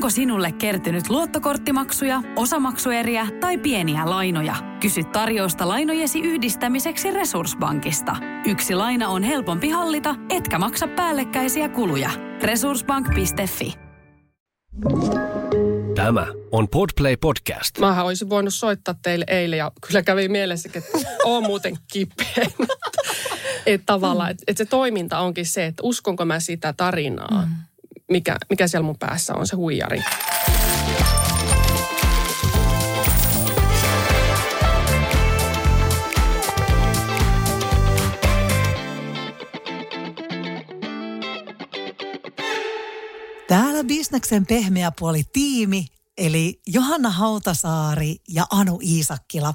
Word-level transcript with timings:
Onko 0.00 0.10
sinulle 0.10 0.52
kertynyt 0.52 1.08
luottokorttimaksuja, 1.10 2.22
osamaksueriä 2.36 3.26
tai 3.40 3.58
pieniä 3.58 4.10
lainoja? 4.10 4.54
Kysy 4.80 5.04
tarjousta 5.04 5.68
lainojesi 5.68 6.20
yhdistämiseksi 6.20 7.10
Resurssbankista. 7.10 8.16
Yksi 8.46 8.74
laina 8.74 9.08
on 9.08 9.22
helpompi 9.22 9.68
hallita, 9.68 10.14
etkä 10.30 10.58
maksa 10.58 10.88
päällekkäisiä 10.88 11.68
kuluja. 11.68 12.10
Resurssbank.fi 12.42 13.74
Tämä 15.94 16.26
on 16.52 16.68
Podplay 16.68 17.16
Podcast. 17.16 17.78
Mä 17.78 18.02
olisin 18.02 18.30
voinut 18.30 18.54
soittaa 18.54 18.94
teille 19.02 19.24
eilen 19.28 19.58
ja 19.58 19.72
kyllä 19.86 20.02
kävi 20.02 20.28
mielessä, 20.28 20.70
että 20.74 20.98
on 21.24 21.42
muuten 21.42 21.76
kipeä. 21.92 22.46
että 23.66 23.86
tavallaan, 23.86 24.30
että 24.30 24.44
et 24.46 24.56
se 24.56 24.64
toiminta 24.64 25.18
onkin 25.18 25.46
se, 25.46 25.66
että 25.66 25.82
uskonko 25.82 26.24
mä 26.24 26.40
sitä 26.40 26.72
tarinaa, 26.72 27.46
mm. 27.46 27.54
Mikä, 28.10 28.36
mikä 28.50 28.68
siellä 28.68 28.86
mun 28.86 28.98
päässä 28.98 29.34
on 29.34 29.46
se 29.46 29.56
huijari. 29.56 30.02
Täällä 43.48 43.84
Bisneksen 43.84 44.46
pehmeä 44.46 44.92
puoli 44.98 45.22
tiimi, 45.32 45.86
eli 46.18 46.60
Johanna 46.66 47.10
Hautasaari 47.10 48.16
ja 48.28 48.46
Anu 48.50 48.78
Iisakkila, 48.82 49.54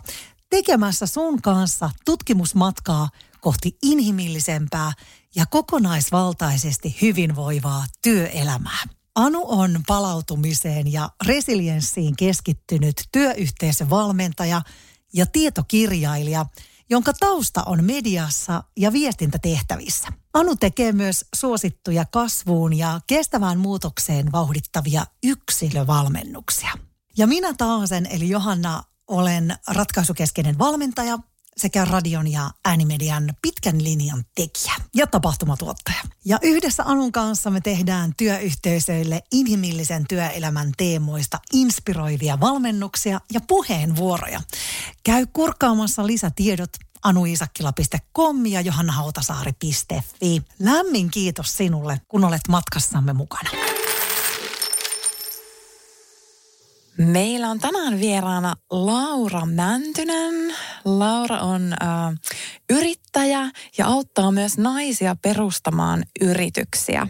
tekemässä 0.49 1.05
sun 1.05 1.41
kanssa 1.41 1.89
tutkimusmatkaa 2.05 3.09
kohti 3.41 3.77
inhimillisempää 3.83 4.91
ja 5.35 5.45
kokonaisvaltaisesti 5.45 6.97
hyvinvoivaa 7.01 7.85
työelämää. 8.01 8.83
Anu 9.15 9.45
on 9.47 9.79
palautumiseen 9.87 10.93
ja 10.93 11.09
resilienssiin 11.25 12.15
keskittynyt 12.15 12.95
työyhteisövalmentaja 13.11 14.61
ja 15.13 15.25
tietokirjailija– 15.25 16.45
jonka 16.89 17.13
tausta 17.13 17.63
on 17.65 17.83
mediassa 17.83 18.63
ja 18.77 18.93
viestintätehtävissä. 18.93 20.07
Anu 20.33 20.55
tekee 20.55 20.91
myös 20.91 21.25
suosittuja 21.35 22.05
kasvuun 22.05 22.77
ja 22.77 22.99
kestävään 23.07 23.59
muutokseen 23.59 24.31
vauhdittavia 24.31 25.05
yksilövalmennuksia. 25.23 26.71
Ja 27.17 27.27
minä 27.27 27.53
taasen, 27.57 28.05
eli 28.05 28.29
Johanna, 28.29 28.83
olen 29.07 29.55
ratkaisukeskeinen 29.67 30.57
valmentaja 30.57 31.19
sekä 31.57 31.85
radion 31.85 32.31
ja 32.31 32.51
äänimedian 32.65 33.33
pitkän 33.41 33.83
linjan 33.83 34.23
tekijä 34.35 34.73
ja 34.95 35.07
tapahtumatuottaja. 35.07 36.01
Ja 36.25 36.39
yhdessä 36.41 36.83
Anun 36.85 37.11
kanssa 37.11 37.49
me 37.49 37.61
tehdään 37.61 38.11
työyhteisöille 38.17 39.21
inhimillisen 39.31 40.05
työelämän 40.09 40.71
teemoista 40.77 41.39
inspiroivia 41.53 42.39
valmennuksia 42.39 43.21
ja 43.33 43.41
puheenvuoroja. 43.47 44.41
Käy 45.03 45.25
kurkkaamassa 45.33 46.07
lisätiedot 46.07 46.69
anuisakkila.com 47.03 48.45
ja 48.45 48.61
johannahautasaari.fi. 48.61 50.41
Lämmin 50.59 51.11
kiitos 51.11 51.57
sinulle, 51.57 52.01
kun 52.07 52.23
olet 52.23 52.41
matkassamme 52.49 53.13
mukana. 53.13 53.49
Meillä 56.97 57.49
on 57.49 57.59
tänään 57.59 57.99
vieraana 57.99 58.55
Laura 58.71 59.45
Mäntynen. 59.45 60.55
Laura 60.85 61.39
on 61.39 61.73
äh, 61.73 62.13
yrittäjä 62.69 63.51
ja 63.77 63.85
auttaa 63.85 64.31
myös 64.31 64.57
naisia 64.57 65.15
perustamaan 65.21 66.03
yrityksiä. 66.21 67.07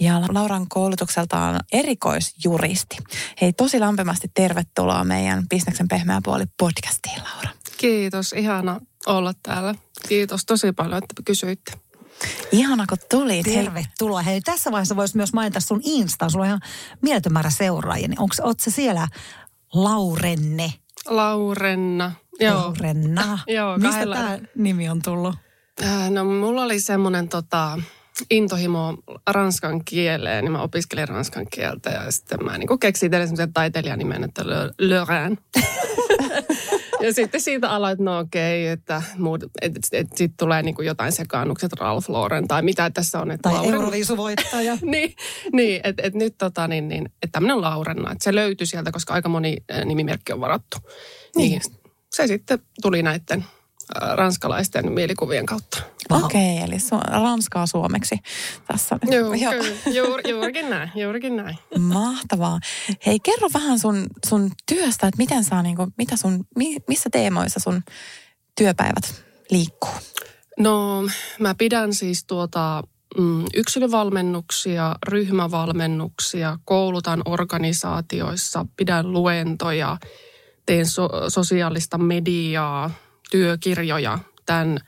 Ja 0.00 0.22
Lauran 0.28 0.66
koulutukseltaan 0.68 1.60
erikoisjuristi. 1.72 2.96
Hei, 3.40 3.52
tosi 3.52 3.80
lämpimästi 3.80 4.28
tervetuloa 4.34 5.04
meidän 5.04 5.48
Bisneksen 5.48 5.88
pehmeä 5.88 6.20
puoli 6.24 6.44
podcastiin, 6.58 7.22
Laura. 7.22 7.50
Kiitos, 7.76 8.32
ihana 8.32 8.80
olla 9.06 9.34
täällä. 9.42 9.74
Kiitos 10.08 10.44
tosi 10.44 10.72
paljon, 10.72 10.98
että 10.98 11.22
kysyitte. 11.24 11.72
Ihana, 12.52 12.84
kun 12.88 12.98
tulit. 13.10 13.44
Tervetuloa. 13.44 14.22
Hei, 14.22 14.40
tässä 14.40 14.72
vaiheessa 14.72 14.96
voisi 14.96 15.16
myös 15.16 15.32
mainita 15.32 15.60
sun 15.60 15.80
Insta. 15.84 16.28
Sulla 16.30 16.42
on 16.44 16.48
ihan 16.48 16.60
mieletön 17.02 17.32
määrä 17.32 17.50
seuraajia. 17.50 18.08
Niin 18.08 18.20
onko 18.20 18.34
se 18.58 18.70
siellä 18.70 19.08
Laurenne? 19.74 20.72
Laurenna. 21.08 22.12
Joo. 22.40 22.54
Laurenna. 22.60 23.38
Joo, 23.46 23.76
Mistä 23.78 23.90
kahdella- 23.90 24.16
tämä 24.16 24.38
nimi 24.54 24.88
on 24.88 25.02
tullut? 25.02 25.34
Äh, 25.84 26.10
No 26.10 26.24
mulla 26.24 26.62
oli 26.62 26.80
semmoinen 26.80 27.28
tota, 27.28 27.78
intohimo 28.30 28.98
ranskan 29.30 29.84
kieleen, 29.84 30.44
niin 30.44 30.52
mä 30.52 30.62
opiskelin 30.62 31.08
ranskan 31.08 31.46
kieltä 31.52 31.90
ja 31.90 32.10
sitten 32.10 32.44
mä 32.44 32.58
niin 32.58 32.78
keksin 32.78 33.10
teille 33.10 33.26
semmoisen 33.26 33.52
taiteilijanimen, 33.52 34.24
että 34.24 34.44
Lorraine. 34.80 35.36
ja 37.06 37.12
sitten 37.12 37.40
siitä 37.40 37.70
aloin, 37.70 37.92
että 37.92 38.04
no 38.04 38.18
okei, 38.18 38.66
että 38.66 39.02
muut, 39.18 39.42
et, 39.42 39.52
et, 39.62 39.76
et, 39.92 40.06
sitten 40.14 40.36
tulee 40.36 40.62
niin 40.62 40.74
kuin 40.74 40.86
jotain 40.86 41.12
sekaannukset 41.12 41.72
Ralph 41.72 42.10
Lauren 42.10 42.48
tai 42.48 42.62
mitä 42.62 42.90
tässä 42.90 43.20
on. 43.20 43.30
Että 43.30 43.50
Tai 43.50 43.58
Lauren- 43.58 43.74
Euroviisuvoittaja. 43.74 44.78
niin, 44.92 45.14
niin 45.52 45.80
että 45.84 46.02
et 46.06 46.14
nyt 46.14 46.34
tota, 46.38 46.68
niin, 46.68 46.88
niin, 46.88 47.04
että 47.06 47.32
tämmöinen 47.32 47.60
Laurenna, 47.60 48.12
että 48.12 48.24
se 48.24 48.34
löytyi 48.34 48.66
sieltä, 48.66 48.92
koska 48.92 49.14
aika 49.14 49.28
moni 49.28 49.56
nimimerkki 49.84 50.32
on 50.32 50.40
varattu. 50.40 50.76
Niin. 51.36 51.60
Se 52.14 52.26
sitten 52.26 52.58
tuli 52.82 53.02
näiden 53.02 53.44
ranskalaisten 54.14 54.92
mielikuvien 54.92 55.46
kautta. 55.46 55.82
Okei, 56.10 56.54
okay, 56.54 56.68
eli 56.68 56.76
su- 56.76 57.10
ranskaa 57.12 57.66
suomeksi 57.66 58.18
tässä. 58.66 58.98
nyt. 59.02 59.14
Joo, 59.14 59.30
kyllä. 59.30 59.76
Juur, 59.96 60.20
juurikin 60.28 60.70
näin, 60.70 60.90
juurikin 60.94 61.36
näin. 61.36 61.58
Mahtavaa. 61.78 62.60
Hei, 63.06 63.20
kerro 63.20 63.48
vähän 63.54 63.78
sun, 63.78 64.06
sun 64.26 64.50
työstä, 64.66 65.06
että 65.06 65.18
miten 65.18 65.44
saa, 65.44 65.62
niinku, 65.62 65.86
mitä 65.98 66.16
sun, 66.16 66.44
mi, 66.56 66.76
missä 66.88 67.10
teemoissa 67.10 67.60
sun 67.60 67.82
työpäivät 68.58 69.24
liikkuu? 69.50 69.90
No, 70.58 71.02
mä 71.40 71.54
pidän 71.54 71.94
siis 71.94 72.24
tuota 72.24 72.82
mm, 73.18 73.44
yksilövalmennuksia, 73.54 74.96
ryhmävalmennuksia, 75.08 76.58
koulutan 76.64 77.22
organisaatioissa, 77.24 78.66
pidän 78.76 79.12
luentoja, 79.12 79.96
teen 80.66 80.86
so- 80.86 81.30
sosiaalista 81.30 81.98
mediaa, 81.98 82.90
työkirjoja 83.30 84.18
tämän 84.46 84.78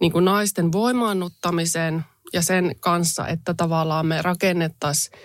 niin 0.00 0.12
kuin 0.12 0.24
naisten 0.24 0.72
voimaannuttamisen 0.72 2.04
ja 2.32 2.42
sen 2.42 2.74
kanssa, 2.80 3.28
että 3.28 3.54
tavallaan 3.54 4.06
me 4.06 4.22
rakennettaisiin 4.22 5.18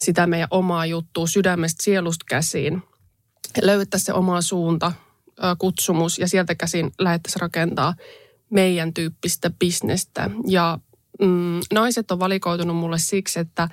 sitä 0.00 0.26
meidän 0.26 0.48
omaa 0.50 0.86
juttua 0.86 1.26
sydämestä 1.26 1.84
sielusta 1.84 2.24
käsiin. 2.28 2.82
Löydettäisiin 3.62 4.06
se 4.06 4.12
oma 4.12 4.42
suunta, 4.42 4.92
kutsumus 5.58 6.18
ja 6.18 6.28
sieltä 6.28 6.54
käsin 6.54 6.92
lähdettäisiin 6.98 7.40
rakentaa 7.40 7.94
meidän 8.50 8.94
tyyppistä 8.94 9.50
bisnestä. 9.58 10.30
Ja 10.46 10.78
mm, 11.20 11.60
naiset 11.72 12.10
on 12.10 12.18
valikoitunut 12.18 12.76
mulle 12.76 12.98
siksi, 12.98 13.40
että, 13.40 13.68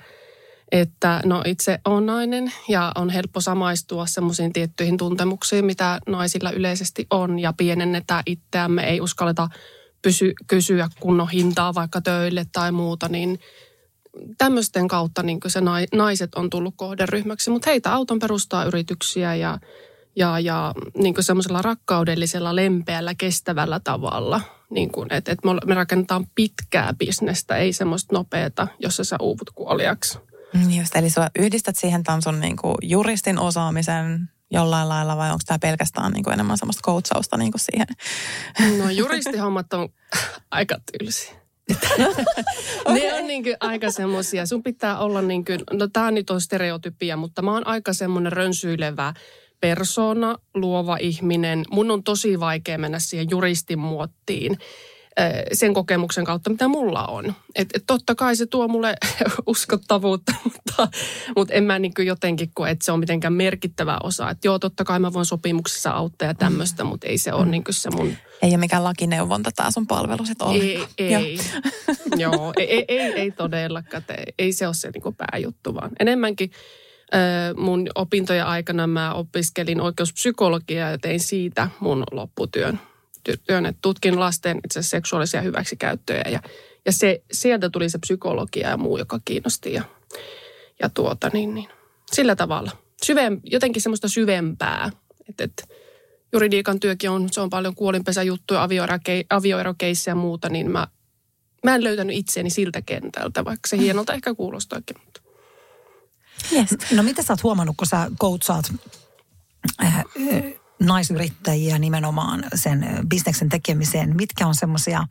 että 0.72 1.20
no 1.24 1.42
itse 1.46 1.78
on 1.84 2.06
nainen 2.06 2.52
ja 2.68 2.92
on 2.94 3.10
helppo 3.10 3.40
samaistua 3.40 4.06
semmoisiin 4.06 4.52
tiettyihin 4.52 4.96
tuntemuksiin, 4.96 5.64
mitä 5.64 6.00
naisilla 6.06 6.50
yleisesti 6.50 7.06
on 7.10 7.38
ja 7.38 7.52
pienennetään 7.52 8.22
itseämme, 8.26 8.90
ei 8.90 9.00
uskalleta 9.00 9.48
pysy, 10.02 10.32
kysyä 10.46 10.88
kunnon 11.00 11.28
hintaa 11.28 11.74
vaikka 11.74 12.00
töille 12.00 12.46
tai 12.52 12.72
muuta, 12.72 13.08
niin 13.08 13.40
tämmöisten 14.38 14.88
kautta 14.88 15.22
niin 15.22 15.40
se 15.46 15.60
nai- 15.60 15.86
naiset 15.94 16.34
on 16.34 16.50
tullut 16.50 16.74
kohderyhmäksi, 16.76 17.50
mutta 17.50 17.70
heitä 17.70 17.92
auton 17.92 18.18
perustaa 18.18 18.64
yrityksiä 18.64 19.34
ja, 19.34 19.58
ja, 20.16 20.40
ja 20.40 20.74
niin 20.94 21.14
semmoisella 21.20 21.62
rakkaudellisella, 21.62 22.56
lempeällä, 22.56 23.14
kestävällä 23.14 23.80
tavalla. 23.84 24.40
Niin 24.70 24.92
kuin, 24.92 25.12
että, 25.12 25.32
että 25.32 25.48
me 25.66 25.74
rakennetaan 25.74 26.26
pitkää 26.34 26.94
bisnestä, 26.98 27.56
ei 27.56 27.72
semmoista 27.72 28.14
nopeata, 28.14 28.68
jossa 28.78 29.04
sä 29.04 29.16
uuvut 29.20 29.50
kuoliaksi. 29.54 30.18
Mm, 30.56 30.70
Just, 30.78 30.96
eli 30.96 31.10
sä 31.10 31.30
yhdistät 31.38 31.76
siihen 31.76 32.02
tämän 32.02 32.22
sun 32.22 32.40
niinku 32.40 32.74
juristin 32.82 33.38
osaamisen 33.38 34.28
jollain 34.50 34.88
lailla 34.88 35.16
vai 35.16 35.30
onko 35.30 35.42
tämä 35.46 35.58
pelkästään 35.58 36.12
niinku 36.12 36.30
enemmän 36.30 36.58
semmoista 36.58 36.82
coachausta 36.82 37.36
niinku 37.36 37.58
siihen? 37.58 37.86
No 38.78 38.90
juristihommat 38.90 39.72
on 39.72 39.88
aika 40.50 40.76
tylsiä. 40.92 41.34
ne 42.94 43.14
on 43.14 43.26
niin 43.26 43.42
kuin 43.42 43.56
aika 43.60 43.90
semmoisia. 43.90 44.46
Sun 44.46 44.62
pitää 44.62 44.98
olla 44.98 45.22
niin 45.22 45.44
kuin, 45.44 45.60
no 45.72 45.88
tämä 45.92 46.10
nyt 46.10 46.30
on 46.30 46.40
stereotypia, 46.40 47.16
mutta 47.16 47.42
mä 47.42 47.52
oon 47.52 47.66
aika 47.66 47.92
semmoinen 47.92 48.32
rönsyilevä 48.32 49.14
persona, 49.60 50.36
luova 50.54 50.96
ihminen. 51.00 51.64
Mun 51.70 51.90
on 51.90 52.02
tosi 52.02 52.40
vaikea 52.40 52.78
mennä 52.78 52.98
siihen 52.98 53.26
juristin 53.30 53.78
muottiin 53.78 54.58
sen 55.52 55.74
kokemuksen 55.74 56.24
kautta, 56.24 56.50
mitä 56.50 56.68
mulla 56.68 57.06
on. 57.06 57.34
Et, 57.54 57.68
et 57.74 57.84
totta 57.86 58.14
kai 58.14 58.36
se 58.36 58.46
tuo 58.46 58.68
mulle 58.68 58.96
uskottavuutta, 59.46 60.32
mutta, 60.44 60.88
mutta 61.36 61.54
en 61.54 61.64
mä 61.64 61.78
niin 61.78 61.92
jotenkin 62.06 62.50
koe, 62.54 62.70
että 62.70 62.84
se 62.84 62.92
on 62.92 63.00
mitenkään 63.00 63.32
merkittävä 63.32 63.98
osa. 64.02 64.30
Että 64.30 64.48
joo, 64.48 64.58
totta 64.58 64.84
kai 64.84 64.98
mä 64.98 65.12
voin 65.12 65.26
sopimuksessa 65.26 65.90
auttaa 65.90 66.28
ja 66.28 66.34
tämmöistä, 66.34 66.84
mutta 66.84 67.06
ei 67.06 67.18
se 67.18 67.32
ole 67.32 67.46
niin 67.46 67.64
kuin 67.64 67.74
se 67.74 67.90
mun 67.90 68.12
Ei 68.42 68.50
ole 68.50 68.56
mikään 68.56 68.84
lakineuvonta 68.84 69.50
tämä 69.56 69.70
sun 69.70 69.86
palvelu 69.86 70.24
sit 70.24 70.42
ollenkaan. 70.42 70.88
ei, 70.98 71.14
ei. 71.14 71.38
Joo, 72.16 72.52
ei, 72.56 72.72
ei, 72.72 72.84
ei, 72.88 73.12
ei 73.12 73.30
todellakaan. 73.30 74.02
Ei, 74.08 74.34
ei 74.38 74.52
se 74.52 74.66
ole 74.66 74.74
se 74.74 74.90
niin 74.90 75.14
pääjuttu, 75.14 75.74
vaan 75.74 75.90
enemmänkin 76.00 76.50
Mun 77.56 77.88
opintojen 77.94 78.46
aikana 78.46 78.86
mä 78.86 79.14
opiskelin 79.14 79.80
oikeuspsykologiaa 79.80 80.90
ja 80.90 80.98
tein 80.98 81.20
siitä 81.20 81.68
mun 81.80 82.04
lopputyön. 82.10 82.80
Työn, 83.46 83.66
että 83.66 83.78
tutkin 83.82 84.20
lasten 84.20 84.60
itse 84.64 84.82
seksuaalisia 84.82 85.40
hyväksikäyttöjä 85.40 86.24
ja, 86.30 86.40
ja 86.86 86.92
se, 86.92 87.22
sieltä 87.32 87.70
tuli 87.70 87.90
se 87.90 87.98
psykologia 87.98 88.68
ja 88.68 88.76
muu, 88.76 88.98
joka 88.98 89.20
kiinnosti 89.24 89.72
ja, 89.72 89.82
ja 90.82 90.88
tuota 90.88 91.30
niin, 91.32 91.54
niin. 91.54 91.68
Sillä 92.12 92.36
tavalla. 92.36 92.70
Syvem, 93.02 93.40
jotenkin 93.44 93.82
semmoista 93.82 94.08
syvempää, 94.08 94.90
että, 95.28 95.44
että 95.44 95.64
juridiikan 96.32 96.80
työkin 96.80 97.10
on, 97.10 97.28
se 97.32 97.40
on 97.40 97.50
paljon 97.50 97.74
kuolinpesäjuttuja, 97.74 98.68
avioerokeissejä 99.30 100.12
ja 100.12 100.16
muuta, 100.16 100.48
niin 100.48 100.70
mä, 100.70 100.86
mä 101.64 101.74
en 101.74 101.84
löytänyt 101.84 102.16
itseäni 102.16 102.50
siltä 102.50 102.82
kentältä, 102.82 103.44
vaikka 103.44 103.68
se 103.68 103.78
hienolta 103.78 104.12
ehkä 104.12 104.34
kuulostaakin. 104.34 104.96
Mutta. 105.04 105.20
Yes. 106.52 106.76
No 106.92 107.02
mitä 107.02 107.22
sä 107.22 107.32
oot 107.32 107.42
huomannut, 107.42 107.76
kun 107.76 107.86
sä 107.86 108.10
koutsaat 108.18 108.72
äh, 109.84 110.04
naisyrittäjiä 110.80 111.78
nimenomaan 111.78 112.44
sen 112.54 112.86
bisneksen 113.08 113.48
tekemiseen? 113.48 114.16
Mitkä 114.16 114.46
on 114.46 114.54
semmoisia 114.54 115.04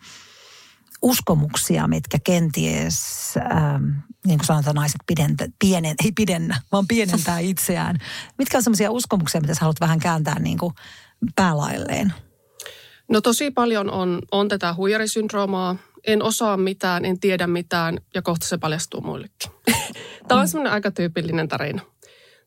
uskomuksia, 1.01 1.87
mitkä 1.87 2.17
kenties, 2.23 3.33
ähm, 3.37 3.83
niin 4.25 4.37
kuin 4.37 4.45
sanotaan, 4.45 4.75
naiset 4.75 5.01
pidentä, 5.07 5.47
pienen, 5.59 5.95
ei 6.05 6.11
pidennä, 6.11 6.61
vaan 6.71 6.87
pienentää 6.87 7.39
itseään. 7.51 7.97
Mitkä 8.37 8.57
on 8.57 8.63
semmoisia 8.63 8.91
uskomuksia, 8.91 9.41
mitä 9.41 9.53
sä 9.53 9.61
haluat 9.61 9.81
vähän 9.81 9.99
kääntää 9.99 10.39
niin 10.39 10.57
kuin 10.57 10.73
päälailleen? 11.35 12.13
No 13.09 13.21
tosi 13.21 13.51
paljon 13.51 13.91
on, 13.91 14.21
on 14.31 14.47
tätä 14.47 14.73
huijarisyndroomaa. 14.73 15.75
En 16.07 16.23
osaa 16.23 16.57
mitään, 16.57 17.05
en 17.05 17.19
tiedä 17.19 17.47
mitään 17.47 17.97
ja 18.13 18.21
kohta 18.21 18.47
se 18.47 18.57
paljastuu 18.57 19.01
muillekin. 19.01 19.51
Tämä 20.27 20.41
on 20.41 20.47
semmoinen 20.47 20.73
aika 20.73 20.91
tyypillinen 20.91 21.47
tarina. 21.47 21.81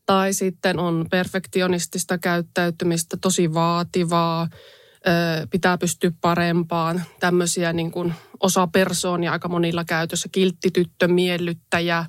Tai 0.08 0.32
sitten 0.32 0.78
on 0.78 1.06
perfektionistista 1.10 2.18
käyttäytymistä, 2.18 3.16
tosi 3.20 3.54
vaativaa, 3.54 4.48
pitää 5.50 5.78
pystyä 5.78 6.10
parempaan. 6.20 7.02
Tämmöisiä 7.20 7.72
niin 7.72 7.90
kuin 7.90 8.14
osa 8.40 8.66
persoonia 8.66 9.32
aika 9.32 9.48
monilla 9.48 9.84
käytössä, 9.84 10.28
kilttityttö, 10.32 11.08
miellyttäjä, 11.08 12.04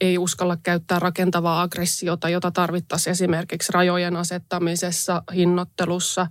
ei 0.00 0.18
uskalla 0.18 0.56
käyttää 0.62 0.98
rakentavaa 0.98 1.62
aggressiota, 1.62 2.28
jota 2.28 2.50
tarvittaisiin 2.50 3.12
esimerkiksi 3.12 3.72
rajojen 3.72 4.16
asettamisessa, 4.16 5.22
hinnoittelussa. 5.34 6.26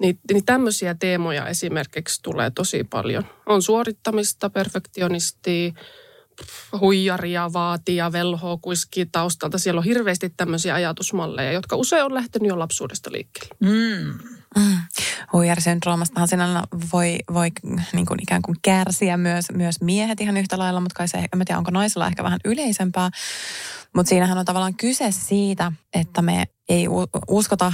Niin, 0.00 0.18
niin 0.32 0.44
tämmöisiä 0.44 0.94
teemoja 0.94 1.46
esimerkiksi 1.46 2.22
tulee 2.22 2.50
tosi 2.50 2.84
paljon. 2.84 3.24
On 3.46 3.62
suorittamista, 3.62 4.50
perfektionistia, 4.50 5.72
huijaria, 6.80 7.52
vaatia, 7.52 8.12
velhoa, 8.12 8.56
kuiski 8.56 9.06
taustalta. 9.06 9.58
Siellä 9.58 9.78
on 9.78 9.84
hirveästi 9.84 10.30
tämmöisiä 10.36 10.74
ajatusmalleja, 10.74 11.52
jotka 11.52 11.76
usein 11.76 12.04
on 12.04 12.14
lähtenyt 12.14 12.48
jo 12.48 12.58
lapsuudesta 12.58 13.12
liikkeelle. 13.12 13.56
Mm. 13.60 14.18
Mm. 14.56 14.78
Huijarisyndroomastahan 15.32 16.28
sinällä 16.28 16.62
voi, 16.92 17.18
voi 17.32 17.48
niin 17.92 18.06
kuin 18.06 18.22
ikään 18.22 18.42
kuin 18.42 18.56
kärsiä 18.62 19.16
myös, 19.16 19.44
myös 19.52 19.80
miehet 19.80 20.20
ihan 20.20 20.36
yhtä 20.36 20.58
lailla, 20.58 20.80
mutta 20.80 20.94
kai 20.94 21.08
se, 21.08 21.18
en 21.18 21.44
tiedä, 21.46 21.58
onko 21.58 21.70
naisilla 21.70 22.06
ehkä 22.06 22.24
vähän 22.24 22.40
yleisempää. 22.44 23.10
Mutta 23.94 24.10
siinähän 24.10 24.38
on 24.38 24.44
tavallaan 24.44 24.76
kyse 24.76 25.10
siitä, 25.10 25.72
että 25.94 26.22
me 26.22 26.44
ei 26.68 26.86
uskota 27.28 27.72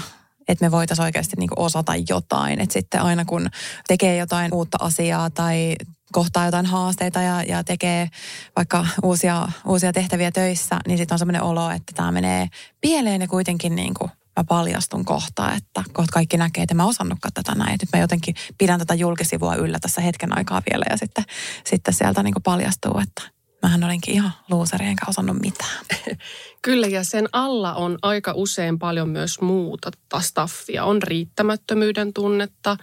että 0.48 0.64
me 0.64 0.70
voitaisiin 0.70 1.04
oikeasti 1.04 1.36
niin 1.36 1.50
osata 1.56 1.92
jotain. 2.08 2.60
Että 2.60 2.72
sitten 2.72 3.02
aina 3.02 3.24
kun 3.24 3.48
tekee 3.88 4.16
jotain 4.16 4.54
uutta 4.54 4.78
asiaa 4.80 5.30
tai 5.30 5.76
kohtaa 6.16 6.44
jotain 6.44 6.66
haasteita 6.66 7.22
ja, 7.22 7.42
ja 7.42 7.64
tekee 7.64 8.08
vaikka 8.56 8.86
uusia, 9.02 9.48
uusia 9.66 9.92
tehtäviä 9.92 10.30
töissä, 10.30 10.78
niin 10.86 10.98
sitten 10.98 11.14
on 11.14 11.18
semmoinen 11.18 11.42
olo, 11.42 11.70
että 11.70 11.92
tämä 11.94 12.12
menee 12.12 12.48
pieleen 12.80 13.20
ja 13.20 13.28
kuitenkin 13.28 13.74
niin 13.74 13.94
kuin 13.94 14.10
mä 14.36 14.44
paljastun 14.48 15.04
kohta, 15.04 15.52
että 15.52 15.84
kohta 15.92 16.12
kaikki 16.12 16.36
näkee, 16.36 16.62
että 16.62 16.74
mä 16.74 16.86
osannutkaan 16.86 17.32
tätä 17.34 17.54
näin. 17.54 17.78
Nyt 17.82 17.88
mä 17.92 18.00
jotenkin 18.00 18.34
pidän 18.58 18.78
tätä 18.78 18.94
julkisivua 18.94 19.54
yllä 19.54 19.78
tässä 19.80 20.00
hetken 20.00 20.38
aikaa 20.38 20.62
vielä 20.70 20.84
ja 20.90 20.96
sitten, 20.96 21.24
sitten 21.64 21.94
sieltä 21.94 22.22
niin 22.22 22.34
kuin 22.34 22.42
paljastuu, 22.42 22.98
että 23.02 23.22
mähän 23.62 23.84
olinkin 23.84 24.14
ihan 24.14 24.32
luuseri 24.50 24.86
enkä 24.86 25.06
osannut 25.08 25.40
mitään. 25.40 25.84
Kyllä 26.62 26.86
ja 26.86 27.04
sen 27.04 27.28
alla 27.32 27.74
on 27.74 27.98
aika 28.02 28.32
usein 28.34 28.78
paljon 28.78 29.08
myös 29.08 29.40
muuta 29.40 29.90
staffia. 30.20 30.84
On 30.84 31.02
riittämättömyyden 31.02 32.12
tunnetta, 32.12 32.76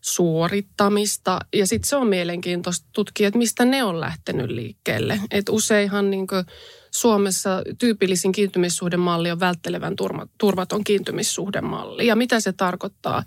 suorittamista 0.00 1.38
ja 1.54 1.66
sitten 1.66 1.88
se 1.88 1.96
on 1.96 2.06
mielenkiintoista 2.06 2.88
tutkia, 2.92 3.28
että 3.28 3.38
mistä 3.38 3.64
ne 3.64 3.84
on 3.84 4.00
lähtenyt 4.00 4.50
liikkeelle. 4.50 5.20
Et 5.30 5.48
useinhan 5.48 6.10
niin 6.10 6.26
Suomessa 6.90 7.62
tyypillisin 7.78 8.32
kiintymissuhdemalli 8.32 9.30
on 9.30 9.40
välttelevän 9.40 9.96
turvaton 10.38 10.84
kiintymissuhdemalli. 10.84 12.06
Ja 12.06 12.16
mitä 12.16 12.40
se 12.40 12.52
tarkoittaa? 12.52 13.24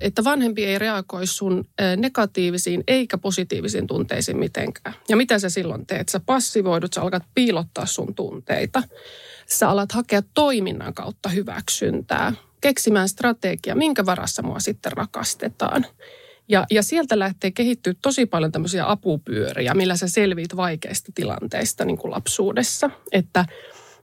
että 0.00 0.24
vanhempi 0.24 0.64
ei 0.64 0.78
reagoi 0.78 1.26
sun 1.26 1.68
negatiivisiin 1.96 2.84
eikä 2.88 3.18
positiivisiin 3.18 3.86
tunteisiin 3.86 4.36
mitenkään. 4.36 4.94
Ja 5.08 5.16
mitä 5.16 5.38
sä 5.38 5.50
silloin 5.50 5.86
teet? 5.86 6.08
Sä 6.08 6.20
passivoidut, 6.26 6.92
sä 6.92 7.02
alkat 7.02 7.22
piilottaa 7.34 7.86
sun 7.86 8.14
tunteita. 8.14 8.82
Sä 9.46 9.68
alat 9.68 9.92
hakea 9.92 10.22
toiminnan 10.34 10.94
kautta 10.94 11.28
hyväksyntää, 11.28 12.32
keksimään 12.60 13.08
strategia, 13.08 13.74
minkä 13.74 14.06
varassa 14.06 14.42
mua 14.42 14.60
sitten 14.60 14.92
rakastetaan. 14.92 15.86
Ja, 16.48 16.66
ja 16.70 16.82
sieltä 16.82 17.18
lähtee 17.18 17.50
kehittyä 17.50 17.94
tosi 18.02 18.26
paljon 18.26 18.52
tämmöisiä 18.52 18.90
apupyöriä, 18.90 19.74
millä 19.74 19.96
sä 19.96 20.08
selviit 20.08 20.56
vaikeista 20.56 21.12
tilanteista 21.14 21.84
niin 21.84 21.98
kuin 21.98 22.10
lapsuudessa. 22.10 22.90
Että 23.12 23.44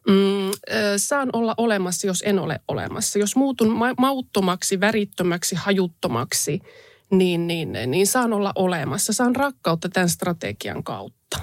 mm, 0.08 0.52
saan 0.98 1.30
olla 1.34 1.54
olemassa, 1.58 2.08
jos 2.08 2.24
en 2.26 2.40
ole 2.40 2.60
olemassa. 2.68 3.20
Jos 3.20 3.36
muutun 3.36 3.70
ma- 3.70 3.96
mauttomaksi, 3.98 4.80
värittömäksi, 4.80 5.56
hajuttomaksi, 5.56 6.62
niin, 7.12 7.48
niin, 7.48 7.78
niin 7.88 8.08
saan 8.08 8.34
olla 8.34 8.52
olemassa. 8.56 9.14
Saan 9.14 9.36
rakkautta 9.36 9.90
tämän 9.90 10.10
strategian 10.10 10.84
kautta 10.84 11.40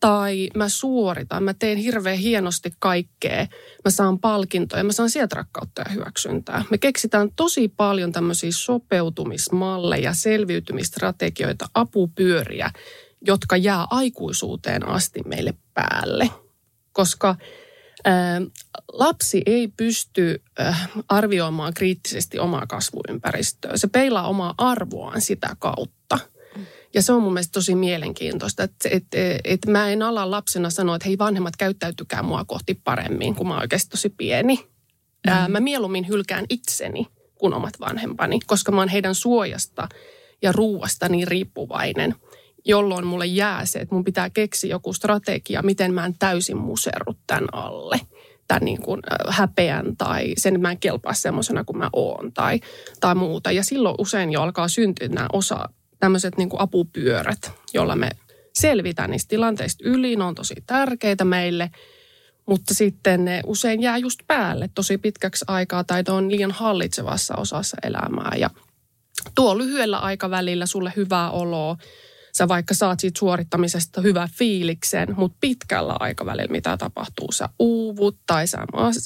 tai 0.00 0.48
mä 0.56 0.68
suoritan, 0.68 1.42
mä 1.42 1.54
teen 1.54 1.78
hirveän 1.78 2.18
hienosti 2.18 2.70
kaikkea, 2.78 3.46
mä 3.84 3.90
saan 3.90 4.18
palkintoja, 4.18 4.84
mä 4.84 4.92
saan 4.92 5.10
sieltä 5.10 5.36
rakkautta 5.36 5.82
ja 5.82 5.90
hyväksyntää. 5.90 6.64
Me 6.70 6.78
keksitään 6.78 7.28
tosi 7.36 7.68
paljon 7.68 8.12
tämmöisiä 8.12 8.50
sopeutumismalleja, 8.52 10.14
selviytymistrategioita, 10.14 11.68
apupyöriä, 11.74 12.70
jotka 13.26 13.56
jää 13.56 13.86
aikuisuuteen 13.90 14.88
asti 14.88 15.20
meille 15.26 15.54
päälle. 15.74 16.30
Koska 16.92 17.36
ää, 18.04 18.40
lapsi 18.92 19.42
ei 19.46 19.68
pysty 19.68 20.42
ää, 20.58 20.86
arvioimaan 21.08 21.74
kriittisesti 21.74 22.38
omaa 22.38 22.66
kasvuympäristöä. 22.66 23.76
Se 23.76 23.86
peilaa 23.86 24.28
omaa 24.28 24.54
arvoaan 24.58 25.20
sitä 25.20 25.56
kautta. 25.58 26.18
Ja 26.96 27.02
se 27.02 27.12
on 27.12 27.22
mun 27.22 27.32
mielestä 27.32 27.52
tosi 27.52 27.74
mielenkiintoista, 27.74 28.62
että, 28.62 28.88
että, 28.92 29.18
että 29.44 29.70
mä 29.70 29.88
en 29.88 30.02
ala 30.02 30.30
lapsena 30.30 30.70
sanoa, 30.70 30.96
että 30.96 31.08
hei 31.08 31.18
vanhemmat 31.18 31.56
käyttäytykää 31.56 32.22
mua 32.22 32.44
kohti 32.44 32.80
paremmin, 32.84 33.34
kun 33.34 33.48
mä 33.48 33.54
oon 33.54 33.62
oikeasti 33.62 33.90
tosi 33.90 34.08
pieni. 34.08 34.56
Mm. 34.56 35.32
Ää, 35.32 35.48
mä 35.48 35.60
mieluummin 35.60 36.08
hylkään 36.08 36.44
itseni 36.48 37.06
kuin 37.34 37.54
omat 37.54 37.80
vanhempani, 37.80 38.40
koska 38.46 38.72
mä 38.72 38.80
oon 38.80 38.88
heidän 38.88 39.14
suojasta 39.14 39.88
ja 40.42 40.52
ruuasta 40.52 41.08
niin 41.08 41.28
riippuvainen, 41.28 42.14
jolloin 42.64 43.06
mulle 43.06 43.26
jää 43.26 43.66
se, 43.66 43.78
että 43.78 43.94
mun 43.94 44.04
pitää 44.04 44.30
keksiä 44.30 44.70
joku 44.70 44.92
strategia, 44.92 45.62
miten 45.62 45.94
mä 45.94 46.06
en 46.06 46.14
täysin 46.18 46.56
muserru 46.56 47.14
tämän 47.26 47.46
alle 47.52 48.00
tämän 48.48 48.64
niin 48.64 48.82
kuin 48.82 49.00
häpeän 49.28 49.96
tai 49.96 50.32
sen, 50.38 50.54
että 50.54 50.62
mä 50.62 50.70
en 50.70 50.78
kelpaa 50.78 51.14
semmoisena 51.14 51.64
kuin 51.64 51.78
mä 51.78 51.90
oon 51.92 52.32
tai, 52.32 52.60
tai 53.00 53.14
muuta. 53.14 53.52
Ja 53.52 53.64
silloin 53.64 53.94
usein 53.98 54.32
jo 54.32 54.42
alkaa 54.42 54.68
syntyä 54.68 55.08
nämä 55.08 55.26
osa 55.32 55.68
tämmöiset 56.00 56.36
niin 56.36 56.48
apupyörät, 56.58 57.52
joilla 57.74 57.96
me 57.96 58.10
selvitään 58.54 59.10
niistä 59.10 59.28
tilanteista 59.28 59.84
yli. 59.88 60.16
Ne 60.16 60.24
on 60.24 60.34
tosi 60.34 60.54
tärkeitä 60.66 61.24
meille, 61.24 61.70
mutta 62.46 62.74
sitten 62.74 63.24
ne 63.24 63.40
usein 63.46 63.82
jää 63.82 63.98
just 63.98 64.20
päälle 64.26 64.70
tosi 64.74 64.98
pitkäksi 64.98 65.44
aikaa 65.48 65.84
tai 65.84 66.02
on 66.08 66.30
liian 66.30 66.50
hallitsevassa 66.50 67.34
osassa 67.36 67.76
elämää. 67.82 68.32
Ja 68.38 68.50
tuo 69.34 69.58
lyhyellä 69.58 69.98
aikavälillä 69.98 70.66
sulle 70.66 70.92
hyvää 70.96 71.30
oloa, 71.30 71.76
sä 72.36 72.48
vaikka 72.48 72.74
saat 72.74 73.00
siitä 73.00 73.18
suorittamisesta 73.18 74.00
hyvän 74.00 74.28
fiiliksen, 74.32 75.14
mutta 75.16 75.38
pitkällä 75.40 75.96
aikavälillä 76.00 76.52
mitä 76.52 76.76
tapahtuu, 76.76 77.32
sä 77.32 77.48
uuvut 77.58 78.16
tai 78.26 78.46
sä 78.46 78.58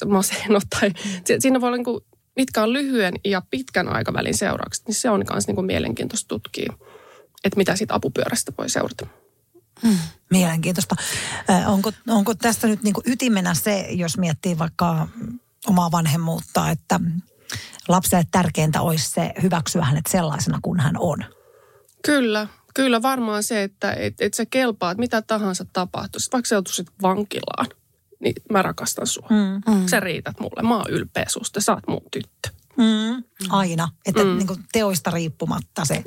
masennut 0.07 0.63
tai 0.79 0.91
siinä 1.39 1.61
voi 1.61 1.67
olla 1.67 1.77
niin 1.77 2.10
mitkä 2.35 2.63
on 2.63 2.73
lyhyen 2.73 3.13
ja 3.25 3.41
pitkän 3.49 3.87
aikavälin 3.87 4.37
seuraukset, 4.37 4.87
niin 4.87 4.95
se 4.95 5.09
on 5.09 5.23
myös 5.31 5.47
niin 5.47 5.55
kuin 5.55 5.65
mielenkiintoista 5.65 6.27
tutkia, 6.27 6.73
että 7.43 7.57
mitä 7.57 7.75
siitä 7.75 7.95
apupyörästä 7.95 8.51
voi 8.57 8.69
seurata. 8.69 9.07
Hmm, 9.83 9.97
mielenkiintoista. 10.31 10.95
onko, 11.67 11.91
onko 12.09 12.35
tästä 12.35 12.67
nyt 12.67 12.83
niin 12.83 12.93
kuin 12.93 13.03
ytimenä 13.07 13.53
se, 13.53 13.87
jos 13.89 14.17
miettii 14.17 14.57
vaikka 14.57 15.07
omaa 15.67 15.91
vanhemmuutta, 15.91 16.69
että 16.69 16.99
lapselle 17.87 18.25
tärkeintä 18.31 18.81
olisi 18.81 19.09
se 19.09 19.33
hyväksyä 19.41 19.85
hänet 19.85 20.05
sellaisena 20.09 20.59
kuin 20.61 20.79
hän 20.79 20.95
on? 20.99 21.25
Kyllä, 22.05 22.47
kyllä 22.73 23.01
varmaan 23.01 23.43
se, 23.43 23.63
että 23.63 23.93
et, 23.93 24.13
et 24.19 24.33
sä 24.33 24.45
kelpaat 24.45 24.97
mitä 24.97 25.21
tahansa 25.21 25.65
tapahtuisi, 25.73 26.29
vaikka 26.33 26.47
sä 26.47 26.55
joutuisit 26.55 26.87
vankilaan 27.01 27.67
niin 28.21 28.35
mä 28.51 28.61
rakastan 28.61 29.07
sua. 29.07 29.27
Mm. 29.29 29.73
Mm. 29.73 29.87
Sä 29.87 29.99
riität 29.99 30.39
mulle, 30.39 30.61
mä 30.61 30.77
oon 30.77 30.89
ylpeä 30.89 31.25
susta, 31.27 31.61
sä 31.61 31.73
oot 31.73 31.87
mun 31.87 32.01
tyttö. 32.11 32.49
Mm. 32.77 33.23
Aina. 33.49 33.89
Että 34.05 34.23
mm. 34.23 34.37
niin 34.37 34.47
kuin 34.47 34.59
teoista 34.71 35.11
riippumatta 35.11 35.85
se 35.85 36.03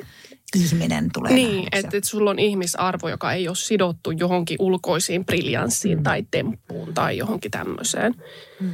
ihminen 0.55 1.09
tulee 1.13 1.33
Niin, 1.33 1.67
että 1.71 1.97
et 1.97 2.03
sulla 2.03 2.29
on 2.29 2.39
ihmisarvo, 2.39 3.09
joka 3.09 3.33
ei 3.33 3.47
ole 3.47 3.55
sidottu 3.55 4.11
johonkin 4.11 4.57
ulkoisiin 4.59 5.25
briljanssiin 5.25 5.97
mm. 5.97 6.03
tai 6.03 6.25
temppuun 6.31 6.93
tai 6.93 7.17
johonkin 7.17 7.51
tämmöiseen. 7.51 8.15
Mm. 8.59 8.71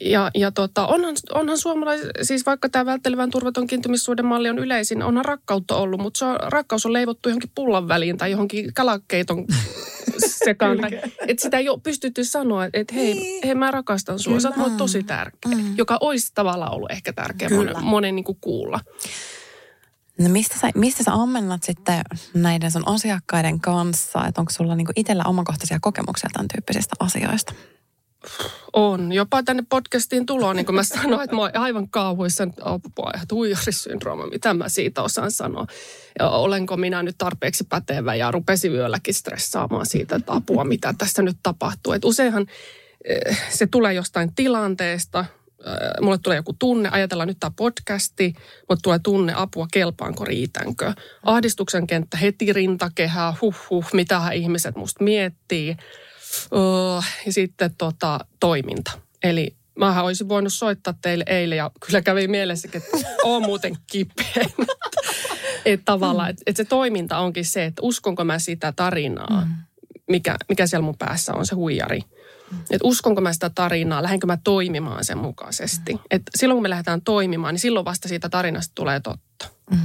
Ja, 0.00 0.30
ja 0.34 0.52
tota, 0.52 0.86
onhan, 0.86 1.14
onhan 1.32 1.58
suomalais, 1.58 2.00
siis 2.22 2.46
vaikka 2.46 2.68
tämä 2.68 2.86
välttelevän 2.86 3.30
turvaton 3.30 3.66
kiintymyssuuden 3.66 4.26
malli 4.26 4.50
on 4.50 4.58
yleisin, 4.58 5.02
onhan 5.02 5.24
rakkautta 5.24 5.76
ollut, 5.76 6.00
mutta 6.00 6.18
se 6.18 6.24
on, 6.24 6.36
rakkaus 6.40 6.86
on 6.86 6.92
leivottu 6.92 7.28
johonkin 7.28 7.50
pullan 7.54 7.88
väliin 7.88 8.16
tai 8.16 8.30
johonkin 8.30 8.74
kalakeiton 8.74 9.46
sekaan. 10.44 10.78
että 11.28 11.42
sitä 11.42 11.58
ei 11.58 11.68
ole 11.68 11.80
pystytty 11.82 12.24
sanoa, 12.24 12.64
että 12.72 12.94
hei, 12.94 13.14
niin. 13.14 13.40
hei 13.44 13.54
mä 13.54 13.70
rakastan 13.70 14.18
sua, 14.18 14.36
Kyllä. 14.36 14.40
sä 14.40 14.62
oot 14.62 14.76
tosi 14.76 15.02
tärkeä. 15.02 15.52
Mm. 15.54 15.76
Joka 15.76 15.98
olisi 16.00 16.32
tavallaan 16.34 16.72
ollut 16.74 16.90
ehkä 16.90 17.12
tärkeä 17.12 17.48
Kyllä. 17.48 17.72
monen, 17.72 17.84
monen 17.84 18.14
niin 18.16 18.24
kuin 18.24 18.38
kuulla. 18.40 18.80
No 20.18 20.28
mistä 20.28 20.58
sä, 20.58 20.70
mistä 20.74 21.04
sä 21.04 21.12
ammennat 21.12 21.62
sitten 21.62 22.02
näiden 22.34 22.70
sun 22.70 22.88
asiakkaiden 22.88 23.60
kanssa? 23.60 24.26
Että 24.26 24.40
onko 24.40 24.52
sulla 24.52 24.74
niinku 24.74 24.92
itsellä 24.96 25.24
omakohtaisia 25.26 25.78
kokemuksia 25.80 26.30
tämän 26.32 26.48
tyyppisistä 26.48 26.96
asioista? 27.00 27.54
On. 28.72 29.12
Jopa 29.12 29.42
tänne 29.42 29.64
podcastiin 29.68 30.26
tuloon, 30.26 30.56
niin 30.56 30.66
kuin 30.66 30.76
mä 30.76 30.82
sanoin, 30.82 31.24
että 31.24 31.36
mä 31.36 31.42
oon 31.42 31.56
aivan 31.56 31.88
kauhuissa, 31.88 32.48
apua, 32.60 33.12
huijarisyndrooma, 33.32 34.26
mitä 34.26 34.54
mä 34.54 34.68
siitä 34.68 35.02
osaan 35.02 35.30
sanoa. 35.30 35.66
Ja 36.18 36.28
olenko 36.28 36.76
minä 36.76 37.02
nyt 37.02 37.18
tarpeeksi 37.18 37.64
pätevä 37.68 38.14
ja 38.14 38.30
rupesi 38.30 38.68
yölläkin 38.68 39.14
stressaamaan 39.14 39.86
siitä, 39.86 40.16
että 40.16 40.32
apua, 40.32 40.64
mitä 40.64 40.94
tässä 40.98 41.22
nyt 41.22 41.36
tapahtuu. 41.42 41.92
Et 41.92 42.04
useinhan 42.04 42.46
eh, 43.04 43.40
se 43.50 43.66
tulee 43.66 43.92
jostain 43.92 44.34
tilanteesta, 44.34 45.20
eh, 45.20 46.00
mulle 46.00 46.18
tulee 46.18 46.36
joku 46.36 46.52
tunne, 46.58 46.88
ajatellaan 46.92 47.28
nyt 47.28 47.40
tämä 47.40 47.52
podcasti, 47.56 48.34
mutta 48.68 48.82
tulee 48.82 48.98
tunne, 48.98 49.32
apua, 49.36 49.66
kelpaanko, 49.72 50.24
riitänkö. 50.24 50.92
Ahdistuksen 51.22 51.86
kenttä 51.86 52.16
heti 52.16 52.52
rintakehää, 52.52 53.34
huh 53.40 53.56
huh, 53.70 53.86
mitä 53.92 54.30
ihmiset 54.32 54.76
musta 54.76 55.04
miettii 55.04 55.76
ja 57.26 57.32
sitten 57.32 57.74
tota, 57.78 58.18
toiminta. 58.40 58.90
Eli 59.22 59.56
mähän 59.78 60.04
olisin 60.04 60.28
voinut 60.28 60.52
soittaa 60.52 60.94
teille 61.02 61.24
eilen 61.26 61.58
ja 61.58 61.70
kyllä 61.86 62.02
kävi 62.02 62.28
mielessä, 62.28 62.68
että 62.72 62.98
on 63.24 63.42
muuten 63.42 63.76
kipeä. 63.92 64.46
että 65.64 65.84
tavallaan, 65.84 66.30
että 66.30 66.42
et 66.46 66.56
se 66.56 66.64
toiminta 66.64 67.18
onkin 67.18 67.44
se, 67.44 67.64
että 67.64 67.82
uskonko 67.82 68.24
mä 68.24 68.38
sitä 68.38 68.72
tarinaa, 68.72 69.44
mm. 69.44 69.54
mikä, 70.08 70.36
mikä 70.48 70.66
siellä 70.66 70.84
mun 70.84 70.98
päässä 70.98 71.34
on 71.34 71.46
se 71.46 71.54
huijari. 71.54 72.00
Että 72.60 72.84
uskonko 72.88 73.20
mä 73.20 73.32
sitä 73.32 73.50
tarinaa, 73.50 74.02
lähdenkö 74.02 74.26
mä 74.26 74.38
toimimaan 74.44 75.04
sen 75.04 75.18
mukaisesti. 75.18 75.92
Mm. 75.92 75.98
Että 76.10 76.30
silloin 76.36 76.56
kun 76.56 76.62
me 76.62 76.70
lähdetään 76.70 77.02
toimimaan, 77.02 77.54
niin 77.54 77.60
silloin 77.60 77.84
vasta 77.84 78.08
siitä 78.08 78.28
tarinasta 78.28 78.72
tulee 78.74 79.00
totta. 79.00 79.48
Mm. 79.70 79.78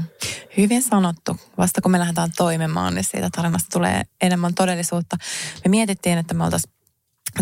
Hyvin 0.58 0.82
sanottu. 0.82 1.38
Vasta 1.58 1.82
kun 1.82 1.92
me 1.92 2.00
lähdetään 2.00 2.30
toimimaan, 2.38 2.96
niin 2.96 3.04
siitä 3.04 3.30
tarinasta 3.36 3.70
tulee 3.74 4.02
enemmän 4.22 4.54
todellisuutta. 4.54 5.18
Me 5.66 5.70
mietittiin, 5.70 6.18
että 6.18 6.34
me 6.34 6.44
oltaisiin 6.44 6.74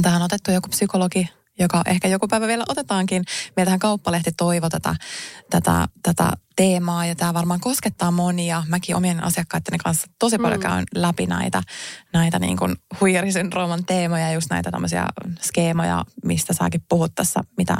tähän 0.01 0.21
otettu 0.21 0.51
joku 0.51 0.69
psykologi 0.69 1.29
joka 1.59 1.81
ehkä 1.85 2.07
joku 2.07 2.27
päivä 2.27 2.47
vielä 2.47 2.63
otetaankin. 2.69 3.23
Meiltähän 3.55 3.79
kauppalehti 3.79 4.31
toivo 4.37 4.69
tätä, 4.69 4.95
tätä, 5.49 5.87
tätä 6.03 6.31
teemaa 6.57 7.05
ja 7.05 7.15
tämä 7.15 7.33
varmaan 7.33 7.59
koskettaa 7.59 8.11
monia. 8.11 8.63
Mäkin 8.67 8.95
omien 8.95 9.23
asiakkaitteni 9.23 9.77
kanssa 9.77 10.07
tosi 10.19 10.37
paljon 10.37 10.59
mm. 10.59 10.63
käyn 10.63 10.83
läpi 10.95 11.25
näitä, 11.25 11.61
näitä 12.13 12.39
niin 12.39 12.57
kuin 12.57 12.75
huijarisyndrooman 13.01 13.85
teemoja, 13.85 14.31
just 14.31 14.49
näitä 14.49 14.71
tämmöisiä 14.71 15.05
skeemoja, 15.41 16.05
mistä 16.25 16.53
säkin 16.53 16.81
puhut 16.89 17.11
tässä, 17.15 17.39
mitä, 17.57 17.77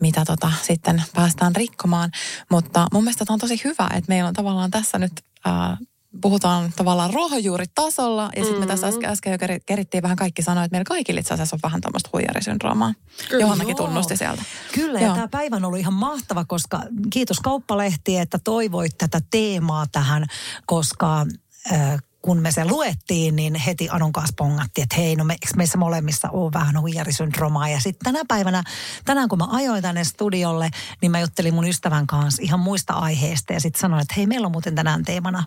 mitä 0.00 0.24
tota, 0.24 0.52
sitten 0.62 1.02
päästään 1.14 1.56
rikkomaan. 1.56 2.10
Mutta 2.50 2.86
mun 2.92 3.04
mielestä 3.04 3.24
tämä 3.24 3.34
on 3.34 3.40
tosi 3.40 3.60
hyvä, 3.64 3.86
että 3.94 4.08
meillä 4.08 4.28
on 4.28 4.34
tavallaan 4.34 4.70
tässä 4.70 4.98
nyt 4.98 5.12
äh, 5.46 5.78
puhutaan 6.20 6.72
tavallaan 6.76 7.14
ruohonjuuritasolla. 7.14 8.22
Ja 8.22 8.28
sitten 8.28 8.46
mm-hmm. 8.46 8.60
me 8.60 8.66
tässä 8.66 8.86
mm. 8.86 8.92
äsken, 8.92 9.10
äsken 9.10 9.32
jo 9.32 9.38
kerittiin 9.66 10.02
vähän 10.02 10.16
kaikki 10.16 10.42
sanoa, 10.42 10.64
että 10.64 10.74
meillä 10.74 10.88
kaikilla 10.88 11.20
itse 11.20 11.34
asiassa 11.34 11.56
on 11.56 11.60
vähän 11.62 11.80
tämmöistä 11.80 12.10
huijarisyndroomaa. 12.12 12.94
Johannakin 13.40 13.76
tunnusti 13.76 14.16
sieltä. 14.16 14.42
Kyllä, 14.74 15.00
Joo. 15.00 15.08
ja 15.08 15.14
tämä 15.14 15.28
päivä 15.28 15.56
on 15.56 15.64
ollut 15.64 15.80
ihan 15.80 15.94
mahtava, 15.94 16.44
koska 16.44 16.82
kiitos 17.10 17.40
Kauppalehti, 17.40 18.18
että 18.18 18.38
toivoit 18.44 18.98
tätä 18.98 19.20
teemaa 19.30 19.86
tähän, 19.92 20.26
koska... 20.66 21.26
Äh, 21.72 22.02
kun 22.22 22.38
me 22.38 22.52
se 22.52 22.64
luettiin, 22.64 23.36
niin 23.36 23.54
heti 23.54 23.88
Anon 23.90 24.12
kanssa 24.12 24.34
pongattiin, 24.36 24.82
että 24.82 24.96
hei, 24.96 25.16
no 25.16 25.24
me, 25.24 25.36
meissä 25.56 25.78
molemmissa 25.78 26.28
on 26.32 26.52
vähän 26.52 26.80
huijarisyndromaa. 26.80 27.68
Ja 27.68 27.80
sitten 27.80 28.12
tänä 28.12 28.24
päivänä, 28.28 28.62
tänään 29.04 29.28
kun 29.28 29.38
mä 29.38 29.46
ajoin 29.50 29.82
tänne 29.82 30.04
studiolle, 30.04 30.70
niin 31.02 31.10
mä 31.10 31.20
juttelin 31.20 31.54
mun 31.54 31.68
ystävän 31.68 32.06
kanssa 32.06 32.42
ihan 32.42 32.60
muista 32.60 32.92
aiheista. 32.92 33.52
Ja 33.52 33.60
sitten 33.60 33.80
sanoin, 33.80 34.02
että 34.02 34.14
hei, 34.16 34.26
meillä 34.26 34.46
on 34.46 34.52
muuten 34.52 34.74
tänään 34.74 35.04
teemana, 35.04 35.44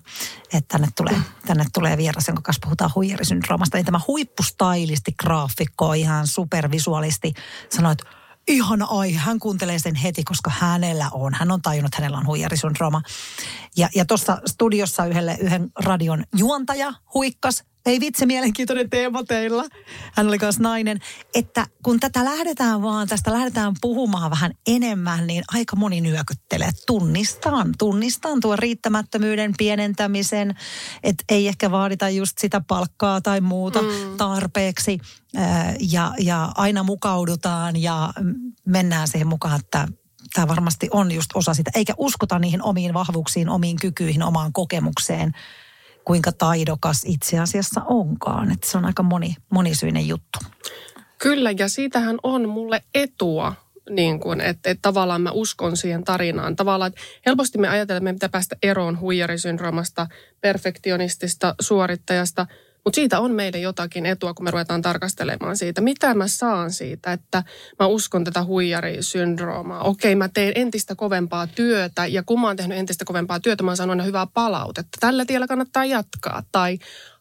että 0.54 0.78
tänne 0.78 0.88
tulee, 0.98 1.18
tänne 1.46 1.66
tulee 1.74 1.98
vieras, 1.98 2.28
jonka 2.28 2.42
kanssa 2.42 2.62
puhutaan 2.64 2.92
huijarisyndroomasta. 2.96 3.78
Niin 3.78 3.86
tämä 3.86 4.00
huippustailisti, 4.08 5.12
graafikko, 5.12 5.94
ihan 5.94 6.28
supervisuaalisti 6.28 7.34
sanoi, 7.70 7.92
että 7.92 8.06
ihana 8.48 8.86
aihe. 8.86 9.18
Hän 9.18 9.40
kuuntelee 9.40 9.80
sen 9.80 9.96
heti, 9.96 10.24
koska 10.24 10.52
hänellä 10.60 11.10
on. 11.12 11.34
Hän 11.34 11.52
on 11.52 11.62
tajunnut, 11.62 11.90
että 11.90 12.02
hänellä 12.02 12.18
on 12.18 12.26
huijarisyndrooma. 12.26 13.02
Ja, 13.78 13.90
ja 13.96 14.06
tuossa 14.06 14.42
studiossa 14.46 15.06
yhdelle, 15.06 15.38
yhden 15.40 15.72
radion 15.76 16.24
juontaja 16.38 16.94
huikkas 17.14 17.64
ei 17.86 18.00
vitsi, 18.00 18.26
mielenkiintoinen 18.26 18.90
teema 18.90 19.24
teillä. 19.24 19.64
Hän 20.14 20.28
oli 20.28 20.38
myös 20.42 20.60
nainen. 20.60 21.00
Että 21.36 21.68
kun 21.84 22.00
tätä 22.00 22.26
lähdetään 22.26 22.82
vaan, 22.82 23.08
tästä 23.08 23.34
lähdetään 23.34 23.74
puhumaan 23.82 24.32
vähän 24.32 24.52
enemmän, 24.68 25.28
niin 25.28 25.44
aika 25.54 25.76
moni 25.76 26.02
nyökyttelee. 26.02 26.70
Tunnistan, 26.88 27.74
tunnistan 27.78 28.40
tuon 28.40 28.60
riittämättömyyden 28.60 29.54
pienentämisen, 29.58 30.56
että 31.04 31.24
ei 31.30 31.48
ehkä 31.48 31.72
vaadita 31.72 32.10
just 32.10 32.38
sitä 32.38 32.62
palkkaa 32.68 33.22
tai 33.22 33.42
muuta 33.42 33.82
mm. 33.82 34.18
tarpeeksi. 34.18 35.00
Ja, 35.92 36.14
ja 36.20 36.52
aina 36.56 36.84
mukaudutaan 36.84 37.82
ja 37.82 38.14
mennään 38.66 39.08
siihen 39.08 39.28
mukaan, 39.28 39.60
että 39.60 39.88
tämä 40.34 40.48
varmasti 40.48 40.88
on 40.92 41.12
just 41.12 41.30
osa 41.34 41.54
sitä. 41.54 41.72
Eikä 41.76 41.94
uskota 41.98 42.40
niihin 42.40 42.64
omiin 42.64 42.94
vahvuuksiin, 42.94 43.50
omiin 43.50 43.78
kykyihin, 43.82 44.24
omaan 44.24 44.54
kokemukseen– 44.54 45.32
kuinka 46.06 46.32
taidokas 46.32 47.02
itse 47.06 47.40
asiassa 47.40 47.82
onkaan. 47.86 48.52
Että 48.52 48.68
se 48.70 48.78
on 48.78 48.86
aika 48.86 49.04
moni, 49.04 49.36
monisyinen 49.50 50.08
juttu. 50.08 50.40
Kyllä, 51.18 51.52
ja 51.52 51.70
siitähän 51.70 52.18
on 52.24 52.50
mulle 52.50 52.84
etua, 52.94 53.54
niin 53.90 54.20
kuin, 54.20 54.42
että, 54.42 54.70
että 54.70 54.82
tavallaan 54.82 55.22
mä 55.22 55.32
uskon 55.32 55.78
siihen 55.78 56.04
tarinaan. 56.04 56.56
Tavallaan, 56.56 56.90
että 56.90 57.02
helposti 57.26 57.58
me 57.58 57.68
ajatellaan, 57.68 57.98
että 57.98 58.12
me 58.12 58.14
pitää 58.14 58.30
päästä 58.30 58.56
eroon 58.64 59.00
huijarisyndroomasta, 59.00 60.08
perfektionistista 60.42 61.56
suorittajasta– 61.62 62.48
mutta 62.86 62.96
siitä 62.96 63.20
on 63.20 63.32
meille 63.32 63.60
jotakin 63.60 64.06
etua, 64.06 64.34
kun 64.34 64.44
me 64.44 64.52
ruvetaan 64.52 64.82
tarkastelemaan 64.82 65.58
siitä, 65.58 65.82
mitä 65.82 66.14
mä 66.14 66.28
saan 66.28 66.72
siitä, 66.72 67.12
että 67.12 67.44
mä 67.80 67.86
uskon 67.86 68.24
tätä 68.24 68.44
huijarisyndroomaa. 68.44 69.84
Okei, 69.84 70.16
mä 70.16 70.30
teen 70.34 70.52
entistä 70.56 70.96
kovempaa 70.96 71.48
työtä 71.48 72.06
ja 72.06 72.24
kun 72.24 72.42
mä 72.42 72.48
oon 72.48 72.56
tehnyt 72.56 72.78
entistä 72.78 73.06
kovempaa 73.06 73.40
työtä, 73.40 73.64
mä 73.64 73.72
oon 73.80 73.90
aina 73.90 74.04
hyvää 74.04 74.28
palautetta. 74.34 74.98
Tällä 75.00 75.26
tiellä 75.26 75.48
kannattaa 75.48 75.86
jatkaa. 75.86 76.44
Tai 76.52 76.78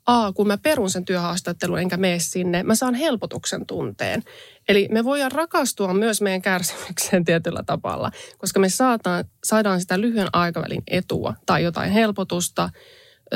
A, 0.06 0.32
kun 0.32 0.46
mä 0.46 0.58
perun 0.58 0.90
sen 0.90 1.04
työhaastattelun 1.04 1.78
enkä 1.78 1.96
mene 1.96 2.18
sinne, 2.18 2.62
mä 2.62 2.74
saan 2.74 2.94
helpotuksen 2.94 3.66
tunteen. 3.66 4.22
Eli 4.68 4.88
me 4.90 5.04
voidaan 5.04 5.32
rakastua 5.32 5.94
myös 5.94 6.20
meidän 6.20 6.42
kärsimykseen 6.42 7.24
tietyllä 7.34 7.62
tavalla, 7.66 8.10
koska 8.38 8.60
me 8.60 8.68
saataan, 8.68 9.24
saadaan 9.44 9.80
sitä 9.80 10.00
lyhyen 10.00 10.28
aikavälin 10.32 10.82
etua 10.86 11.34
tai 11.46 11.62
jotain 11.62 11.90
helpotusta– 11.90 12.70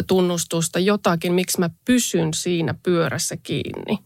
tunnustusta, 0.07 0.79
jotakin, 0.79 1.33
miksi 1.33 1.61
mä 1.61 1.71
pysyn 1.85 2.35
siinä 2.35 2.75
pyörässä 2.83 3.37
kiinni. 3.37 3.99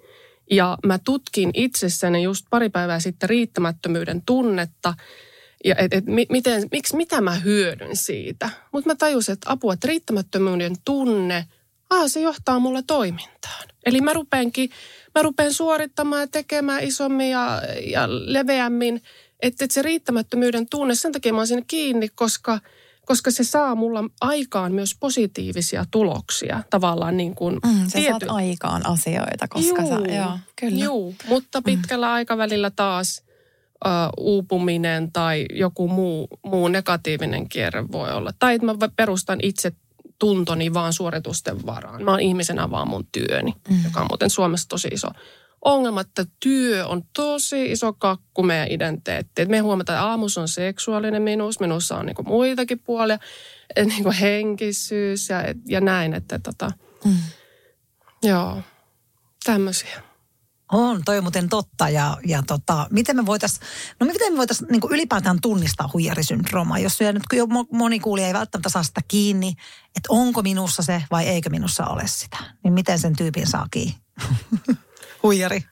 Ja 0.50 0.78
mä 0.86 0.98
tutkin 0.98 1.50
itsessäni 1.54 2.22
just 2.22 2.46
pari 2.50 2.68
päivää 2.68 3.00
sitten 3.00 3.28
riittämättömyyden 3.28 4.22
tunnetta, 4.26 4.94
ja 5.64 5.74
et, 5.76 5.94
et, 5.94 6.04
miten, 6.06 6.68
miksi, 6.70 6.96
mitä 6.96 7.20
mä 7.20 7.34
hyödyn 7.34 7.96
siitä. 7.96 8.50
Mutta 8.72 8.90
mä 8.90 8.94
tajusin, 8.94 9.32
että 9.32 9.52
apua, 9.52 9.72
että 9.72 9.88
riittämättömyyden 9.88 10.76
tunne, 10.84 11.46
ah, 11.90 12.04
se 12.06 12.20
johtaa 12.20 12.58
mulle 12.58 12.82
toimintaan. 12.86 13.68
Eli 13.86 14.00
mä 14.00 14.12
rupeenkin, 14.12 14.70
mä 15.14 15.22
rupeen 15.22 15.52
suorittamaan 15.52 16.20
ja 16.20 16.26
tekemään 16.26 16.84
isommin 16.84 17.30
ja, 17.30 17.62
ja 17.86 18.08
leveämmin. 18.08 19.02
Että 19.42 19.64
et 19.64 19.70
se 19.70 19.82
riittämättömyyden 19.82 20.68
tunne, 20.68 20.94
sen 20.94 21.12
takia 21.12 21.32
mä 21.32 21.38
oon 21.38 21.46
siinä 21.46 21.62
kiinni, 21.66 22.08
koska– 22.08 22.60
koska 23.12 23.30
se 23.30 23.44
saa 23.44 23.74
mulla 23.74 24.04
aikaan 24.20 24.72
myös 24.72 24.96
positiivisia 25.00 25.84
tuloksia 25.90 26.62
tavallaan 26.70 27.16
niin 27.16 27.34
kuin 27.34 27.58
mm, 27.64 27.86
sä 27.86 27.98
tiety... 27.98 28.10
saat 28.10 28.22
aikaan 28.36 28.86
asioita, 28.86 29.48
koska 29.48 29.82
juu, 29.82 29.88
sä, 29.88 30.14
joo, 30.14 30.38
kyllä. 30.60 30.84
Juu, 30.84 31.14
mutta 31.28 31.60
mm. 31.60 31.64
pitkällä 31.64 32.06
mm. 32.06 32.12
aikavälillä 32.12 32.70
taas 32.70 33.22
uh, 33.84 33.90
uupuminen 34.24 35.12
tai 35.12 35.46
joku 35.52 35.88
muu, 35.88 36.28
muu 36.44 36.68
negatiivinen 36.68 37.48
kierre 37.48 37.84
voi 37.92 38.12
olla. 38.12 38.30
Tai 38.38 38.54
että 38.54 38.66
mä 38.66 38.74
perustan 38.96 39.38
itse 39.42 39.72
tuntoni 40.18 40.74
vaan 40.74 40.92
suoritusten 40.92 41.66
varaan. 41.66 42.04
Mä 42.04 42.10
oon 42.10 42.20
ihmisenä 42.20 42.70
vaan 42.70 42.88
mun 42.88 43.06
työni, 43.12 43.54
mm. 43.70 43.84
joka 43.84 44.00
on 44.00 44.06
muuten 44.10 44.30
Suomessa 44.30 44.68
tosi 44.68 44.88
iso 44.88 45.08
ongelma, 45.64 46.00
että 46.00 46.26
työ 46.40 46.86
on 46.86 47.02
tosi 47.12 47.72
iso 47.72 47.92
kakku 47.92 48.42
meidän 48.42 48.70
identiteetti. 48.70 49.42
Et 49.42 49.48
me 49.48 49.58
huomataan, 49.58 49.96
että 49.96 50.08
aamus 50.08 50.38
on 50.38 50.48
seksuaalinen 50.48 51.22
minuus, 51.22 51.60
minussa 51.60 51.96
on 51.96 52.06
niinku 52.06 52.22
muitakin 52.22 52.78
puolia, 52.78 53.18
niinku 53.86 54.12
henkisyys 54.20 55.28
ja, 55.28 55.38
ja 55.68 55.80
näin. 55.80 56.14
Että 56.14 56.38
tota, 56.38 56.70
mm. 57.04 57.16
Joo, 58.22 58.62
tämmöisiä. 59.44 60.02
On, 60.72 61.02
toi 61.04 61.18
on 61.18 61.24
muuten 61.24 61.48
totta. 61.48 61.88
Ja, 61.88 62.16
ja 62.26 62.42
tota, 62.46 62.86
miten 62.90 63.16
me 63.16 63.26
voitaisiin, 63.26 63.66
no 64.00 64.06
miten 64.06 64.32
me 64.32 64.36
voitaisiin 64.36 64.68
niin 64.70 64.80
ylipäätään 64.90 65.38
tunnistaa 65.42 65.90
huijarisyndroomaa, 65.92 66.78
jos 66.78 67.00
nyt 67.00 67.22
jo 67.32 67.46
moni 67.72 68.00
kuulija 68.00 68.26
ei 68.26 68.34
välttämättä 68.34 68.68
saa 68.68 68.82
sitä 68.82 69.00
kiinni, 69.08 69.48
että 69.86 70.06
onko 70.08 70.42
minussa 70.42 70.82
se 70.82 71.02
vai 71.10 71.28
eikö 71.28 71.50
minussa 71.50 71.86
ole 71.86 72.02
sitä. 72.06 72.36
Niin 72.64 72.72
miten 72.72 72.98
sen 72.98 73.16
tyypin 73.16 73.46
saa 73.46 73.66
kiinni? 73.70 73.96
Huijari. 75.22 75.64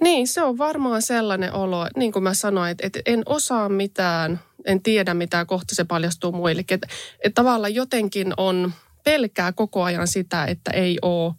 Niin, 0.00 0.28
se 0.28 0.42
on 0.42 0.58
varmaan 0.58 1.02
sellainen 1.02 1.52
olo, 1.52 1.88
niin 1.96 2.12
kuin 2.12 2.22
mä 2.22 2.34
sanoin, 2.34 2.70
että, 2.70 2.86
että 2.86 3.00
en 3.06 3.22
osaa 3.26 3.68
mitään, 3.68 4.40
en 4.64 4.82
tiedä 4.82 5.14
mitään, 5.14 5.46
kohta 5.46 5.74
se 5.74 5.84
paljastuu 5.84 6.32
muillekin. 6.32 6.74
Että, 6.74 6.86
että 7.24 7.42
tavallaan 7.42 7.74
jotenkin 7.74 8.32
on 8.36 8.72
pelkää 9.04 9.52
koko 9.52 9.82
ajan 9.82 10.08
sitä, 10.08 10.44
että 10.44 10.70
ei 10.70 10.98
ole 11.02 11.34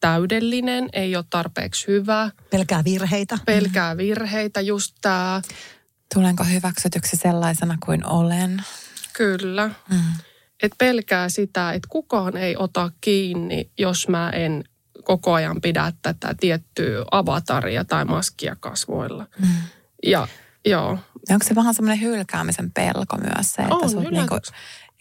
täydellinen, 0.00 0.88
ei 0.92 1.16
ole 1.16 1.24
tarpeeksi 1.30 1.86
hyvä. 1.86 2.30
Pelkää 2.50 2.84
virheitä. 2.84 3.38
Pelkää 3.46 3.96
virheitä, 3.96 4.60
just 4.60 4.96
tämä. 5.00 5.42
Tulenko 6.14 6.44
hyväksytyksi 6.44 7.16
sellaisena 7.16 7.78
kuin 7.86 8.06
olen? 8.06 8.62
Kyllä. 9.12 9.70
Mm. 9.90 10.12
Et 10.62 10.72
pelkää 10.78 11.28
sitä, 11.28 11.72
että 11.72 11.88
kukaan 11.88 12.36
ei 12.36 12.56
ota 12.56 12.90
kiinni, 13.00 13.70
jos 13.78 14.08
mä 14.08 14.30
en 14.30 14.64
koko 15.08 15.32
ajan 15.32 15.60
pidä 15.60 15.92
tätä 16.02 16.34
tiettyä 16.40 17.04
avataria 17.10 17.84
tai 17.84 18.04
maskia 18.04 18.56
kasvoilla. 18.60 19.26
Mm. 19.38 19.48
Ja 20.06 20.28
joo. 20.66 20.98
Onko 21.30 21.44
se 21.44 21.54
vähän 21.54 21.74
semmoinen 21.74 22.00
hylkäämisen 22.00 22.72
pelko 22.72 23.16
myös 23.16 23.52
se, 23.52 23.62
että 23.62 23.74
on, 23.74 23.90
sut 23.90 24.10
niinku 24.10 24.38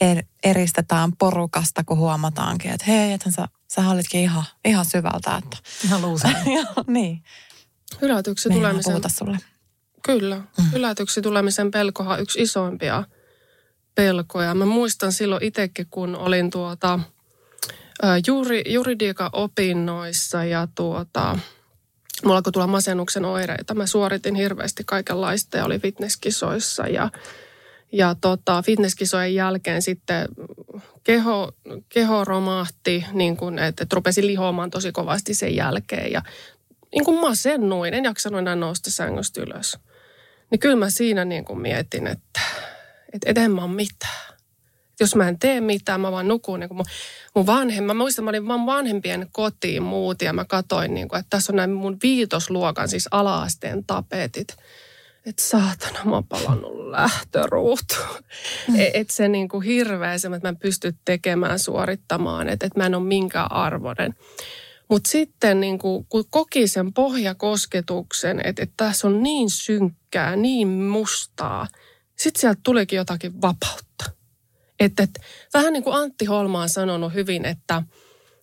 er, 0.02 0.24
eristetään 0.44 1.12
porukasta, 1.16 1.84
kun 1.84 1.98
huomataankin, 1.98 2.72
että 2.72 2.86
hei, 2.86 3.14
ethän 3.14 3.32
sä, 3.32 3.48
sä 3.68 3.90
olitkin 3.90 4.22
ihan, 4.22 4.44
ihan 4.66 4.86
syvältä. 4.86 5.36
Että... 5.36 5.58
Ihan 5.86 6.02
luuseen. 6.02 6.36
niin. 6.88 7.24
Hylätyksi 8.02 8.50
tulemisen... 8.50 8.92
puhuta 8.92 9.10
sulle. 9.10 9.38
Kyllä. 10.04 10.36
Mm. 10.36 10.72
Hylätyksi 10.72 11.22
tulemisen 11.22 11.72
pelkohan 11.72 12.14
on 12.14 12.22
yksi 12.22 12.42
isoimpia 12.42 13.04
pelkoja. 13.96 14.56
Mä 14.56 14.66
muistan 14.66 15.12
silloin 15.12 15.44
itsekin, 15.44 15.88
kun 15.90 16.16
olin 16.16 16.50
tuota, 16.50 17.00
juuri, 18.28 18.64
juridiikan 18.66 19.30
opinnoissa 19.34 20.44
ja 20.44 20.68
tuota, 20.76 21.40
mulla 22.24 22.36
alkoi 22.36 22.52
tulla 22.52 22.68
masennuksen 22.68 23.26
oireita. 23.26 23.76
Mä 23.76 23.86
suoritin 23.86 24.36
hirveästi 24.36 24.84
kaikenlaista 24.86 25.58
ja 25.58 25.66
oli 25.66 25.80
fitnesskisoissa 25.80 26.88
ja 26.88 27.10
ja 27.92 28.16
tota, 28.22 28.62
fitnesskisojen 28.62 29.36
jälkeen 29.36 29.82
sitten 29.82 30.28
keho, 31.04 31.52
keho 31.90 32.26
romahti, 32.26 33.06
niin 33.14 33.38
kuin, 33.38 33.60
että, 33.60 33.84
että 33.84 33.96
rupesin 33.96 34.28
lihoamaan 34.28 34.70
tosi 34.70 34.92
kovasti 34.92 35.34
sen 35.34 35.56
jälkeen. 35.56 36.12
Ja 36.12 36.22
niin 36.92 37.06
kuin 37.06 37.20
masennuin, 37.20 37.94
en 37.94 38.04
jaksanut 38.04 38.40
enää 38.40 38.56
nousta 38.56 38.92
sängystä 38.92 39.42
ylös. 39.42 39.78
Niin 40.52 40.60
kyllä 40.60 40.76
mä 40.76 40.90
siinä 40.90 41.26
niin 41.26 41.46
kuin 41.46 41.60
mietin, 41.60 42.08
että, 42.08 42.40
että 43.26 43.42
en 43.42 43.52
mä 43.52 43.64
ole 43.64 43.72
mitään. 43.72 44.37
Jos 45.00 45.16
mä 45.16 45.28
en 45.28 45.40
tee 45.40 45.62
mitään, 45.62 46.02
mä 46.02 46.12
vaan 46.12 46.28
nukun. 46.28 46.60
Niin 46.60 46.68
kuin 46.68 46.78
mun, 46.78 46.86
mun 47.36 47.46
vanhemma, 47.46 47.94
mä 47.94 47.98
muistan, 48.04 48.26
mä 48.26 48.30
olin 48.30 48.48
vaan 48.48 48.66
vanhempien 48.66 49.28
kotiin 49.32 49.84
muut 49.84 50.22
ja 50.22 50.34
mä 50.34 50.46
katsoin, 50.46 50.94
niin 50.94 51.08
kuin, 51.08 51.20
että 51.20 51.30
tässä 51.30 51.52
on 51.52 51.56
näin 51.56 51.72
mun 51.72 51.98
viitosluokan, 52.04 52.90
siis 52.90 53.08
alaasteen 53.12 53.84
tapetit– 53.86 54.48
että 55.28 55.44
saatana, 55.44 56.06
mä 56.06 56.12
oon 56.12 56.28
palannut 56.28 56.90
lähtöruutu. 56.90 57.96
Mm. 58.68 58.76
E, 58.76 58.92
että 58.94 59.14
se 59.14 59.28
niin 59.28 59.50
kuin 59.50 59.64
hirveä 59.64 60.18
se, 60.18 60.28
että 60.28 60.40
mä 60.48 60.50
en 60.50 60.58
pysty 60.58 60.96
tekemään, 61.06 61.60
suorittamaan, 61.60 62.50
että, 62.50 62.66
että 62.66 62.80
mä 62.80 62.86
en 62.86 62.96
ole 62.96 63.04
minkään 63.04 63.52
arvoinen. 63.52 64.16
Mutta 64.90 65.10
sitten 65.10 65.60
niin 65.60 65.80
kuin, 65.80 66.06
kun 66.10 66.24
koki 66.30 66.68
sen 66.68 66.94
pohjakosketuksen, 66.94 68.42
että, 68.44 68.64
että 68.64 68.74
tässä 68.78 69.08
on 69.08 69.24
niin 69.24 69.50
synkkää, 69.50 70.36
niin 70.36 70.68
mustaa, 70.68 71.68
sitten 72.16 72.42
sieltä 72.42 72.60
tulikin 72.64 72.98
jotakin 72.98 73.42
vapautta. 73.42 73.87
Että, 74.80 75.04
että, 75.04 75.20
vähän 75.54 75.74
niin 75.74 75.84
kuin 75.84 75.96
Antti 75.96 76.26
Holma 76.26 76.62
on 76.62 76.70
sanonut 76.70 77.14
hyvin, 77.14 77.46
että, 77.46 77.84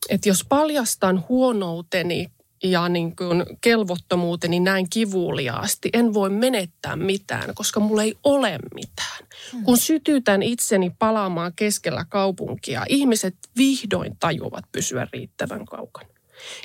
että 0.09 0.29
jos 0.29 0.45
paljastan 0.49 1.25
huonouteni 1.29 2.31
ja 2.65 2.89
niin 2.89 3.17
kuin 3.17 3.45
kelvottomuuteni 3.61 4.61
näin 4.61 4.91
kivuliaasti. 4.91 5.91
En 5.93 6.15
voi 6.15 6.31
menettää 6.31 6.97
mitään, 6.97 7.55
koska 7.55 7.81
mulla 7.81 8.03
ei 8.03 8.15
ole 8.25 8.59
mitään. 8.75 9.27
Hmm. 9.53 9.65
Kun 9.65 9.77
sytytän 9.77 10.43
itseni 10.43 10.93
palaamaan 10.99 11.53
keskellä 11.57 12.05
kaupunkia, 12.09 12.85
ihmiset 12.89 13.35
vihdoin 13.57 14.17
tajuvat 14.21 14.65
pysyä 14.73 15.07
riittävän 15.13 15.65
kaukana. 15.65 16.09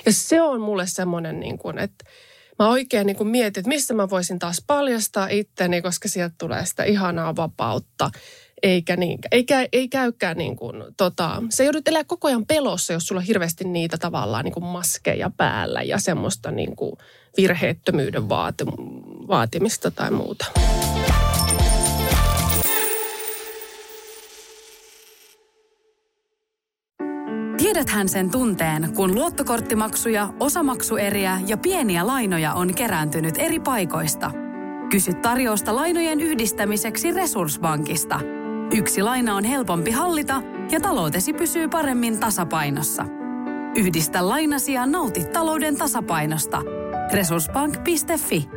Ja 0.06 0.12
se 0.12 0.42
on 0.42 0.60
mulle 0.60 0.86
semmoinen, 0.86 1.40
niin 1.40 1.58
kuin, 1.58 1.78
että 1.78 2.04
mä 2.58 2.68
oikein 2.68 3.06
niin 3.06 3.16
kuin 3.16 3.28
mietin, 3.28 3.60
että 3.60 3.68
missä 3.68 3.94
mä 3.94 4.10
voisin 4.10 4.38
taas 4.38 4.64
paljastaa 4.66 5.28
itteni, 5.30 5.82
koska 5.82 6.08
sieltä 6.08 6.34
tulee 6.38 6.66
sitä 6.66 6.84
ihanaa 6.84 7.36
vapautta 7.36 8.10
eikä, 8.62 8.96
niin, 8.96 9.18
eikä 9.32 9.68
ei 9.72 9.88
käykään 9.88 10.36
niin 10.36 10.56
kuin, 10.56 10.84
tota, 10.96 11.42
se 11.50 11.64
joudut 11.64 11.88
elää 11.88 12.04
koko 12.04 12.28
ajan 12.28 12.46
pelossa, 12.46 12.92
jos 12.92 13.06
sulla 13.06 13.20
on 13.20 13.26
hirveästi 13.26 13.64
niitä 13.64 13.98
tavallaan 13.98 14.44
niin 14.44 14.52
kuin 14.52 14.64
maskeja 14.64 15.30
päällä 15.36 15.82
ja 15.82 15.98
semmoista 15.98 16.50
niin 16.50 16.76
kuin 16.76 16.92
virheettömyyden 17.36 18.28
vaati, 18.28 18.64
vaatimista 19.28 19.90
tai 19.90 20.10
muuta. 20.10 20.46
Tiedäthän 27.58 28.08
sen 28.08 28.30
tunteen, 28.30 28.92
kun 28.94 29.14
luottokorttimaksuja, 29.14 30.28
osamaksueriä 30.40 31.40
ja 31.46 31.56
pieniä 31.56 32.06
lainoja 32.06 32.54
on 32.54 32.74
kerääntynyt 32.74 33.34
eri 33.38 33.60
paikoista. 33.60 34.30
Kysy 34.90 35.14
tarjousta 35.14 35.76
lainojen 35.76 36.20
yhdistämiseksi 36.20 37.12
Resurssbankista– 37.12 38.20
Yksi 38.74 39.02
laina 39.02 39.36
on 39.36 39.44
helpompi 39.44 39.90
hallita 39.90 40.42
ja 40.70 40.80
taloutesi 40.80 41.32
pysyy 41.32 41.68
paremmin 41.68 42.20
tasapainossa. 42.20 43.04
Yhdistä 43.76 44.28
lainasi 44.28 44.72
ja 44.72 44.86
nauti 44.86 45.24
talouden 45.24 45.76
tasapainosta. 45.76 46.62
Resurssbank.fi 47.12 48.48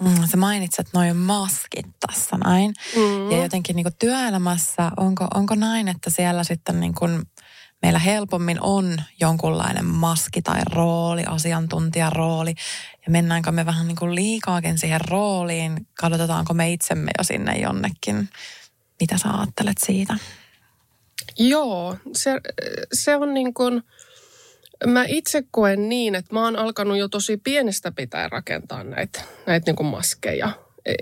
Mm, 0.00 0.26
sä 0.30 0.36
mainitset 0.36 0.86
noin 0.94 1.16
maskit 1.16 1.86
tässä 2.06 2.36
näin. 2.44 2.74
Mm. 2.96 3.30
Ja 3.30 3.42
jotenkin 3.42 3.76
niin 3.76 3.86
työelämässä, 3.98 4.90
onko, 4.96 5.26
onko 5.34 5.54
näin, 5.54 5.88
että 5.88 6.10
siellä 6.10 6.44
sitten 6.44 6.80
niin 6.80 6.94
kuin 6.94 7.22
meillä 7.82 7.98
helpommin 7.98 8.58
on 8.60 9.02
jonkunlainen 9.20 9.84
maski 9.84 10.42
tai 10.42 10.60
rooli, 10.72 11.24
asiantuntijan 11.26 12.12
rooli. 12.12 12.54
Ja 13.06 13.10
mennäänkö 13.10 13.52
me 13.52 13.66
vähän 13.66 13.88
niin 13.88 13.96
kuin 13.96 14.14
liikaakin 14.14 14.78
siihen 14.78 15.00
rooliin, 15.00 15.86
katsotetaanko 16.00 16.54
me 16.54 16.72
itsemme 16.72 17.10
jo 17.18 17.24
sinne 17.24 17.58
jonnekin. 17.58 18.28
Mitä 19.00 19.18
sä 19.18 19.28
ajattelet 19.30 19.76
siitä? 19.86 20.16
Joo, 21.38 21.96
se, 22.12 22.40
se 22.92 23.16
on 23.16 23.34
niin 23.34 23.54
kuin, 23.54 23.82
mä 24.86 25.04
itse 25.08 25.42
koen 25.50 25.88
niin, 25.88 26.14
että 26.14 26.34
mä 26.34 26.44
oon 26.44 26.56
alkanut 26.56 26.98
jo 26.98 27.08
tosi 27.08 27.36
pienestä 27.36 27.92
pitää 27.92 28.28
rakentaa 28.28 28.84
näitä, 28.84 29.20
näitä 29.46 29.70
niin 29.70 29.76
kuin 29.76 29.86
maskeja. 29.86 30.50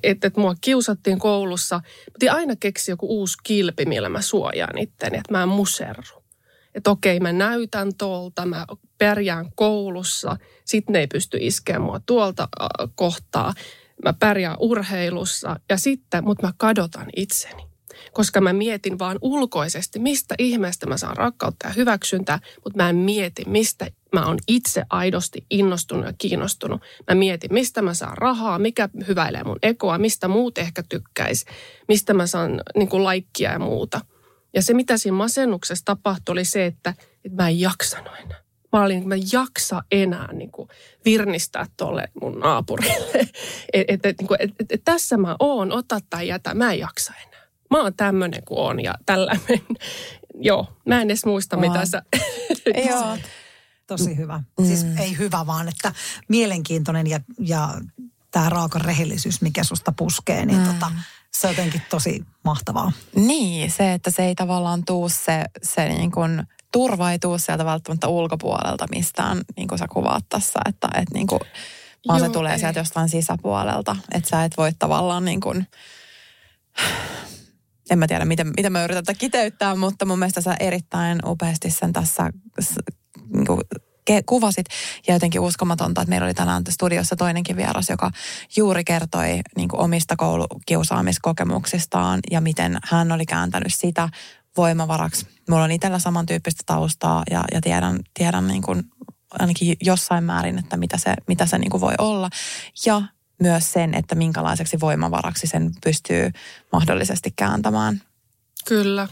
Että 0.03 0.27
et 0.27 0.37
mua 0.37 0.55
kiusattiin 0.61 1.19
koulussa. 1.19 1.81
Piti 2.13 2.29
aina 2.29 2.57
keksiä 2.57 2.93
joku 2.93 3.07
uusi 3.07 3.37
kilpi, 3.43 3.87
millä 3.87 4.09
mä 4.09 4.21
suojaan 4.21 4.79
itteni, 4.79 5.19
että 5.19 5.33
mä 5.33 5.43
en 5.43 5.49
muserru 5.49 6.18
että 6.79 6.91
okei, 6.91 7.21
mä 7.21 7.33
näytän 7.33 7.91
tuolta, 7.99 8.47
mä 8.47 8.67
pärjään 8.99 9.53
koulussa, 9.55 10.37
sitten 10.65 10.93
ne 10.93 10.99
ei 10.99 11.07
pysty 11.07 11.39
iskeä 11.41 11.79
mua 11.79 12.01
tuolta 12.07 12.49
kohtaa. 12.95 13.55
Mä 14.05 14.13
pärjään 14.13 14.57
urheilussa 14.61 15.61
ja 15.69 15.77
sitten, 15.77 16.25
mutta 16.25 16.47
mä 16.47 16.53
kadotan 16.57 17.07
itseni. 17.17 17.69
Koska 18.13 18.41
mä 18.41 18.53
mietin 18.53 18.99
vaan 18.99 19.19
ulkoisesti, 19.23 19.99
mistä 19.99 20.35
ihmeestä 20.39 20.87
mä 20.87 20.97
saan 20.97 21.17
rakkautta 21.17 21.67
ja 21.67 21.73
hyväksyntää, 21.73 22.39
mutta 22.65 22.83
mä 22.83 22.89
en 22.89 22.97
mieti, 22.97 23.43
mistä 23.47 23.87
mä 24.13 24.27
oon 24.27 24.39
itse 24.49 24.85
aidosti 24.91 25.47
innostunut 25.51 26.07
ja 26.07 26.13
kiinnostunut. 26.19 26.83
Mä 27.11 27.15
mietin, 27.15 27.53
mistä 27.53 27.83
mä 27.83 27.95
saan 27.95 28.19
rahaa, 28.19 28.59
mikä 28.59 28.89
hyväilee 29.09 29.45
mun 29.45 29.59
ekoa, 29.63 29.99
mistä 29.99 30.29
muut 30.29 30.59
ehkä 30.59 30.83
tykkäis, 30.89 31.45
mistä 31.89 32.15
mä 32.15 32.27
saan 32.27 32.61
niin 32.77 32.89
kuin 32.89 33.05
laikkia 33.05 33.53
ja 33.53 33.59
muuta– 33.59 34.01
ja 34.55 34.63
se, 34.63 34.75
mitä 34.75 34.97
siinä 34.97 35.17
masennuksessa 35.17 35.85
tapahtui, 35.85 36.33
oli 36.33 36.45
se, 36.45 36.67
että, 36.67 36.95
että 37.25 37.43
mä 37.43 37.49
en 37.49 37.61
jaksanut 37.61 38.13
enää. 38.25 38.41
Mä 38.73 38.83
olin, 38.83 39.09
mä 39.09 39.15
en 39.15 39.23
jaksa 39.33 39.83
enää 39.91 40.33
niin 40.33 40.51
kuin, 40.51 40.69
virnistää 41.05 41.67
tuolle 41.77 42.09
mun 42.23 42.41
naapurille. 42.41 43.19
että 43.73 44.09
et, 44.09 44.21
niin 44.21 44.29
et, 44.39 44.51
et, 44.61 44.73
et, 44.73 44.85
tässä 44.85 45.17
mä 45.17 45.37
oon, 45.41 45.73
ota 45.73 45.99
tai 46.11 46.29
jätä, 46.29 46.55
mä 46.55 46.73
en 46.73 46.79
jaksa 46.79 47.13
enää. 47.29 47.47
mä 47.71 47.83
oon 47.83 47.95
tämmöinen 47.95 48.43
kuin 48.45 48.61
on 48.61 48.85
ja 48.85 48.95
tällä 49.07 49.37
Joo, 50.41 50.67
mä 50.87 51.01
en 51.01 51.11
edes 51.11 51.25
muista, 51.25 51.57
Oa. 51.57 51.61
mitä 51.63 51.87
sä... 51.87 52.03
Joo. 52.91 53.19
Tosi 53.87 54.17
hyvä. 54.17 54.43
Mm. 54.59 54.67
Siis 54.67 54.87
ei 54.99 55.19
hyvä, 55.19 55.47
vaan 55.47 55.69
että 55.69 55.93
mielenkiintoinen 56.29 57.07
ja, 57.07 57.21
ja 57.39 57.75
tämä 58.31 58.49
raaka 58.49 58.79
rehellisyys, 58.79 59.41
mikä 59.41 59.65
susta 59.65 59.93
puskee, 59.97 60.47
niin 60.47 60.59
mm. 60.59 60.65
tota, 60.65 60.93
se 61.41 61.47
on 61.47 61.53
jotenkin 61.53 61.83
tosi 61.91 62.25
mahtavaa. 62.45 62.93
Niin, 63.15 63.71
se, 63.71 63.93
että 63.93 64.11
se 64.11 64.25
ei 64.25 64.35
tavallaan 64.35 64.85
tuu 64.85 65.09
se, 65.09 65.45
se 65.63 65.89
niin 65.89 66.11
kuin 66.11 66.43
turva 66.73 67.13
ei 67.13 67.19
tuu 67.19 67.39
sieltä 67.39 67.65
välttämättä 67.65 68.09
ulkopuolelta 68.09 68.87
mistään, 68.91 69.41
niin 69.57 69.69
kuin 69.69 69.79
sä 69.79 69.87
kuvaat 69.93 70.25
tässä, 70.29 70.61
että, 70.69 70.89
että 70.89 71.15
niin 71.15 71.27
kuin, 71.27 71.41
vaan 72.09 72.19
Joo, 72.19 72.29
se 72.29 72.33
tulee 72.33 72.53
ei. 72.53 72.59
sieltä 72.59 72.81
jostain 72.81 73.09
sisäpuolelta. 73.09 73.97
Että 74.15 74.29
sä 74.31 74.45
et 74.45 74.57
voi 74.57 74.71
tavallaan 74.79 75.25
niin 75.25 75.41
kuin, 75.41 75.67
en 77.91 77.99
mä 77.99 78.07
tiedä, 78.07 78.25
miten, 78.25 78.53
miten 78.57 78.73
mä 78.73 78.85
yritän 78.85 79.05
tätä 79.05 79.19
kiteyttää, 79.19 79.75
mutta 79.75 80.05
mun 80.05 80.19
mielestä 80.19 80.41
sä 80.41 80.57
erittäin 80.61 81.19
upeasti 81.27 81.71
sen 81.71 81.93
tässä 81.93 82.31
niin 83.35 83.47
kuin, 83.47 83.61
kuvasit. 84.27 84.67
Ja 85.07 85.15
jotenkin 85.15 85.41
uskomatonta, 85.41 86.01
että 86.01 86.11
meillä 86.11 86.25
oli 86.25 86.35
tänään 86.35 86.63
studiossa 86.69 87.17
toinenkin 87.17 87.57
vieras, 87.57 87.89
joka 87.89 88.11
juuri 88.57 88.85
kertoi 88.85 89.41
niin 89.57 89.69
kuin 89.69 89.81
omista 89.81 90.17
koulukiusaamiskokemuksistaan 90.17 92.21
ja 92.31 92.41
miten 92.41 92.79
hän 92.85 93.13
oli 93.13 93.27
kääntänyt 93.27 93.75
sitä 93.75 94.09
voimavaraksi. 94.57 95.27
Mulla 95.51 95.65
on 95.65 95.71
itsellä 95.71 95.99
samantyyppistä 95.99 96.63
taustaa 96.67 97.23
ja, 97.31 97.45
ja 97.53 97.61
tiedän, 97.61 98.01
tiedän 98.15 98.49
niin 98.49 98.63
kuin 98.63 98.85
ainakin 99.31 99.77
jossain 99.81 100.25
määrin, 100.25 100.59
että 100.59 100.77
mitä 100.77 100.99
se, 100.99 101.15
mitä 101.29 101.47
se 101.47 101.59
niin 101.59 101.71
kuin 101.71 101.81
voi 101.81 101.95
olla. 101.99 102.31
Ja 102.87 103.03
myös 103.43 103.73
sen, 103.73 103.95
että 103.95 104.15
minkälaiseksi 104.15 104.81
voimavaraksi 104.81 105.47
sen 105.47 105.71
pystyy 105.85 106.31
mahdollisesti 106.73 107.33
kääntämään. 107.37 108.03
Kyllä, 108.69 109.09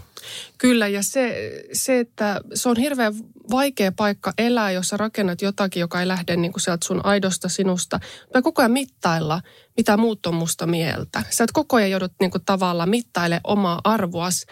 kyllä. 0.58 0.88
Ja 0.88 1.02
se, 1.02 1.52
se, 1.72 1.98
että 1.98 2.40
se 2.54 2.68
on 2.68 2.76
hirveän 2.76 3.14
vaikea 3.50 3.92
paikka 3.92 4.32
elää, 4.38 4.70
jos 4.70 4.88
sä 4.88 4.96
rakennat 4.96 5.42
jotakin, 5.42 5.80
joka 5.80 6.00
ei 6.00 6.08
lähde 6.08 6.36
niin 6.36 6.52
kuin 6.52 6.60
sieltä 6.60 6.86
sun 6.86 7.00
aidosta 7.04 7.48
sinusta. 7.48 8.00
Mä 8.34 8.42
koko 8.42 8.62
ajan 8.62 8.70
mittailla, 8.70 9.40
mitä 9.76 9.96
muut 9.96 10.26
on 10.26 10.34
musta 10.34 10.66
mieltä. 10.66 11.22
Sä 11.30 11.44
et 11.44 11.52
koko 11.52 11.76
ajan 11.76 11.90
joudut 11.90 12.12
niin 12.20 12.30
kuin 12.30 12.44
tavallaan 12.46 12.88
mittaile 12.88 13.40
omaa 13.44 13.80
arvoas 13.84 14.46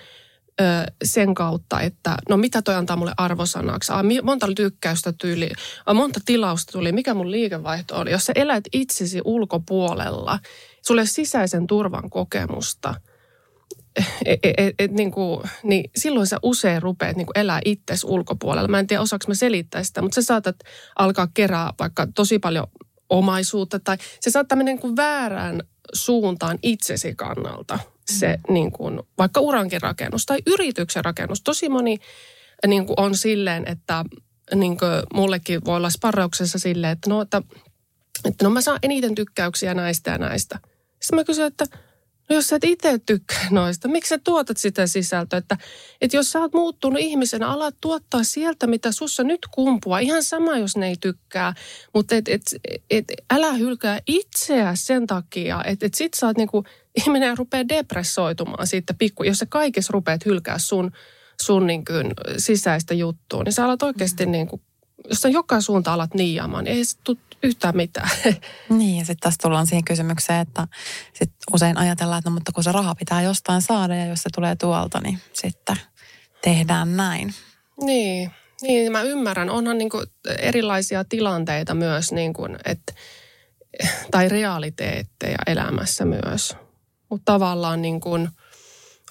ö, 0.61 0.65
sen 1.05 1.35
kautta, 1.35 1.81
että 1.81 2.17
no 2.29 2.37
mitä 2.37 2.63
toi 2.63 2.75
antaa 2.75 2.97
mulle 2.97 3.15
arvosanaksi. 3.17 3.93
Ah, 3.93 4.05
monta 4.23 4.47
tykkäystä 4.57 5.13
tyyli, 5.13 5.51
ah, 5.87 5.95
monta 5.95 6.21
tilausta 6.25 6.73
tuli, 6.73 6.93
mikä 6.93 7.15
mun 7.15 7.31
liikevaihto 7.31 7.97
oli. 7.97 8.11
Jos 8.11 8.27
sä 8.27 8.33
elät 8.37 8.65
itsesi 8.73 9.21
ulkopuolella, 9.25 10.39
sulle 10.87 11.07
sisäisen 11.07 11.67
turvan 11.67 12.11
kokemusta– 12.11 12.95
et, 14.25 14.41
et, 14.43 14.75
et, 14.79 14.91
niin, 14.91 15.11
kuin, 15.11 15.41
niin 15.63 15.91
silloin 15.97 16.27
sä 16.27 16.37
usein 16.43 16.83
rupeat 16.83 17.17
niin 17.17 17.27
kuin 17.27 17.39
elää 17.39 17.61
itsesi 17.65 18.07
ulkopuolella. 18.07 18.69
Mä 18.69 18.79
en 18.79 18.87
tiedä, 18.87 19.03
osaako 19.03 19.25
mä 19.29 19.35
selittää 19.35 19.83
sitä, 19.83 20.03
mutta 20.03 20.15
sä 20.15 20.23
saatat 20.23 20.57
alkaa 20.99 21.29
kerää 21.35 21.73
vaikka 21.79 22.07
tosi 22.15 22.39
paljon 22.39 22.67
omaisuutta 23.11 23.81
tai 23.81 23.97
se 24.21 24.31
saattaa 24.31 24.57
mennä 24.57 24.73
niin 24.73 24.81
kuin 24.81 24.97
väärään 24.97 25.63
suuntaan 25.93 26.59
itsesi 26.63 27.15
kannalta. 27.15 27.79
Se 28.07 28.39
mm. 28.49 28.55
niin 28.55 28.73
kuin, 28.73 29.01
vaikka 29.19 29.41
urankin 29.41 29.83
rakennus 29.83 30.27
tai 30.27 30.39
yrityksen 30.47 31.05
rakennus. 31.05 31.43
Tosi 31.43 31.69
moni 31.69 31.99
niin 32.67 32.87
kuin 32.87 33.01
on 33.01 33.17
silleen, 33.17 33.65
että 33.69 34.05
niin 34.55 34.79
kuin 34.79 34.91
mullekin 35.15 35.61
voi 35.65 35.77
olla 35.77 35.91
sparrauksessa 35.91 36.59
silleen, 36.59 36.93
että 36.93 37.11
no, 37.11 37.23
että, 37.23 37.43
että 38.25 38.45
no 38.45 38.51
mä 38.51 38.61
saan 38.61 38.79
eniten 38.83 39.15
tykkäyksiä 39.15 39.75
näistä 39.75 40.11
ja 40.11 40.19
näistä. 40.19 40.59
Sitten 41.01 41.19
mä 41.19 41.25
kysyn, 41.25 41.47
että 41.47 41.67
No 42.31 42.37
jos 42.37 42.47
sä 42.47 42.57
et 42.57 42.65
itse 42.65 42.99
tykkää 43.07 43.49
noista, 43.51 43.89
miksi 43.89 44.09
sä 44.09 44.19
tuotat 44.25 44.57
sitä 44.57 44.87
sisältöä? 44.87 45.39
Että, 45.39 45.57
että 46.01 46.17
jos 46.17 46.33
sä 46.33 46.41
oot 46.41 46.53
muuttunut 46.53 47.01
ihmisenä, 47.01 47.49
alat 47.49 47.75
tuottaa 47.81 48.25
sieltä, 48.25 48.67
mitä 48.67 48.93
sussa 48.93 49.25
nyt 49.25 49.41
kumpua. 49.51 49.99
Ihan 49.99 50.23
sama, 50.23 50.59
jos 50.59 50.77
ne 50.77 50.89
ei 50.89 50.97
tykkää. 51.01 51.55
Mutta 51.95 52.15
et, 52.15 52.29
et, 52.29 52.43
et, 52.91 53.05
älä 53.31 53.53
hylkää 53.53 53.99
itseä 54.07 54.73
sen 54.75 55.07
takia, 55.07 55.65
että 55.65 55.87
et 55.87 55.95
sit 55.95 56.15
sä 56.15 56.27
oot 56.27 56.37
niinku, 56.37 56.65
ihminen 57.07 57.39
rupeaa 57.39 57.69
depressoitumaan 57.69 58.67
siitä 58.67 58.95
pikku. 58.95 59.25
Jos 59.25 59.39
sä 59.39 59.47
kaikessa 59.47 59.93
rupeat 59.93 60.25
hylkää 60.25 60.59
sun, 60.59 60.91
sun 61.43 61.67
niin 61.67 61.85
kuin 61.85 62.13
sisäistä 62.39 62.95
juttua, 62.95 63.43
niin 63.43 63.53
sä 63.53 63.65
alat 63.65 63.83
oikeasti 63.83 64.27
mm. 64.27 64.33
niin 64.33 64.49
kuin, 64.49 64.63
jos 65.11 65.21
sä 65.21 65.29
joka 65.29 65.61
suunta 65.61 65.93
alat 65.93 66.15
niiaamaan, 66.15 66.65
niin 66.65 66.77
ei 66.77 66.85
se 66.85 66.99
tule 67.05 67.19
yhtään 67.43 67.77
mitään. 67.77 68.11
Niin, 68.69 68.99
ja 68.99 69.05
sitten 69.05 69.21
tässä 69.21 69.39
tullaan 69.43 69.67
siihen 69.67 69.85
kysymykseen, 69.85 70.41
että 70.41 70.69
sit 71.13 71.33
usein 71.53 71.79
ajatellaan, 71.79 72.19
että 72.19 72.31
no, 72.31 72.35
mutta 72.35 72.53
kun 72.53 72.65
se 72.65 72.73
raha 72.73 72.95
pitää 72.95 73.23
jostain 73.23 73.63
saada 73.63 73.97
ja 73.97 74.07
jos 74.07 74.23
se 74.23 74.31
tulee 74.35 74.57
tuolta, 74.57 75.01
niin 75.01 75.19
sitten 75.33 75.77
tehdään 76.43 76.97
näin. 76.97 77.35
Niin, 77.81 78.31
niin 78.63 78.93
mä 78.93 79.03
ymmärrän. 79.03 79.51
Onhan 79.51 79.79
niin 79.79 79.91
erilaisia 80.39 81.05
tilanteita 81.05 81.75
myös, 81.75 82.13
niin 82.13 82.33
kuin, 82.33 82.57
että, 82.65 82.93
tai 84.11 84.29
realiteetteja 84.29 85.39
elämässä 85.47 86.05
myös. 86.05 86.57
Mutta 87.09 87.33
tavallaan 87.33 87.83
niin 87.83 88.01
kuin, 88.01 88.29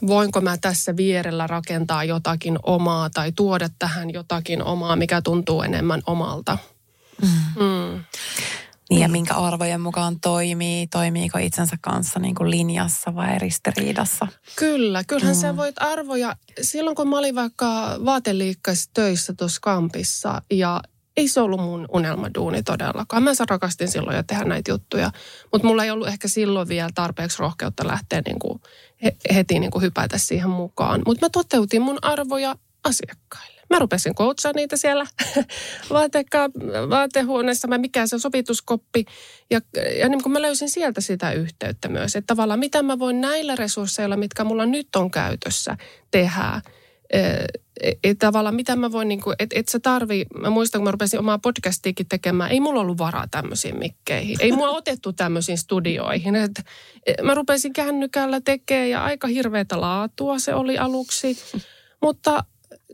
voinko 0.08 0.42
mä 0.42 0.58
tässä 0.58 0.98
vierellä 0.98 1.48
rakentaa 1.48 2.04
jotakin 2.04 2.60
omaa 2.64 3.10
tai 3.10 3.32
tuoda 3.32 3.70
tähän 3.80 4.14
jotakin 4.14 4.64
omaa, 4.64 4.96
mikä 4.96 5.22
tuntuu 5.22 5.62
enemmän 5.62 6.02
omalta– 6.06 6.58
Mm. 7.22 7.64
Mm. 7.64 8.04
Niin 8.90 9.02
ja 9.02 9.10
minkä 9.10 9.34
arvojen 9.34 9.82
mukaan 9.82 10.20
toimii, 10.20 10.88
toimiiko 10.88 11.38
itsensä 11.38 11.78
kanssa 11.82 12.20
niin 12.20 12.36
kuin 12.36 12.52
linjassa 12.52 13.16
vai 13.16 13.40
ristiriidassa? 13.40 14.28
Kyllä, 14.56 15.04
kyllähän 15.04 15.36
mm. 15.36 15.42
sä 15.42 15.58
voit 15.58 15.76
arvoja. 15.78 16.36
Silloin 16.62 16.96
kun 16.96 17.10
mä 17.10 17.18
olin 17.18 17.36
vaikka 17.36 17.98
vaateliikkeessä 18.06 18.90
töissä 18.94 19.34
tuossa 19.34 19.60
kampissa 19.62 20.42
ja 20.52 20.82
ei 21.18 21.28
se 21.28 21.42
ollut 21.42 21.62
mun 21.62 21.86
unelmaduuni 21.92 22.64
todellakaan. 22.64 23.24
Mä 23.24 23.32
rakastin 23.50 23.88
silloin 23.88 24.18
jo 24.18 24.24
tehdä 24.24 24.44
näitä 24.44 24.72
juttuja, 24.72 25.12
mutta 25.52 25.68
mulla 25.68 25.84
ei 25.84 25.92
ollut 25.92 26.08
ehkä 26.08 26.28
silloin 26.28 26.68
vielä 26.68 26.90
tarpeeksi 26.96 27.40
rohkeutta 27.40 27.88
lähteä 27.88 28.22
niin 28.26 28.40
kuin 28.40 28.62
heti 29.36 29.60
niin 29.60 29.72
kuin 29.72 29.82
hypätä 29.82 30.18
siihen 30.18 30.50
mukaan. 30.50 31.02
Mutta 31.06 31.26
mä 31.26 31.30
toteutin 31.30 31.82
mun 31.82 31.98
arvoja 32.02 32.56
asiakkaille. 32.84 33.62
Mä 33.70 33.80
rupesin 33.80 34.16
koutsaamaan 34.16 34.56
niitä 34.56 34.78
siellä 34.78 35.06
vaateka- 35.94 36.90
vaatehuoneessa, 36.90 37.68
mä 37.68 37.78
mikä 37.78 38.08
se 38.08 38.16
on 38.16 38.20
sopituskoppi. 38.20 39.06
Ja, 39.52 39.62
ja 40.00 40.10
niin 40.10 40.24
kun 40.24 40.32
mä 40.32 40.42
löysin 40.42 40.70
sieltä 40.70 41.02
sitä 41.02 41.32
yhteyttä 41.32 41.90
myös, 41.90 42.16
että 42.16 42.28
tavallaan 42.28 42.60
mitä 42.60 42.84
mä 42.84 43.00
voin 43.00 43.22
näillä 43.22 43.56
resursseilla, 43.56 44.18
mitkä 44.18 44.44
mulla 44.44 44.66
nyt 44.66 44.96
on 44.96 45.12
käytössä, 45.12 45.78
tehdä. 46.12 46.62
Että 48.04 48.28
tavallaan 48.28 48.56
mitä 48.56 48.76
mä 48.76 48.92
voin, 48.92 49.08
niin 49.08 49.22
kuin, 49.22 49.36
että 49.40 49.60
et 49.60 49.70
sä 49.70 49.80
tarvii, 49.80 50.26
mä 50.42 50.50
muistan 50.50 50.80
kun 50.80 50.84
mä 50.84 50.92
rupesin 50.92 51.20
omaa 51.20 51.40
podcastiikin 51.40 52.08
tekemään, 52.10 52.52
ei 52.52 52.60
mulla 52.60 52.82
ollut 52.82 52.98
varaa 52.98 53.28
tämmöisiin 53.32 53.80
mikkeihin. 53.80 54.38
Ei 54.40 54.52
mua 54.52 54.70
otettu 54.70 55.14
tämmöisiin 55.14 55.58
studioihin. 55.58 56.36
Et, 56.36 56.52
mä 57.24 57.34
rupesin 57.34 57.74
kännykällä 57.74 58.42
tekemään 58.42 58.90
ja 58.90 59.04
aika 59.04 59.28
hirveätä 59.28 59.82
laatua 59.82 60.40
se 60.40 60.54
oli 60.54 60.78
aluksi. 60.78 61.38
Mutta 62.02 62.44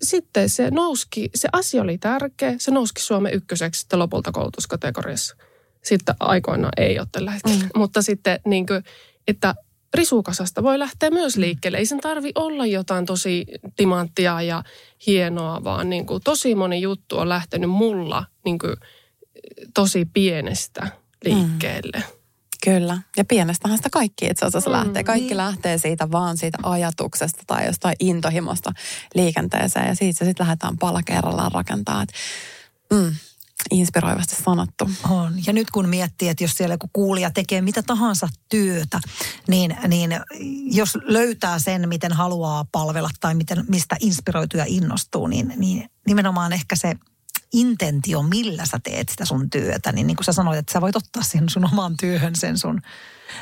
sitten 0.01 0.49
se 0.49 0.71
nouski, 0.71 1.29
se 1.35 1.49
asia 1.53 1.81
oli 1.81 1.97
tärkeä, 1.97 2.55
se 2.57 2.71
nouski 2.71 3.01
Suomen 3.01 3.33
ykköseksi 3.33 3.79
sitten 3.79 3.99
lopulta 3.99 4.31
koulutuskategoriassa. 4.31 5.35
Sitten 5.83 6.15
aikoinaan 6.19 6.73
ei 6.77 6.99
ole 6.99 7.07
tällä 7.11 7.31
hetkellä. 7.31 7.63
Mm. 7.63 7.69
Mutta 7.75 8.01
sitten 8.01 8.39
niin 8.45 8.65
kuin, 8.65 8.83
että 9.27 9.55
risukasasta 9.93 10.63
voi 10.63 10.79
lähteä 10.79 11.09
myös 11.11 11.37
mm. 11.37 11.41
liikkeelle. 11.41 11.77
Ei 11.77 11.85
sen 11.85 11.99
tarvi 11.99 12.31
olla 12.35 12.65
jotain 12.65 13.05
tosi 13.05 13.45
timanttia 13.75 14.41
ja 14.41 14.63
hienoa, 15.07 15.63
vaan 15.63 15.89
niin 15.89 16.05
kuin 16.05 16.23
tosi 16.23 16.55
moni 16.55 16.81
juttu 16.81 17.17
on 17.17 17.29
lähtenyt 17.29 17.69
mulla 17.69 18.25
niin 18.45 18.59
kuin 18.59 18.75
tosi 19.73 20.05
pienestä 20.13 20.87
liikkeelle. 21.25 21.97
Mm. 21.97 22.19
Kyllä. 22.63 22.97
Ja 23.17 23.25
pienestähän 23.25 23.77
sitä 23.77 23.89
kaikki 23.89 24.25
itse 24.25 24.45
asiassa 24.45 24.69
mm, 24.69 24.75
lähtee. 24.75 25.03
Kaikki 25.03 25.37
lähtee 25.37 25.77
siitä 25.77 26.11
vaan 26.11 26.37
siitä 26.37 26.57
ajatuksesta 26.63 27.43
tai 27.47 27.65
jostain 27.65 27.95
intohimosta 27.99 28.71
liikenteeseen. 29.15 29.87
Ja 29.87 29.95
siitä 29.95 30.25
sitten 30.25 30.45
lähdetään 30.45 30.77
pala 30.77 31.03
kerrallaan 31.03 31.51
rakentaa. 31.51 32.05
mm, 32.93 33.15
inspiroivasti 33.71 34.43
sanottu. 34.43 34.89
On. 35.09 35.33
Ja 35.47 35.53
nyt 35.53 35.71
kun 35.71 35.89
miettii, 35.89 36.29
että 36.29 36.43
jos 36.43 36.51
siellä 36.51 36.73
joku 36.73 36.89
kuulija 36.93 37.31
tekee 37.31 37.61
mitä 37.61 37.83
tahansa 37.83 38.27
työtä, 38.49 38.99
niin, 39.47 39.77
niin 39.87 40.19
jos 40.71 40.97
löytää 41.03 41.59
sen, 41.59 41.89
miten 41.89 42.13
haluaa 42.13 42.65
palvella 42.71 43.09
tai 43.19 43.35
miten, 43.35 43.65
mistä 43.67 43.95
inspiroituu 43.99 44.57
ja 44.57 44.65
innostuu, 44.67 45.27
niin, 45.27 45.53
niin 45.57 45.89
nimenomaan 46.07 46.53
ehkä 46.53 46.75
se 46.75 46.95
intentio, 47.53 48.23
millä 48.23 48.65
sä 48.65 48.79
teet 48.83 49.09
sitä 49.09 49.25
sun 49.25 49.49
työtä, 49.49 49.91
niin 49.91 50.07
niin 50.07 50.17
kuin 50.17 50.25
sä 50.25 50.33
sanoit, 50.33 50.59
että 50.59 50.73
sä 50.73 50.81
voit 50.81 50.95
ottaa 50.95 51.23
sen 51.23 51.49
sun 51.49 51.65
oman 51.71 51.97
työhön 51.97 52.35
sen 52.35 52.57
sun, 52.57 52.81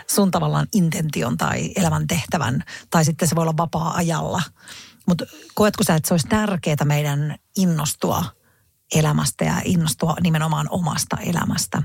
sun 0.08 0.32
tavallaan 0.32 0.68
intention 0.74 1.38
tai 1.38 1.72
elämän 1.76 2.08
tehtävän, 2.08 2.64
tai 2.90 3.06
sitten 3.06 3.28
se 3.28 3.36
voi 3.36 3.42
olla 3.42 3.58
vapaa-ajalla. 3.58 4.42
Mutta 5.08 5.26
koetko 5.56 5.84
sä, 5.84 5.96
että 5.96 6.08
se 6.08 6.14
olisi 6.14 6.28
tärkeää 6.28 6.86
meidän 6.86 7.36
innostua 7.58 8.26
elämästä 8.96 9.46
ja 9.46 9.62
innostua 9.66 10.16
nimenomaan 10.22 10.68
omasta 10.70 11.18
elämästä? 11.26 11.84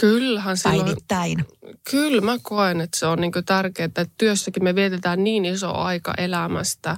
Kyllähän 0.00 0.56
silloin, 0.56 0.84
päivittäin? 0.84 1.44
kyllä 1.90 2.20
mä 2.20 2.36
koen, 2.42 2.80
että 2.80 2.98
se 2.98 3.06
on 3.06 3.20
niin 3.20 3.32
tärkeää, 3.46 3.84
että 3.84 4.06
työssäkin 4.18 4.64
me 4.64 4.74
vietetään 4.74 5.24
niin 5.24 5.44
iso 5.44 5.74
aika 5.74 6.14
elämästä. 6.18 6.96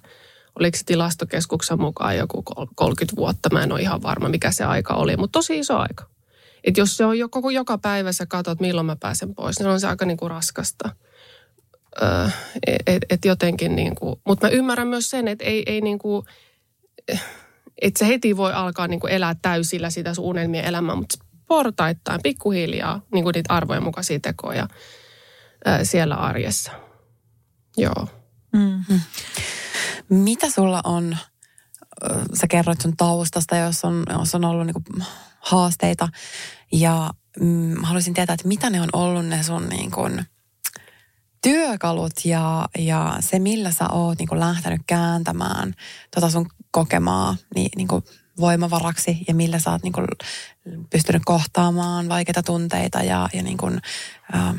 Oliko 0.59 0.79
se 0.79 0.85
tilastokeskuksen 0.85 1.81
mukaan 1.81 2.17
joku 2.17 2.43
30 2.75 3.17
vuotta, 3.17 3.49
mä 3.53 3.63
en 3.63 3.73
ole 3.73 3.81
ihan 3.81 4.03
varma 4.03 4.29
mikä 4.29 4.51
se 4.51 4.65
aika 4.65 4.95
oli, 4.95 5.17
mutta 5.17 5.39
tosi 5.39 5.59
iso 5.59 5.79
aika. 5.79 6.07
Et 6.65 6.77
jos 6.77 6.97
se 6.97 7.05
on 7.05 7.19
jo 7.19 7.29
koko 7.29 7.51
joka 7.51 7.79
päivä 7.79 8.13
sä 8.13 8.27
katsot, 8.27 8.61
milloin 8.61 8.87
mä 8.87 8.97
pääsen 8.97 9.35
pois, 9.35 9.59
niin 9.59 9.69
on 9.69 9.81
se 9.81 9.87
aika 9.87 10.05
niin 10.05 10.17
kuin 10.17 10.31
raskasta. 10.31 10.91
Öö, 12.03 12.29
et, 12.87 13.05
et 13.11 13.25
jotenkin 13.25 13.77
niin 13.77 13.95
kuin, 13.95 14.21
mutta 14.27 14.47
mä 14.47 14.51
ymmärrän 14.51 14.89
myös 14.89 15.11
sen, 15.11 15.29
että 15.29 15.45
ei, 15.45 15.63
ei 15.67 15.81
niin 15.81 15.99
kuin, 15.99 16.27
että 17.83 17.99
se 17.99 18.07
heti 18.07 18.37
voi 18.37 18.53
alkaa 18.53 18.89
niin 18.89 19.01
kuin 19.01 19.13
elää 19.13 19.35
täysillä 19.43 19.91
sitä 19.91 20.15
sun 20.15 20.25
unelmien 20.25 20.65
elämää, 20.65 20.95
mutta 20.95 21.19
portaittain, 21.47 22.21
pikkuhiljaa, 22.23 23.01
niin 23.13 23.25
kuin 23.25 23.35
niitä 23.35 23.55
arvojen 23.55 23.83
mukaisia 23.83 24.21
tekoja 24.21 24.69
ää, 25.65 25.85
siellä 25.85 26.15
arjessa. 26.15 26.73
Joo. 27.77 28.09
Mm-hmm. 28.53 29.01
Mitä 30.09 30.51
sulla 30.51 30.81
on, 30.85 31.17
sä 32.35 32.47
kerroit 32.47 32.81
sun 32.81 32.97
taustasta, 32.97 33.57
jos 33.57 33.85
on, 33.85 34.05
jos 34.19 34.35
on 34.35 34.45
ollut 34.45 34.67
niin 34.67 35.07
haasteita, 35.41 36.09
ja 36.73 37.11
mm, 37.41 37.75
haluaisin 37.83 38.15
tietää, 38.15 38.35
että 38.35 38.49
mitä 38.49 38.71
ne 38.71 38.81
on 38.81 38.89
ollut 38.93 39.27
ne 39.27 39.43
sun 39.43 39.69
niin 39.69 39.91
kuin, 39.91 40.25
työkalut 41.43 42.25
ja, 42.25 42.69
ja 42.79 43.17
se, 43.21 43.39
millä 43.39 43.71
sä 43.71 43.89
oot 43.89 44.19
niin 44.19 44.41
lähtenyt 44.41 44.81
kääntämään 44.87 45.75
tota 46.15 46.31
sun 46.31 46.47
kokemaa 46.73 47.37
niin, 47.55 47.71
niin 47.77 47.89
kuin 47.89 48.05
voimavaraksi 48.41 49.19
ja 49.29 49.35
millä 49.35 49.59
sä 49.59 49.71
oot 49.71 49.83
niin 49.83 49.93
kuin 49.93 50.07
pystynyt 50.91 51.23
kohtaamaan 51.25 52.09
vaikeita 52.09 52.43
tunteita 52.43 52.99
ja, 52.99 53.29
ja 53.33 53.43
niin 53.43 53.59
kuin, 53.59 53.81
ähm, 54.35 54.59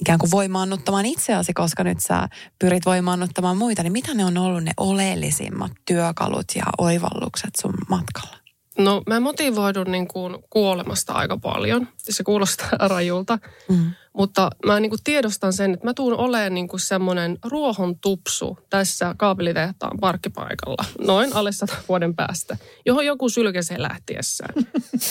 ikään 0.00 0.18
kuin 0.18 0.30
voimaannuttamaan 0.30 1.06
itseäsi, 1.06 1.54
koska 1.54 1.84
nyt 1.84 2.00
sä 2.00 2.28
pyrit 2.58 2.86
voimaannuttamaan 2.86 3.56
muita, 3.56 3.82
niin 3.82 3.92
mitä 3.92 4.14
ne 4.14 4.24
on 4.24 4.38
ollut 4.38 4.64
ne 4.64 4.72
oleellisimmat 4.76 5.72
työkalut 5.84 6.46
ja 6.54 6.64
oivallukset 6.78 7.50
sun 7.60 7.74
matkalla? 7.88 8.45
No 8.78 9.02
mä 9.06 9.20
motivoidun 9.20 9.92
niin 9.92 10.08
kuin 10.08 10.36
kuolemasta 10.50 11.12
aika 11.12 11.36
paljon. 11.36 11.88
Se 11.98 12.24
kuulostaa 12.24 12.68
rajulta. 12.88 13.38
Mm. 13.68 13.90
Mutta 14.12 14.50
mä 14.66 14.80
niin 14.80 14.90
kuin 14.90 15.00
tiedostan 15.04 15.52
sen, 15.52 15.74
että 15.74 15.86
mä 15.86 15.94
tuun 15.94 16.14
olemaan 16.14 16.54
niin 16.54 16.68
kuin 16.68 16.80
semmoinen 16.80 17.38
ruohon 17.44 17.98
tupsu 17.98 18.58
tässä 18.70 19.14
kaapelitehtaan 19.18 19.98
parkkipaikalla 20.00 20.84
noin 20.98 21.36
alle 21.36 21.52
sata 21.52 21.76
vuoden 21.88 22.14
päästä, 22.14 22.56
johon 22.86 23.06
joku 23.06 23.28
sylkäsee 23.28 23.82
lähtiessään. 23.82 24.54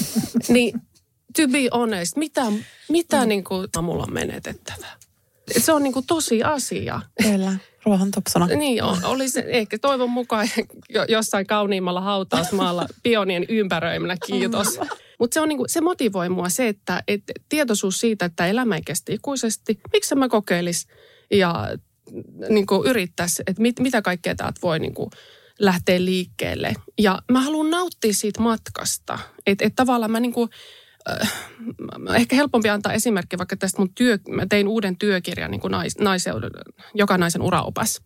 niin 0.50 0.82
to 1.38 1.48
be 1.48 1.70
honest, 1.74 2.18
mitä, 2.18 2.42
mitä 2.90 3.22
mm. 3.22 3.28
niin 3.28 3.44
kuin, 3.44 3.68
mulla 3.82 4.04
on 4.04 4.14
menetettävää? 4.14 4.98
Se 5.58 5.74
on 5.74 5.84
niin 5.84 5.94
kuin 5.94 6.08
tosi 6.08 6.44
asia. 6.44 7.02
Kyllä, 7.22 7.54
ruohontupsuna. 7.86 8.46
niin 8.48 8.84
on. 8.84 8.98
Oli 9.04 9.30
se 9.30 9.44
ehkä 9.48 9.78
toivon 9.80 10.10
mukaan 10.10 10.50
jossain 11.08 11.48
kauniimmalla 11.48 12.02
hautausmaalla 12.02 12.88
pionien 13.04 13.46
ympäröimänä, 13.50 14.18
kiitos. 14.26 14.80
Mutta 15.20 15.34
se, 15.34 15.42
on 15.42 15.50
niinku, 15.50 15.66
se 15.68 15.82
motivoi 15.82 16.30
mua 16.30 16.50
se, 16.50 16.68
että 16.68 17.04
et 17.08 17.24
tietoisuus 17.50 18.00
siitä, 18.00 18.26
että 18.26 18.48
elämä 18.48 18.76
ei 18.76 18.82
kestä 18.86 19.14
ikuisesti. 19.14 19.80
Miksi 19.94 20.16
mä 20.16 20.30
kokeilis 20.30 20.88
ja 21.32 21.68
niinku, 22.50 22.84
yrittäisi, 22.86 23.44
että 23.48 23.62
mit, 23.62 23.80
mitä 23.80 24.02
kaikkea 24.02 24.36
täältä 24.36 24.60
voi 24.64 24.80
niinku, 24.80 25.10
lähteä 25.60 26.06
liikkeelle. 26.06 26.74
Ja 27.00 27.22
mä 27.32 27.42
haluan 27.42 27.70
nauttia 27.70 28.14
siitä 28.14 28.42
matkasta. 28.42 29.20
Että 29.48 29.66
et 29.66 29.74
tavallaan 29.76 30.12
mä 30.12 30.20
niinku, 30.20 30.50
ehkä 32.16 32.36
helpompi 32.36 32.70
antaa 32.70 32.94
esimerkki 32.94 33.38
vaikka 33.38 33.58
tästä 33.58 33.82
mun 33.82 33.94
työ, 33.96 34.18
mä 34.30 34.46
tein 34.50 34.68
uuden 34.68 34.98
työkirjan 34.98 35.52
niin 35.52 35.62
kuin 35.62 35.72
nais, 35.72 35.98
naiseuden, 35.98 36.52
joka 36.94 37.18
naisen 37.18 37.42
uraopas. 37.42 38.02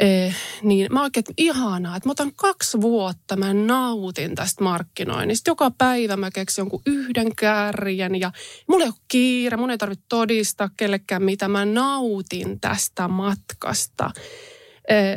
Eh, 0.00 0.36
niin 0.62 0.86
mä 0.92 1.02
oikein, 1.02 1.22
että 1.22 1.32
ihanaa, 1.36 1.96
että 1.96 2.08
mä 2.08 2.12
otan 2.12 2.32
kaksi 2.36 2.80
vuotta, 2.80 3.36
mä 3.36 3.54
nautin 3.54 4.34
tästä 4.34 4.64
markkinoinnista. 4.64 5.50
Joka 5.50 5.70
päivä 5.78 6.16
mä 6.16 6.30
keksin 6.30 6.62
jonkun 6.62 6.82
yhden 6.86 7.36
kärjen 7.36 8.20
ja 8.20 8.32
mulla 8.68 8.84
ei 8.84 8.88
ole 8.90 8.98
kiire, 9.08 9.56
mun 9.56 9.70
ei 9.70 9.78
tarvitse 9.78 10.04
todistaa 10.08 10.70
kellekään 10.76 11.22
mitä. 11.22 11.48
Mä 11.48 11.64
nautin 11.64 12.60
tästä 12.60 13.08
matkasta. 13.08 14.10
Eh, 14.88 15.16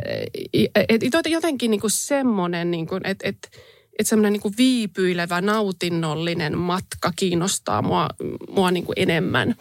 et, 0.75 1.03
et, 1.03 1.25
jotenkin 1.25 1.71
niin 1.71 1.81
kuin 1.81 1.91
semmoinen, 1.91 2.71
niin 2.71 2.87
kuin, 2.87 3.01
että 3.07 3.27
et, 3.27 3.45
et 3.45 3.61
semmoinen 4.03 4.33
niin 4.33 4.41
kuin 4.41 4.53
viipyilevä, 4.57 5.41
nautinnollinen 5.41 6.57
matka 6.57 7.11
kiinnostaa 7.15 7.81
mua, 7.81 8.09
mua 8.49 8.71
niin 8.71 8.85
kuin 8.85 8.95
enemmän. 8.95 9.55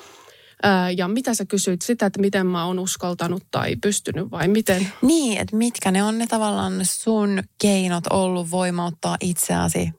Ja 0.96 1.08
mitä 1.08 1.34
sä 1.34 1.44
kysyit 1.44 1.82
sitä, 1.82 2.06
että 2.06 2.20
miten 2.20 2.46
mä 2.46 2.64
oon 2.64 2.78
uskaltanut 2.78 3.42
tai 3.50 3.76
pystynyt 3.76 4.30
vai 4.30 4.48
miten? 4.48 4.92
Niin, 5.02 5.38
että 5.38 5.56
mitkä 5.56 5.90
ne 5.90 6.04
on 6.04 6.18
ne 6.18 6.26
tavallaan 6.26 6.72
sun 6.82 7.42
keinot 7.58 8.04
ollut 8.10 8.50
voimauttaa 8.50 9.16
itseäsi 9.20 9.90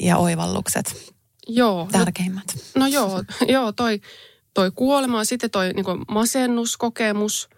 ja 0.00 0.16
oivallukset? 0.16 1.12
Joo. 1.48 1.88
Tärkeimmät. 1.92 2.44
No, 2.74 2.80
no 2.80 2.86
joo, 2.86 3.22
joo 3.48 3.72
toi, 3.72 4.00
toi 4.54 4.70
kuolema, 4.70 5.24
sitten 5.24 5.50
toi 5.50 5.72
niin 5.72 5.84
masennuskokemus 6.08 7.48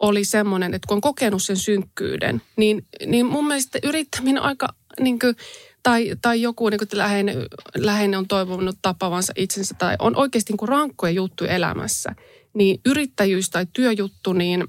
oli 0.00 0.24
semmoinen, 0.24 0.74
että 0.74 0.86
kun 0.88 0.94
on 0.94 1.00
kokenut 1.00 1.42
sen 1.42 1.56
synkkyyden, 1.56 2.42
niin, 2.56 2.86
niin 3.06 3.26
mun 3.26 3.46
mielestä 3.46 3.78
yrittäminen 3.82 4.42
aika 4.42 4.68
niin 5.00 5.18
kuin, 5.18 5.36
tai, 5.82 6.12
tai 6.22 6.42
joku 6.42 6.68
niin 6.68 6.78
kuin, 6.78 6.88
läheinen, 6.92 7.36
läheinen 7.76 8.18
on 8.18 8.28
toivonut 8.28 8.78
tapavansa 8.82 9.32
itsensä 9.36 9.74
tai 9.78 9.96
on 9.98 10.16
oikeasti 10.16 10.52
niin 10.52 10.58
kuin 10.58 10.68
rankkoja 10.68 11.12
juttuja 11.12 11.50
elämässä, 11.50 12.14
niin 12.54 12.80
yrittäjyys 12.86 13.50
tai 13.50 13.66
työjuttu 13.72 14.32
niin, 14.32 14.64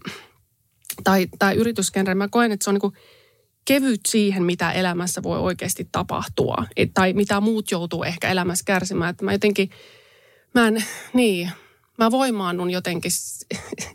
tai, 1.04 1.28
tai 1.40 1.56
yrityskenre, 1.56 2.16
mä 2.16 2.28
koen, 2.28 2.52
että 2.52 2.64
se 2.64 2.70
on 2.70 2.74
niin 2.74 2.82
kuin 2.82 2.94
kevyt 3.66 4.02
siihen, 4.08 4.44
mitä 4.44 4.72
elämässä 4.72 5.24
voi 5.24 5.40
oikeasti 5.40 5.90
tapahtua. 5.92 6.66
Et, 6.78 6.92
tai 6.94 7.14
mitä 7.14 7.42
muut 7.42 7.72
joutuu 7.72 8.04
ehkä 8.04 8.30
elämässä 8.30 8.64
kärsimään. 8.66 9.10
Että 9.10 9.26
mä 9.26 9.32
jotenkin, 9.32 9.70
mä 10.56 10.68
en, 10.68 10.84
niin, 11.14 11.52
mä 11.98 12.12
voimaannun 12.12 12.70
jotenkin 12.70 13.12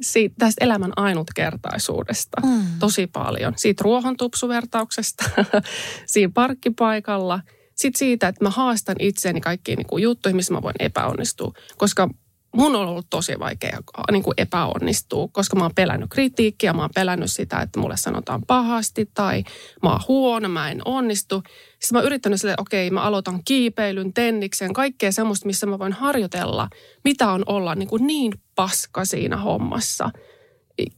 siitä, 0.01 0.35
tästä 0.39 0.65
elämän 0.65 0.93
ainutkertaisuudesta 0.97 2.41
mm. 2.47 2.67
tosi 2.79 3.07
paljon. 3.07 3.53
Siitä 3.57 3.85
ruohontupsuvertauksesta, 3.85 5.25
siinä 6.07 6.33
parkkipaikalla. 6.35 7.41
Sitten 7.75 7.99
siitä, 7.99 8.29
että 8.29 8.45
mä 8.45 8.51
haastan 8.51 8.97
itseäni 8.99 9.41
kaikkiin 9.41 9.77
niin 9.77 10.03
juttuihin, 10.03 10.37
missä 10.37 10.55
mä 10.55 10.63
voin 10.63 10.75
epäonnistua. 10.79 11.53
Koska 11.77 12.09
mun 12.57 12.77
on 12.77 12.89
ollut 12.89 13.07
tosi 13.11 13.39
vaikea 13.39 13.79
niin 14.11 14.23
kuin 14.23 14.35
epäonnistua, 14.37 15.29
koska 15.33 15.57
mä 15.57 15.65
oon 15.65 15.75
pelännyt 15.75 16.11
kritiikkiä, 16.11 16.73
mä 16.73 16.83
oon 16.83 16.91
pelännyt 16.95 17.31
sitä, 17.31 17.61
että 17.61 17.81
mulle 17.81 17.97
sanotaan 17.97 18.43
pahasti 18.47 19.11
tai 19.15 19.45
mä 19.83 19.91
oon 19.91 20.01
huono, 20.09 20.49
mä 20.49 20.71
en 20.71 20.83
onnistu. 20.85 21.43
Sitten 21.47 21.89
mä 21.93 21.99
oon 21.99 22.07
yrittänyt 22.07 22.41
sille, 22.41 22.55
okei, 22.59 22.91
mä 22.91 23.03
aloitan 23.03 23.41
kiipeilyn, 23.45 24.13
tenniksen, 24.13 24.73
kaikkea 24.73 25.13
semmoista, 25.13 25.47
missä 25.47 25.67
mä 25.67 25.79
voin 25.79 25.93
harjoitella, 25.93 26.69
mitä 27.05 27.31
on 27.31 27.43
olla 27.47 27.75
niin, 27.75 27.89
kuin 27.89 28.07
niin 28.07 28.33
paska 28.55 29.05
siinä 29.05 29.37
hommassa. 29.37 30.11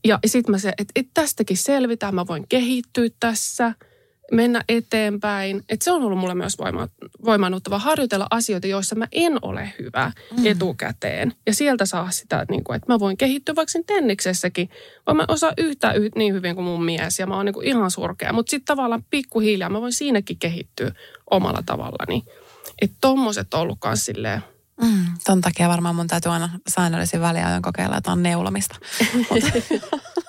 Ja 0.05 0.19
sitten 0.27 0.53
mä 0.53 0.59
se, 0.59 0.73
että, 0.79 0.93
että 0.97 1.11
tästäkin 1.15 1.57
selvitään, 1.57 2.15
mä 2.15 2.27
voin 2.27 2.49
kehittyä 2.49 3.09
tässä– 3.21 3.73
mennä 4.33 4.65
eteenpäin. 4.69 5.65
Et 5.69 5.83
se 5.83 5.93
on 5.93 6.03
ollut 6.03 6.19
mulle 6.19 6.35
myös 6.35 6.59
voima, 6.59 6.89
voimannuttava 7.25 7.79
harjoitella 7.79 8.27
asioita, 8.31 8.67
joissa 8.67 8.95
mä 8.95 9.07
en 9.13 9.39
ole 9.43 9.73
hyvä 9.79 10.13
mm. 10.37 10.47
etukäteen. 10.47 11.35
Ja 11.47 11.55
sieltä 11.55 11.87
saa 11.87 12.11
sitä, 12.11 12.47
niin 12.51 12.65
kuin, 12.65 12.77
että 12.77 12.93
mä 12.93 12.99
voin 12.99 13.17
kehittyä 13.17 13.55
vaikka 13.55 13.79
tenniksessäkin. 13.87 14.71
Vaan 15.07 15.17
mä 15.17 15.25
osaan 15.29 15.55
yhtä 15.59 15.93
yh, 15.93 16.11
niin 16.17 16.35
hyvin 16.35 16.55
kuin 16.55 16.65
mun 16.65 16.85
mies 16.85 17.19
ja 17.19 17.27
mä 17.27 17.37
oon 17.37 17.47
niin 17.47 17.55
kuin 17.55 17.67
ihan 17.67 17.91
surkea. 17.91 18.33
Mutta 18.33 18.51
sitten 18.51 18.77
tavallaan 18.77 19.05
pikkuhiljaa 19.11 19.71
mä 19.71 19.81
voin 19.81 19.93
siinäkin 19.93 20.39
kehittyä 20.39 20.93
omalla 21.31 21.63
tavallani. 21.67 22.25
Että 22.83 22.97
tommoset 23.01 23.55
on 23.55 23.61
ollut 23.61 23.79
kans 23.81 24.05
silleen 24.05 24.43
Mm, 24.83 25.05
ton 25.25 25.41
takia 25.41 25.69
varmaan 25.69 25.97
mun 25.97 26.07
täytyy 26.07 26.33
aina 26.33 26.51
säännöllisin 26.69 27.21
väliajoin 27.21 27.63
kokeilla 27.63 27.95
jotain 27.95 28.23
neulomista. 28.23 28.77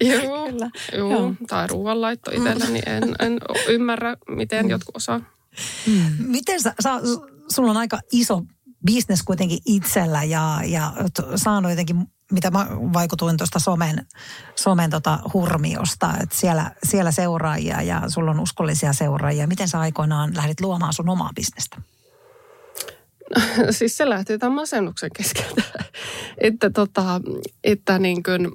Joo, 0.00 0.46
Kyllä. 0.50 0.70
Joo, 0.96 1.10
Joo. 1.10 1.34
tai 1.48 1.66
ruoanlaitto 1.66 2.30
itsellä, 2.30 2.66
niin 2.68 2.88
en, 2.88 3.14
en 3.18 3.38
ymmärrä, 3.68 4.16
miten 4.28 4.70
jotkut 4.70 4.96
osaa. 4.96 5.20
Mm. 5.86 6.16
Miten 6.18 6.62
sä, 6.62 6.74
sä, 6.80 6.90
sulla 7.48 7.70
on 7.70 7.76
aika 7.76 8.00
iso 8.12 8.42
bisnes 8.86 9.22
kuitenkin 9.22 9.58
itsellä 9.66 10.24
ja, 10.24 10.60
ja 10.66 10.92
saanut 11.36 11.70
jotenkin, 11.70 11.96
mitä 12.32 12.50
mä 12.50 12.66
vaikutuin 12.70 13.36
tuosta 13.36 13.58
somen, 13.58 14.06
somen 14.54 14.90
tota 14.90 15.18
hurmiosta, 15.34 16.14
että 16.22 16.36
siellä, 16.36 16.70
siellä 16.84 17.10
seuraajia 17.10 17.82
ja 17.82 18.02
sulla 18.08 18.30
on 18.30 18.40
uskollisia 18.40 18.92
seuraajia. 18.92 19.46
Miten 19.46 19.68
sä 19.68 19.80
aikoinaan 19.80 20.36
lähdit 20.36 20.60
luomaan 20.60 20.92
sun 20.92 21.08
omaa 21.08 21.30
bisnestä? 21.34 21.76
siis 23.70 23.96
se 23.96 24.08
lähti 24.08 24.38
tämän 24.38 24.54
masennuksen 24.54 25.10
keskeltä. 25.16 25.62
että 26.38 26.70
tota, 26.70 27.20
että 27.64 27.98
niin 27.98 28.22
kuin, 28.22 28.52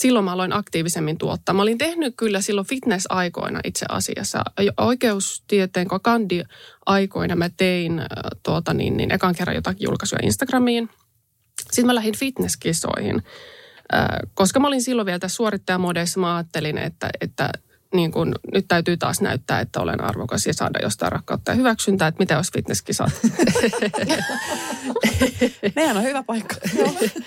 silloin 0.00 0.24
mä 0.24 0.32
aloin 0.32 0.52
aktiivisemmin 0.52 1.18
tuottaa. 1.18 1.54
Mä 1.54 1.62
olin 1.62 1.78
tehnyt 1.78 2.14
kyllä 2.16 2.40
silloin 2.40 2.66
fitness-aikoina 2.66 3.60
itse 3.64 3.86
asiassa. 3.88 4.42
Oikeustieteen 4.76 5.86
kandi-aikoina 6.02 7.36
mä 7.36 7.50
tein 7.56 8.02
tuota, 8.42 8.74
niin, 8.74 8.96
niin, 8.96 9.12
ekan 9.12 9.34
kerran 9.34 9.54
jotakin 9.54 9.84
julkaisuja 9.84 10.20
Instagramiin. 10.22 10.90
Sitten 11.60 11.86
mä 11.86 11.94
lähdin 11.94 12.16
fitnesskisoihin. 12.16 13.22
Koska 14.34 14.60
mä 14.60 14.66
olin 14.66 14.82
silloin 14.82 15.06
vielä 15.06 15.18
tässä 15.18 15.36
suorittajamodeissa, 15.36 16.20
mä 16.20 16.36
ajattelin, 16.36 16.78
että, 16.78 17.10
että 17.20 17.52
niin 17.94 18.12
kun, 18.12 18.34
nyt 18.52 18.64
täytyy 18.68 18.96
taas 18.96 19.20
näyttää, 19.20 19.60
että 19.60 19.80
olen 19.80 20.04
arvokas 20.04 20.46
ja 20.46 20.54
saada 20.54 20.78
jostain 20.82 21.12
rakkautta 21.12 21.50
ja 21.50 21.54
hyväksyntää, 21.54 22.08
että 22.08 22.18
mitä 22.18 22.34
jos 22.34 22.52
fitnesskisat. 22.52 23.12
Nehän 25.76 25.96
on 25.96 26.02
hyvä 26.02 26.22
paikka. 26.22 26.54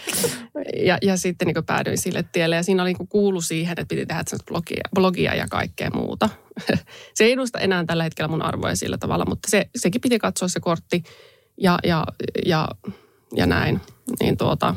ja, 0.90 0.98
ja 1.02 1.18
sitten 1.18 1.48
niin 1.48 1.66
päädyin 1.66 1.98
sille 1.98 2.26
tielle 2.32 2.56
ja 2.56 2.64
siinä 2.64 2.84
oli 2.84 2.94
niin 2.94 3.08
kuulu 3.08 3.42
siihen, 3.42 3.72
että 3.72 3.96
piti 3.96 4.06
tehdä 4.06 4.24
blogia, 4.48 4.82
blogia 4.96 5.36
ja 5.36 5.48
kaikkea 5.48 5.90
muuta. 5.94 6.30
se 7.16 7.24
ei 7.24 7.32
edusta 7.32 7.60
enää 7.60 7.86
tällä 7.86 8.04
hetkellä 8.04 8.28
mun 8.28 8.42
arvoja 8.42 8.76
sillä 8.76 8.98
tavalla, 8.98 9.26
mutta 9.26 9.52
se, 9.52 9.70
sekin 9.76 10.02
piti 10.02 10.20
katsoa 10.20 10.48
se 10.48 10.60
kortti 10.60 11.04
ja, 11.58 11.80
ja, 11.84 12.06
ja, 12.46 12.68
ja 13.36 13.46
näin. 13.46 13.82
Niin 14.20 14.38
tuota, 14.38 14.76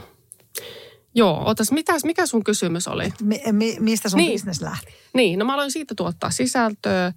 Joo, 1.16 1.42
otas, 1.44 1.72
mitäs, 1.72 2.05
mikä 2.05 2.26
sun 2.26 2.44
kysymys 2.44 2.88
oli? 2.88 3.12
Mi, 3.22 3.40
mi, 3.52 3.76
mistä 3.81 4.09
sun 4.09 4.18
niin. 4.18 4.33
business 4.33 4.62
lähti? 4.62 4.94
Niin, 5.14 5.38
no 5.38 5.44
mä 5.44 5.55
aloin 5.55 5.70
siitä 5.70 5.94
tuottaa 5.94 6.31
sisältöä 6.31 7.12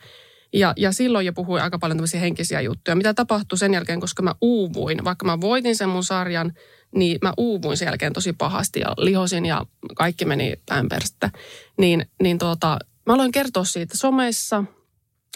ja, 0.53 0.73
ja 0.77 0.91
silloin 0.91 1.25
jo 1.25 1.33
puhuin 1.33 1.63
aika 1.63 1.79
paljon 1.79 1.97
tämmöisiä 1.97 2.19
henkisiä 2.19 2.61
juttuja. 2.61 2.95
Mitä 2.95 3.13
tapahtui 3.13 3.57
sen 3.57 3.73
jälkeen, 3.73 3.99
koska 3.99 4.23
mä 4.23 4.35
uuvuin, 4.41 5.03
vaikka 5.03 5.25
mä 5.25 5.41
voitin 5.41 5.75
sen 5.75 5.89
mun 5.89 6.03
sarjan, 6.03 6.53
niin 6.95 7.17
mä 7.21 7.33
uuvuin 7.37 7.77
sen 7.77 7.85
jälkeen 7.85 8.13
tosi 8.13 8.33
pahasti 8.33 8.79
ja 8.79 8.93
lihosin 8.97 9.45
ja 9.45 9.65
kaikki 9.95 10.25
meni 10.25 10.53
päinperästä. 10.69 11.29
Niin, 11.77 12.05
niin 12.23 12.37
tuota, 12.37 12.79
mä 13.05 13.13
aloin 13.13 13.31
kertoa 13.31 13.63
siitä 13.63 13.97
somessa 13.97 14.63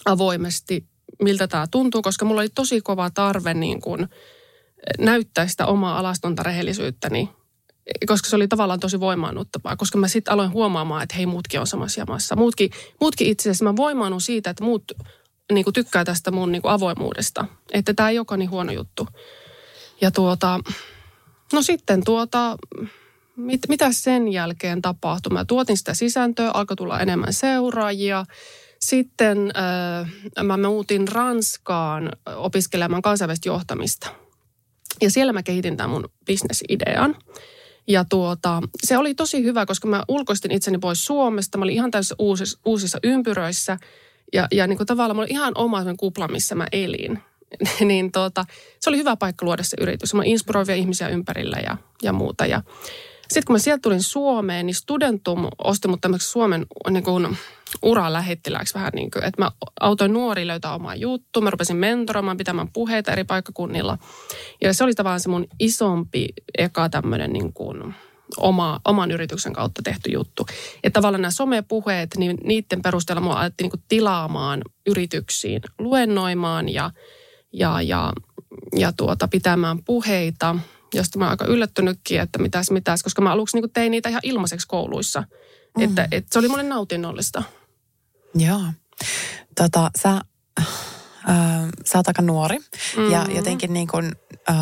avoimesti, 0.05 0.87
miltä 1.23 1.47
tämä 1.47 1.67
tuntuu, 1.71 2.01
koska 2.01 2.25
mulla 2.25 2.41
oli 2.41 2.49
tosi 2.49 2.81
kova 2.81 3.09
tarve 3.09 3.53
niin 3.53 3.81
kuin 3.81 4.07
näyttää 4.99 5.47
sitä 5.47 5.65
omaa 5.65 5.99
alastonta 5.99 6.43
rehellisyyttäni 6.43 7.29
koska 8.07 8.29
se 8.29 8.35
oli 8.35 8.47
tavallaan 8.47 8.79
tosi 8.79 8.99
voimaannuttavaa, 8.99 9.75
koska 9.75 9.97
mä 9.97 10.07
sitten 10.07 10.33
aloin 10.33 10.51
huomaamaan, 10.51 11.03
että 11.03 11.15
hei 11.15 11.25
muutkin 11.25 11.59
on 11.59 11.67
samassa 11.67 12.01
jamassa. 12.01 12.35
Muutkin, 12.35 12.69
muutkin 13.01 13.27
itse 13.27 13.49
asiassa 13.49 13.65
mä 13.65 13.75
voimaannun 13.75 14.21
siitä, 14.21 14.49
että 14.49 14.63
muut 14.63 14.83
niin 15.51 15.63
kuin 15.63 15.73
tykkää 15.73 16.05
tästä 16.05 16.31
mun 16.31 16.51
niin 16.51 16.61
kuin 16.61 16.71
avoimuudesta. 16.71 17.45
Että 17.73 17.93
tämä 17.93 18.09
ei 18.09 18.19
olekaan 18.19 18.39
niin 18.39 18.49
huono 18.49 18.71
juttu. 18.71 19.07
Ja 20.01 20.11
tuota, 20.11 20.59
no 21.53 21.61
sitten 21.61 22.03
tuota, 22.03 22.57
mit, 23.35 23.61
mitä 23.69 23.91
sen 23.91 24.27
jälkeen 24.27 24.81
tapahtui? 24.81 25.33
Mä 25.33 25.45
tuotin 25.45 25.77
sitä 25.77 25.93
sisältöä, 25.93 26.51
alkoi 26.51 26.75
tulla 26.75 26.99
enemmän 26.99 27.33
seuraajia. 27.33 28.25
Sitten 28.79 29.51
äh, 29.57 30.43
mä 30.43 30.57
muutin 30.57 31.07
Ranskaan 31.07 32.11
opiskelemaan 32.35 33.01
kansainvälistä 33.01 33.49
johtamista. 33.49 34.09
Ja 35.01 35.09
siellä 35.09 35.33
mä 35.33 35.43
kehitin 35.43 35.77
tämän 35.77 35.89
mun 35.89 36.09
bisnesidean. 36.25 37.15
Ja 37.87 38.05
tuota, 38.09 38.61
se 38.83 38.97
oli 38.97 39.15
tosi 39.15 39.43
hyvä, 39.43 39.65
koska 39.65 39.87
mä 39.87 40.03
ulkoistin 40.07 40.51
itseni 40.51 40.77
pois 40.77 41.05
Suomesta. 41.05 41.57
Mä 41.57 41.63
olin 41.63 41.75
ihan 41.75 41.91
täysin 41.91 42.15
uusissa, 42.19 42.59
uusissa 42.65 42.99
ympyröissä. 43.03 43.77
Ja, 44.33 44.47
ja 44.51 44.67
niin 44.67 44.77
kuin 44.77 44.87
tavallaan 44.87 45.15
mulla 45.15 45.25
oli 45.25 45.33
ihan 45.33 45.53
oma 45.55 45.83
kupla, 45.97 46.27
missä 46.27 46.55
mä 46.55 46.67
elin. 46.71 47.19
niin 47.87 48.11
tuota, 48.11 48.45
se 48.79 48.89
oli 48.89 48.97
hyvä 48.97 49.15
paikka 49.15 49.45
luoda 49.45 49.63
se 49.63 49.77
yritys. 49.81 50.13
Mä 50.13 50.23
inspiroivia 50.25 50.75
ihmisiä 50.75 51.07
ympärillä 51.07 51.57
ja, 51.63 51.77
ja 52.03 52.13
muuta. 52.13 52.45
Ja 52.45 52.61
sitten 53.21 53.43
kun 53.45 53.53
mä 53.53 53.59
sieltä 53.59 53.81
tulin 53.81 54.03
Suomeen, 54.03 54.65
niin 54.65 54.75
Studentum 54.75 55.47
osti 55.63 55.87
mut 55.87 56.01
tämmöiseksi 56.01 56.31
Suomen 56.31 56.65
niin 56.89 57.03
kuin, 57.03 57.37
uralähettilääksi 57.81 58.73
vähän 58.73 58.91
niin 58.95 59.11
kuin, 59.11 59.23
että 59.23 59.41
mä 59.41 59.51
autoin 59.81 60.13
nuori 60.13 60.47
löytää 60.47 60.75
omaa 60.75 60.95
juttu. 60.95 61.41
Mä 61.41 61.49
rupesin 61.49 61.77
mentoroimaan, 61.77 62.37
pitämään 62.37 62.69
puheita 62.73 63.11
eri 63.11 63.23
paikkakunnilla. 63.23 63.97
Ja 64.61 64.73
se 64.73 64.83
oli 64.83 64.93
tavallaan 64.93 65.19
se 65.19 65.29
mun 65.29 65.47
isompi 65.59 66.27
eka 66.57 66.89
tämmöinen 66.89 67.33
niin 67.33 67.53
kuin 67.53 67.95
oma, 68.37 68.79
oman 68.85 69.11
yrityksen 69.11 69.53
kautta 69.53 69.81
tehty 69.81 70.11
juttu. 70.11 70.45
Ja 70.83 70.91
tavallaan 70.91 71.21
nämä 71.21 71.31
somepuheet, 71.31 72.09
niin 72.17 72.37
niiden 72.43 72.81
perusteella 72.81 73.21
mua 73.21 73.39
alettiin 73.39 73.69
niin 73.73 73.83
tilaamaan 73.87 74.61
yrityksiin, 74.85 75.61
luennoimaan 75.79 76.69
ja, 76.69 76.91
ja, 77.53 77.81
ja, 77.81 78.13
ja 78.75 78.93
tuota, 78.93 79.27
pitämään 79.27 79.83
puheita, 79.83 80.55
josta 80.93 81.19
mä 81.19 81.25
oon 81.25 81.31
aika 81.31 81.45
yllättynytkin, 81.45 82.19
että 82.19 82.39
mitäs 82.39 82.71
mitäs, 82.71 83.03
koska 83.03 83.21
mä 83.21 83.31
aluksi 83.31 83.59
niin 83.59 83.71
tein 83.73 83.91
niitä 83.91 84.09
ihan 84.09 84.21
ilmaiseksi 84.23 84.67
kouluissa. 84.67 85.23
Mm. 85.77 85.83
Että, 85.83 86.07
että 86.11 86.33
se 86.33 86.39
oli 86.39 86.47
mulle 86.47 86.63
nautinnollista. 86.63 87.43
Joo. 88.35 88.63
Tota, 89.55 89.91
sä, 90.01 90.21
äh, 90.59 90.65
sä 91.85 91.97
oot 91.97 92.07
aika 92.07 92.21
nuori 92.21 92.57
mm-hmm. 92.57 93.11
ja 93.11 93.25
jotenkin 93.35 93.73
niin 93.73 93.87
kuin, 93.87 94.11
äh, 94.49 94.55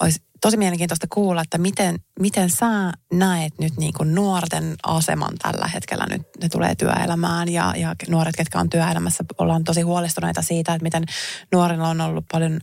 olisi 0.00 0.26
tosi 0.40 0.56
mielenkiintoista 0.56 1.06
kuulla, 1.10 1.42
että 1.42 1.58
miten, 1.58 1.98
miten 2.20 2.50
sä 2.50 2.92
näet 3.12 3.58
nyt 3.58 3.76
niin 3.76 3.92
kuin 3.96 4.14
nuorten 4.14 4.74
aseman 4.82 5.32
tällä 5.42 5.66
hetkellä. 5.66 6.06
Nyt 6.10 6.22
ne 6.42 6.48
tulee 6.48 6.74
työelämään 6.74 7.48
ja, 7.48 7.74
ja 7.76 7.94
nuoret, 8.08 8.36
ketkä 8.36 8.58
on 8.58 8.70
työelämässä, 8.70 9.24
ollaan 9.38 9.64
tosi 9.64 9.80
huolestuneita 9.80 10.42
siitä, 10.42 10.74
että 10.74 10.82
miten 10.82 11.04
nuorilla 11.52 11.88
on 11.88 12.00
ollut 12.00 12.24
paljon 12.32 12.60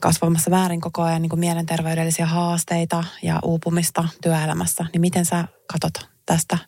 kasvamassa 0.00 0.50
väärin 0.50 0.80
koko 0.80 1.02
ajan 1.02 1.22
niin 1.22 1.30
kuin 1.30 1.40
mielenterveydellisiä 1.40 2.26
haasteita 2.26 3.04
ja 3.22 3.38
uupumista 3.44 4.08
työelämässä. 4.22 4.86
Niin 4.92 5.00
miten 5.00 5.24
sä 5.24 5.44
katot 5.72 6.08
tästä 6.26 6.58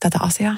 tätä 0.00 0.18
asiaa? 0.20 0.56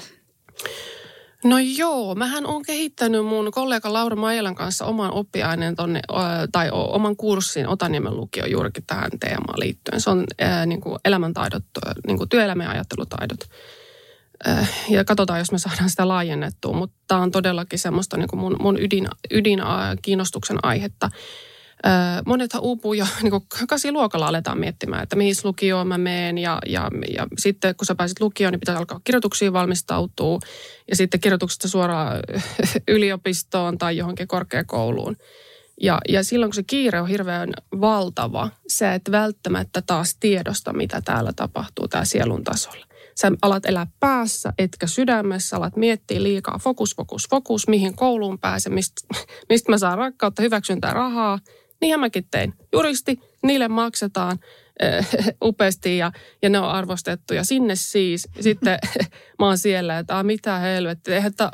No 1.44 1.58
joo, 1.58 2.14
mähän 2.14 2.46
on 2.46 2.62
kehittänyt 2.62 3.26
mun 3.26 3.50
kollega 3.50 3.92
Laura 3.92 4.16
Maijalan 4.16 4.54
kanssa 4.54 4.84
oman 4.84 5.12
oppiaineen 5.12 5.76
tonne, 5.76 6.00
tai 6.52 6.70
oman 6.72 7.16
kurssin 7.16 7.68
Otaniemen 7.68 8.16
lukio 8.16 8.46
juurikin 8.46 8.84
tähän 8.86 9.10
teemaan 9.20 9.60
liittyen. 9.60 10.00
Se 10.00 10.10
on 10.10 10.24
ää, 10.38 10.66
niin 10.66 10.80
kuin 10.80 10.98
elämäntaidot, 11.04 11.64
niin 12.06 12.18
kuin 12.18 12.28
työelämän 12.28 12.64
ja 12.64 12.70
ajattelutaidot. 12.70 13.40
Ja 14.88 15.04
katsotaan, 15.04 15.38
jos 15.38 15.52
me 15.52 15.58
saadaan 15.58 15.90
sitä 15.90 16.08
laajennettua, 16.08 16.72
mutta 16.72 16.96
tämä 17.08 17.20
on 17.20 17.30
todellakin 17.30 17.78
semmoista 17.78 18.16
niin 18.16 18.28
kuin 18.28 18.40
mun, 18.40 18.56
mun 18.60 18.78
ydin, 18.80 19.08
ydin 19.30 19.60
kiinnostuksen 20.02 20.58
aihetta. 20.62 21.10
Monethan 22.26 22.62
uupuu 22.62 22.94
jo 22.94 23.06
niin 23.22 23.30
kuin 23.30 23.44
luokalla 23.90 24.26
aletaan 24.28 24.58
miettimään, 24.58 25.02
että 25.02 25.16
mihin 25.16 25.34
lukioon 25.44 25.88
mä 25.88 25.98
meen 25.98 26.38
ja, 26.38 26.58
ja, 26.66 26.90
ja 27.14 27.26
sitten 27.38 27.74
kun 27.76 27.86
sä 27.86 27.94
pääset 27.94 28.20
lukioon, 28.20 28.52
niin 28.52 28.60
pitää 28.60 28.76
alkaa 28.76 29.00
kirjoituksiin 29.04 29.52
valmistautua 29.52 30.38
ja 30.90 30.96
sitten 30.96 31.20
kirjoituksesta 31.20 31.68
suoraan 31.68 32.20
yliopistoon 32.88 33.78
tai 33.78 33.96
johonkin 33.96 34.28
korkeakouluun. 34.28 35.16
Ja, 35.80 35.98
ja 36.08 36.24
silloin 36.24 36.50
kun 36.50 36.54
se 36.54 36.62
kiire 36.62 37.00
on 37.00 37.08
hirveän 37.08 37.52
valtava, 37.80 38.50
sä 38.68 38.94
et 38.94 39.02
välttämättä 39.10 39.82
taas 39.82 40.16
tiedosta, 40.20 40.72
mitä 40.72 41.02
täällä 41.04 41.32
tapahtuu 41.36 41.88
tää 41.88 42.04
sielun 42.04 42.44
tasolla. 42.44 42.86
Sä 43.20 43.32
alat 43.42 43.66
elää 43.66 43.86
päässä, 44.00 44.52
etkä 44.58 44.86
sydämessä, 44.86 45.56
alat 45.56 45.76
miettiä 45.76 46.22
liikaa, 46.22 46.58
fokus, 46.58 46.96
fokus, 46.96 47.28
fokus, 47.30 47.68
mihin 47.68 47.96
kouluun 47.96 48.38
pääsen, 48.38 48.74
mistä 48.74 49.00
mist 49.50 49.68
mä 49.68 49.78
saan 49.78 49.98
rakkautta, 49.98 50.42
hyväksyntää, 50.42 50.92
rahaa– 50.92 51.38
Niinhän 51.80 52.00
mäkin 52.00 52.26
tein. 52.30 52.54
Juristi, 52.72 53.20
niille 53.42 53.68
maksetaan 53.68 54.38
äh, 54.82 55.08
upeasti 55.44 55.98
ja, 55.98 56.12
ja 56.42 56.50
ne 56.50 56.58
on 56.58 56.70
arvostettu. 56.70 57.34
Ja 57.34 57.44
sinne 57.44 57.76
siis, 57.76 58.28
sitten 58.40 58.78
mä 59.38 59.46
oon 59.46 59.58
siellä, 59.58 59.98
että 59.98 60.22
mitä 60.22 60.58
helvettiä, 60.58 61.14
eihän 61.14 61.34
tämä 61.34 61.50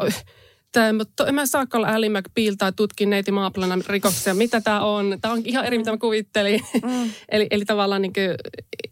Tämä, 0.74 0.88
en 1.26 1.34
mä 1.34 1.46
saakaan 1.46 1.84
olla 1.84 1.96
Ally 1.96 2.08
McBeal 2.08 2.54
tai 2.58 2.72
tutkin 2.72 3.10
neiti 3.10 3.32
maaplana 3.32 3.78
rikoksia. 3.88 4.34
Mitä 4.34 4.60
tämä 4.60 4.80
on? 4.80 5.18
Tämä 5.20 5.34
on 5.34 5.42
ihan 5.44 5.64
eri, 5.64 5.78
mitä 5.78 5.90
mä 5.90 5.96
kuvittelin. 5.98 6.60
Mm. 6.82 7.10
eli, 7.28 7.46
eli 7.50 7.64
tavallaan 7.64 8.02
niin 8.02 8.12
kuin, 8.12 8.30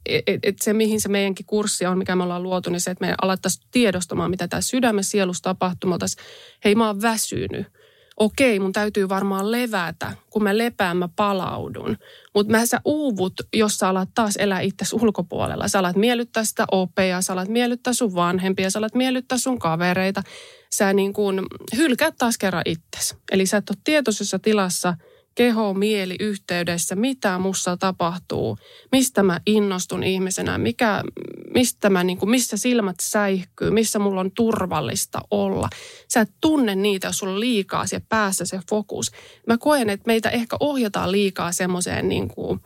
et, 0.07 0.23
e, 0.27 0.39
et 0.43 0.59
se, 0.61 0.73
mihin 0.73 1.01
se 1.01 1.09
meidänkin 1.09 1.47
kurssi 1.47 1.87
on, 1.87 1.99
mikä 1.99 2.17
me 2.17 2.23
ollaan 2.23 2.43
luotu, 2.43 2.71
niin 2.71 2.81
se, 2.81 2.91
että 2.91 3.07
me 3.07 3.15
alettaisiin 3.23 3.69
tiedostamaan, 3.71 4.31
mitä 4.31 4.49
tämä 4.49 4.61
sydämen 4.61 5.05
sielussa 5.05 5.43
tapahtuu. 5.43 5.91
Me 5.91 5.97
hei 6.65 6.75
mä 6.75 6.87
oon 6.87 7.03
väsynyt 7.03 7.67
okei, 8.17 8.59
mun 8.61 8.73
täytyy 8.73 9.09
varmaan 9.09 9.53
levätä. 9.53 10.13
Kun 10.31 10.43
mä 10.43 10.59
lepään, 10.59 10.97
mä 10.97 11.09
palaudun. 11.17 11.97
Mutta 12.35 12.53
mä 12.53 12.67
sä 12.67 12.81
uuvut, 12.85 13.33
jos 13.53 13.79
sä 13.79 13.89
alat 13.89 14.09
taas 14.15 14.37
elää 14.37 14.61
itse 14.61 14.85
ulkopuolella. 14.93 15.69
Sä 15.69 15.79
alat 15.79 15.97
miellyttää 15.97 16.45
sitä 16.45 16.65
opea, 16.73 17.23
sä 17.23 17.33
alat 17.33 17.49
miellyttää 17.49 17.93
sun 17.93 18.15
vanhempia, 18.15 18.71
sä 18.71 18.79
alat 18.79 18.95
miellyttää 18.95 19.39
sun 19.39 19.59
kavereita. 19.59 20.23
Sä 20.73 20.93
niin 20.93 21.13
kuin 21.13 21.41
hylkäät 21.77 22.15
taas 22.19 22.39
kerran 22.39 22.63
itsesi. 22.65 23.15
Eli 23.33 23.47
sä 23.47 23.57
et 23.57 23.71
ole 23.71 23.79
tietoisessa 23.85 24.39
tilassa– 24.39 24.95
keho, 25.35 25.75
mieli 25.75 26.17
yhteydessä, 26.21 26.97
mitä 26.97 27.39
mussa 27.39 27.77
tapahtuu, 27.77 28.59
mistä 28.93 29.23
mä 29.23 29.41
innostun 29.47 30.03
ihmisenä, 30.03 30.59
mikä, 30.59 31.03
mistä 31.55 31.91
mä, 31.91 32.05
niin 32.05 32.19
kuin, 32.19 32.31
missä 32.31 32.57
silmät 32.57 32.97
säihkyy, 33.03 33.71
missä 33.71 33.99
mulla 33.99 34.21
on 34.21 34.31
turvallista 34.31 35.21
olla. 35.31 35.69
Sä 36.09 36.21
et 36.21 36.31
tunne 36.41 36.75
niitä, 36.75 37.07
jos 37.07 37.19
sulla 37.19 37.33
on 37.33 37.41
liikaa 37.41 37.87
siellä 37.87 38.07
päässä 38.09 38.45
se 38.45 38.61
fokus. 38.71 39.11
Mä 39.47 39.59
koen, 39.59 39.91
että 39.91 40.07
meitä 40.07 40.31
ehkä 40.31 40.57
ohjataan 40.61 41.13
liikaa 41.13 41.53
semmoiseen 41.53 42.09
niin 42.09 42.29
kuin, 42.29 42.61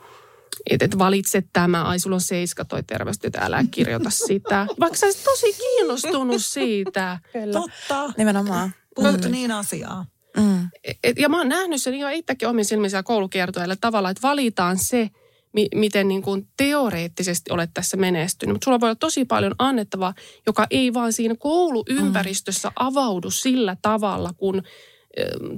että 0.70 0.84
et 0.84 0.98
valitse 0.98 1.42
tämä, 1.52 1.84
ai 1.84 1.98
sulla 1.98 2.16
on 2.16 2.20
seiska 2.20 2.64
toi 2.64 2.82
terveystyötä, 2.82 3.38
älä 3.40 3.64
kirjoita 3.70 4.10
sitä. 4.10 4.66
Vaikka 4.80 4.98
sä 4.98 5.06
olisit 5.06 5.24
tosi 5.24 5.52
kiinnostunut 5.52 6.42
siitä. 6.42 7.18
Kyllä. 7.32 7.52
Totta. 7.52 8.12
Nimenomaan. 8.16 8.74
Puhuttu 8.94 9.28
niin 9.28 9.52
asiaa. 9.52 10.06
Mm. 10.36 10.68
Et, 11.04 11.18
ja 11.18 11.28
mä 11.28 11.38
oon 11.38 11.48
nähnyt 11.48 11.82
sen 11.82 11.94
ihan 11.94 12.12
itsekin 12.12 12.48
omin 12.48 12.64
silmissä 12.64 13.02
koulukiertoilla 13.02 13.76
tavalla, 13.76 14.10
että 14.10 14.28
valitaan 14.28 14.78
se, 14.78 15.10
mi- 15.52 15.68
miten 15.74 16.08
niin 16.08 16.22
kuin 16.22 16.48
teoreettisesti 16.56 17.50
olet 17.52 17.70
tässä 17.74 17.96
menestynyt. 17.96 18.54
Mutta 18.54 18.64
sulla 18.64 18.80
voi 18.80 18.88
olla 18.88 18.94
tosi 18.94 19.24
paljon 19.24 19.54
annettavaa, 19.58 20.14
joka 20.46 20.66
ei 20.70 20.94
vaan 20.94 21.12
siinä 21.12 21.34
kouluympäristössä 21.38 22.72
avaudu 22.76 23.30
sillä 23.30 23.76
tavalla, 23.82 24.30
kun 24.36 24.62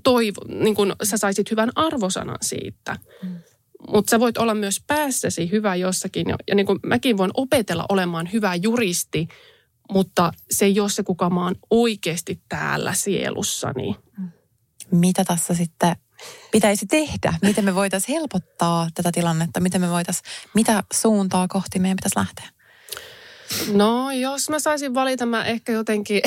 toivo, 0.03 0.41
niin 0.49 0.75
kun 0.75 0.97
sä 1.03 1.17
saisit 1.17 1.51
hyvän 1.51 1.71
arvosanan 1.75 2.39
siitä. 2.43 2.97
Mm. 3.23 3.29
Mutta 3.89 4.11
sä 4.11 4.21
voit 4.21 4.39
olla 4.39 4.55
myös 4.55 4.83
päässäsi 4.87 5.51
hyvä 5.51 5.75
jossakin. 5.75 6.29
Ja, 6.29 6.37
ja 6.49 6.55
niin 6.55 6.67
kuin 6.67 6.79
mäkin 6.87 7.17
voin 7.17 7.31
opetella 7.35 7.85
olemaan 7.89 8.29
hyvä 8.33 8.55
juristi, 8.55 9.29
mutta 9.93 10.33
se 10.51 10.65
ei 10.65 10.81
ole 10.81 10.89
se, 10.89 11.03
kuka 11.03 11.31
mä 11.31 11.45
oon 11.45 11.55
oikeasti 11.71 12.41
täällä 12.49 12.93
sielussani. 12.93 13.97
Mitä 14.91 15.25
tässä 15.25 15.55
sitten 15.55 15.97
pitäisi 16.51 16.87
tehdä? 16.87 17.35
Miten 17.43 17.65
me 17.65 17.75
voitaisiin 17.75 18.19
helpottaa 18.19 18.89
tätä 18.95 19.13
tilannetta? 19.13 19.61
Miten 19.61 19.81
me 19.81 19.91
voitaisiin, 19.91 20.25
mitä 20.55 20.83
suuntaa 20.93 21.49
kohti 21.49 21.79
meidän 21.79 21.97
pitäisi 21.97 22.19
lähteä? 22.19 22.59
No, 23.73 24.11
jos 24.11 24.51
mä 24.51 24.59
saisin 24.59 24.95
valita, 24.95 25.27
mä 25.27 25.45
ehkä 25.45 25.73
jotenkin, 25.73 26.23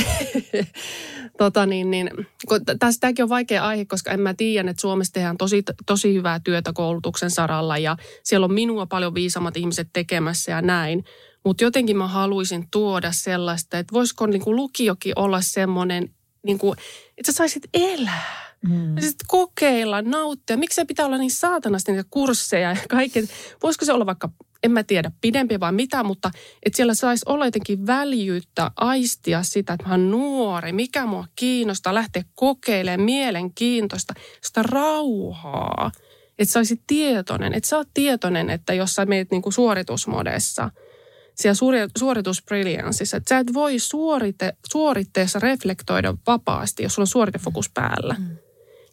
tota 1.37 1.65
niin, 1.65 1.91
niin, 1.91 2.11
kun 2.47 2.59
tästäkin 2.79 3.23
on 3.23 3.29
vaikea 3.29 3.67
aihe, 3.67 3.85
koska 3.85 4.11
en 4.11 4.19
mä 4.19 4.33
tiedä, 4.33 4.69
että 4.69 4.81
Suomessa 4.81 5.13
tehdään 5.13 5.37
tosi, 5.37 5.63
tosi 5.85 6.13
hyvää 6.13 6.39
työtä 6.39 6.73
koulutuksen 6.73 7.31
saralla 7.31 7.77
ja 7.77 7.97
siellä 8.23 8.45
on 8.45 8.53
minua 8.53 8.85
paljon 8.85 9.13
viisammat 9.13 9.57
ihmiset 9.57 9.89
tekemässä 9.93 10.51
ja 10.51 10.61
näin. 10.61 11.03
Mutta 11.45 11.63
jotenkin 11.63 11.97
mä 11.97 12.07
haluaisin 12.07 12.67
tuoda 12.71 13.11
sellaista, 13.11 13.79
että 13.79 13.93
voisiko 13.93 14.27
niin 14.27 14.41
kuin 14.41 14.55
lukiokin 14.55 15.13
olla 15.15 15.41
semmoinen, 15.41 16.09
niin 16.45 16.57
kuin, 16.57 16.77
että 17.17 17.31
sä 17.31 17.35
saisit 17.35 17.63
elää. 17.73 18.50
Mm. 18.67 18.95
Ja 18.95 19.01
sitten 19.01 19.27
kokeilla, 19.27 20.01
nauttia. 20.01 20.57
Miksi 20.57 20.75
se 20.75 20.85
pitää 20.85 21.05
olla 21.05 21.17
niin 21.17 21.31
saatanasti 21.31 21.91
niitä 21.91 22.07
kursseja 22.09 22.69
ja 22.69 22.77
kaikki. 22.89 23.27
Voisiko 23.63 23.85
se 23.85 23.93
olla 23.93 24.05
vaikka 24.05 24.29
en 24.63 24.71
mä 24.71 24.83
tiedä 24.83 25.11
pidempi 25.21 25.59
vai 25.59 25.71
mitä, 25.71 26.03
mutta 26.03 26.31
että 26.63 26.77
siellä 26.77 26.93
saisi 26.93 27.25
olla 27.25 27.45
jotenkin 27.45 27.87
väljyyttä, 27.87 28.71
aistia 28.75 29.43
sitä, 29.43 29.73
että 29.73 29.87
mä 29.87 29.93
oon 29.93 30.11
nuori, 30.11 30.73
mikä 30.73 31.05
mua 31.05 31.25
kiinnostaa, 31.35 31.93
lähteä 31.93 32.23
kokeilemaan 32.35 33.01
mielenkiintoista, 33.01 34.13
sitä 34.41 34.63
rauhaa. 34.63 35.91
Että 36.39 36.51
sä 36.51 36.59
olisit 36.59 36.81
tietoinen, 36.87 37.53
että 37.53 37.69
sä 37.69 37.77
oot 37.77 37.87
tietoinen, 37.93 38.49
että 38.49 38.73
jos 38.73 38.95
sä 38.95 39.05
meet 39.05 39.31
niinku 39.31 39.51
suoritusmodessa, 39.51 40.69
siellä 41.35 41.87
suoritusbriljanssissa, 41.97 43.17
että 43.17 43.29
sä 43.29 43.39
et 43.39 43.53
voi 43.53 43.79
suorite, 43.79 44.53
suoritteessa 44.71 45.39
reflektoida 45.39 46.15
vapaasti, 46.27 46.83
jos 46.83 46.95
sulla 46.95 47.03
on 47.03 47.07
suoritefokus 47.07 47.69
päällä. 47.73 48.15
Mm. 48.19 48.37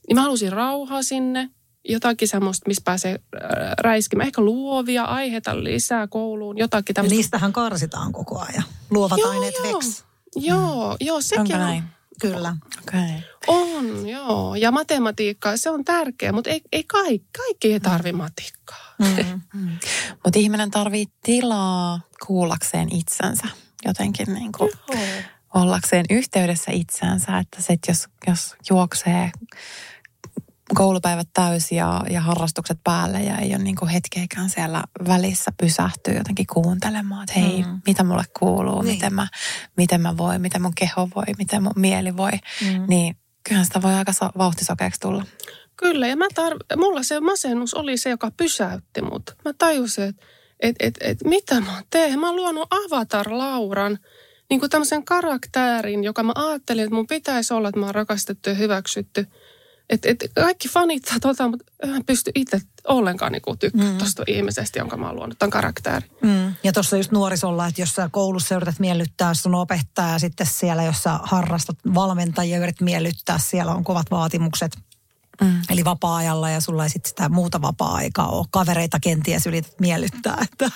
Niin 0.08 0.14
mä 0.14 0.22
halusin 0.22 0.52
rauhaa 0.52 1.02
sinne, 1.02 1.50
jotakin 1.88 2.28
semmoista, 2.28 2.68
missä 2.68 2.82
pääsee 2.84 3.12
äh, 3.12 3.50
räiskimään. 3.78 4.26
Ehkä 4.26 4.42
luovia 4.42 5.04
aiheita 5.04 5.64
lisää 5.64 6.06
kouluun, 6.06 6.58
jotakin 6.58 6.94
tämmöistä. 6.94 7.14
Ja 7.14 7.16
niistähän 7.16 7.52
karsitaan 7.52 8.12
koko 8.12 8.38
ajan. 8.38 8.64
Luovat 8.90 9.18
joo, 9.18 9.30
aineet 9.30 9.54
joo. 9.64 9.72
veks. 9.72 10.04
Joo, 10.36 10.90
mm. 10.90 11.06
joo, 11.06 11.20
sekin 11.20 11.40
Onko 11.40 11.56
näin? 11.56 11.82
on. 11.82 11.88
Kyllä. 12.20 12.56
Okay. 12.82 13.10
On, 13.46 14.08
joo. 14.08 14.54
Ja 14.54 14.70
matematiikka, 14.70 15.56
se 15.56 15.70
on 15.70 15.84
tärkeä, 15.84 16.32
mutta 16.32 16.50
ei, 16.50 16.60
ei 16.72 16.84
kaikki, 16.84 17.26
kaikki 17.38 17.72
ei 17.72 17.80
tarvi 17.80 18.12
matikkaa. 18.12 18.94
Mm. 18.98 19.40
mm. 19.54 19.78
Mutta 20.24 20.38
ihminen 20.38 20.70
tarvii 20.70 21.06
tilaa 21.22 22.00
kuullakseen 22.26 22.96
itsensä 22.96 23.48
jotenkin 23.84 24.34
niin 24.34 24.52
kuin 24.52 24.70
ollakseen 25.54 26.04
yhteydessä 26.10 26.72
itsensä. 26.72 27.38
Että 27.38 27.62
sit 27.62 27.80
jos, 27.88 28.08
jos 28.26 28.54
juoksee 28.70 29.30
koulupäivät 30.74 31.28
täysi 31.34 31.76
ja, 31.76 32.02
ja 32.10 32.20
harrastukset 32.20 32.78
päälle 32.84 33.22
ja 33.22 33.38
ei 33.38 33.54
ole 33.54 33.64
niin 33.64 33.76
kuin 33.76 33.88
hetkeäkään 33.88 34.50
siellä 34.50 34.82
välissä 35.08 35.52
pysähtyä 35.60 36.14
jotenkin 36.14 36.46
kuuntelemaan, 36.52 37.22
että 37.22 37.40
hei, 37.40 37.62
mm. 37.62 37.80
mitä 37.86 38.04
mulle 38.04 38.24
kuuluu, 38.38 38.82
niin. 38.82 38.94
miten, 38.94 39.14
mä, 39.14 39.28
miten 39.76 40.00
mä 40.00 40.16
voin, 40.16 40.40
miten 40.40 40.62
mun 40.62 40.74
keho 40.74 41.08
voi, 41.14 41.24
miten 41.38 41.62
mun 41.62 41.72
mieli 41.76 42.16
voi, 42.16 42.30
mm. 42.32 42.84
niin 42.88 43.16
kyllähän 43.44 43.66
sitä 43.66 43.82
voi 43.82 43.94
aika 43.94 44.12
vauhtisokeaksi 44.38 45.00
tulla. 45.00 45.24
Kyllä, 45.76 46.06
ja 46.06 46.16
mä 46.16 46.26
tar- 46.26 46.76
mulla 46.76 47.02
se 47.02 47.20
masennus 47.20 47.74
oli 47.74 47.96
se, 47.96 48.10
joka 48.10 48.30
pysäytti 48.36 49.02
mut. 49.02 49.36
Mä 49.44 49.52
tajusin, 49.58 50.04
että 50.04 50.24
et, 50.60 50.76
et, 50.80 50.94
et, 51.00 51.18
mitä 51.24 51.60
mä 51.60 51.82
teen. 51.90 52.20
Mä 52.20 52.26
oon 52.26 52.36
luonut 52.36 52.68
Avatar-Lauran, 52.70 53.98
niin 54.50 54.60
kuin 54.60 54.70
tämmöisen 54.70 55.04
karakterin, 55.04 56.04
joka 56.04 56.22
mä 56.22 56.32
ajattelin, 56.34 56.84
että 56.84 56.94
mun 56.94 57.06
pitäisi 57.06 57.54
olla, 57.54 57.68
että 57.68 57.80
mä 57.80 57.86
oon 57.86 57.94
rakastettu 57.94 58.48
ja 58.48 58.54
hyväksytty– 58.54 59.26
et, 59.90 60.06
et 60.06 60.32
kaikki 60.34 60.68
fanittaa 60.68 61.20
tota, 61.20 61.48
mutta 61.48 61.64
en 61.82 62.04
pysty 62.04 62.30
itse 62.34 62.60
ollenkaan 62.88 63.32
niinku 63.32 63.56
tykkää 63.56 63.92
mm. 63.92 63.98
tuosta 63.98 64.22
ihmisestä, 64.26 64.78
jonka 64.78 64.96
mä 64.96 65.06
oon 65.06 65.16
luonut, 65.16 65.38
tämän 65.38 65.50
karakteri. 65.50 66.06
Mm. 66.22 66.54
Ja 66.64 66.72
tuossa 66.72 66.96
just 66.96 67.12
nuorisolla, 67.12 67.66
että 67.66 67.82
jos 67.82 67.94
sä 67.94 68.08
koulussa 68.12 68.54
yrität 68.54 68.78
miellyttää 68.78 69.34
sun 69.34 69.54
opettaja 69.54 70.12
ja 70.12 70.18
sitten 70.18 70.46
siellä, 70.46 70.82
jos 70.82 71.02
sä 71.02 71.18
harrastat 71.22 71.76
valmentajia, 71.94 72.58
yrität 72.58 72.80
miellyttää, 72.80 73.38
siellä 73.38 73.74
on 73.74 73.84
kovat 73.84 74.10
vaatimukset. 74.10 74.78
Mm. 75.40 75.62
Eli 75.70 75.84
vapaa-ajalla 75.84 76.50
ja 76.50 76.60
sulla 76.60 76.84
ei 76.84 76.90
sitten 76.90 77.08
sitä 77.08 77.28
muuta 77.28 77.62
vapaa-aikaa 77.62 78.28
ole. 78.28 78.46
Kavereita 78.50 79.00
kenties 79.00 79.46
yrität 79.46 79.80
miellyttää. 79.80 80.38
Että, 80.42 80.70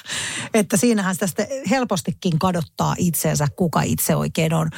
että 0.54 0.76
siinähän 0.76 1.14
sitä 1.14 1.26
sitten 1.26 1.46
helpostikin 1.70 2.38
kadottaa 2.38 2.94
itseensä, 2.98 3.48
kuka 3.56 3.82
itse 3.82 4.16
oikein 4.16 4.54
on. 4.54 4.70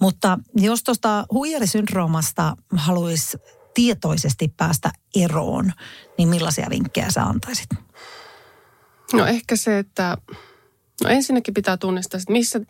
Mutta 0.00 0.38
jos 0.54 0.82
tuosta 0.82 1.26
huijarisyndroomasta 1.32 2.56
haluaisi 2.76 3.38
tietoisesti 3.78 4.52
päästä 4.56 4.90
eroon, 5.14 5.72
niin 6.18 6.28
millaisia 6.28 6.66
vinkkejä 6.70 7.10
sä 7.10 7.22
antaisit? 7.22 7.68
No 9.12 9.26
ehkä 9.26 9.56
se, 9.56 9.78
että 9.78 10.16
no 11.04 11.10
ensinnäkin 11.10 11.54
pitää 11.54 11.76
tunnistaa, 11.76 12.18
että 12.18 12.32
missä, 12.32 12.60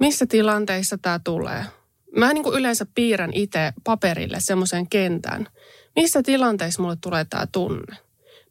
missä 0.00 0.26
tilanteissa 0.26 0.98
tämä 0.98 1.20
tulee. 1.24 1.64
Mä 2.16 2.32
niin 2.32 2.44
kuin 2.44 2.58
yleensä 2.58 2.86
piirrän 2.94 3.30
itse 3.34 3.72
paperille 3.84 4.40
semmoisen 4.40 4.88
kentän. 4.88 5.46
Missä 5.96 6.22
tilanteissa 6.22 6.82
mulle 6.82 6.96
tulee 7.00 7.24
tämä 7.24 7.46
tunne? 7.52 7.96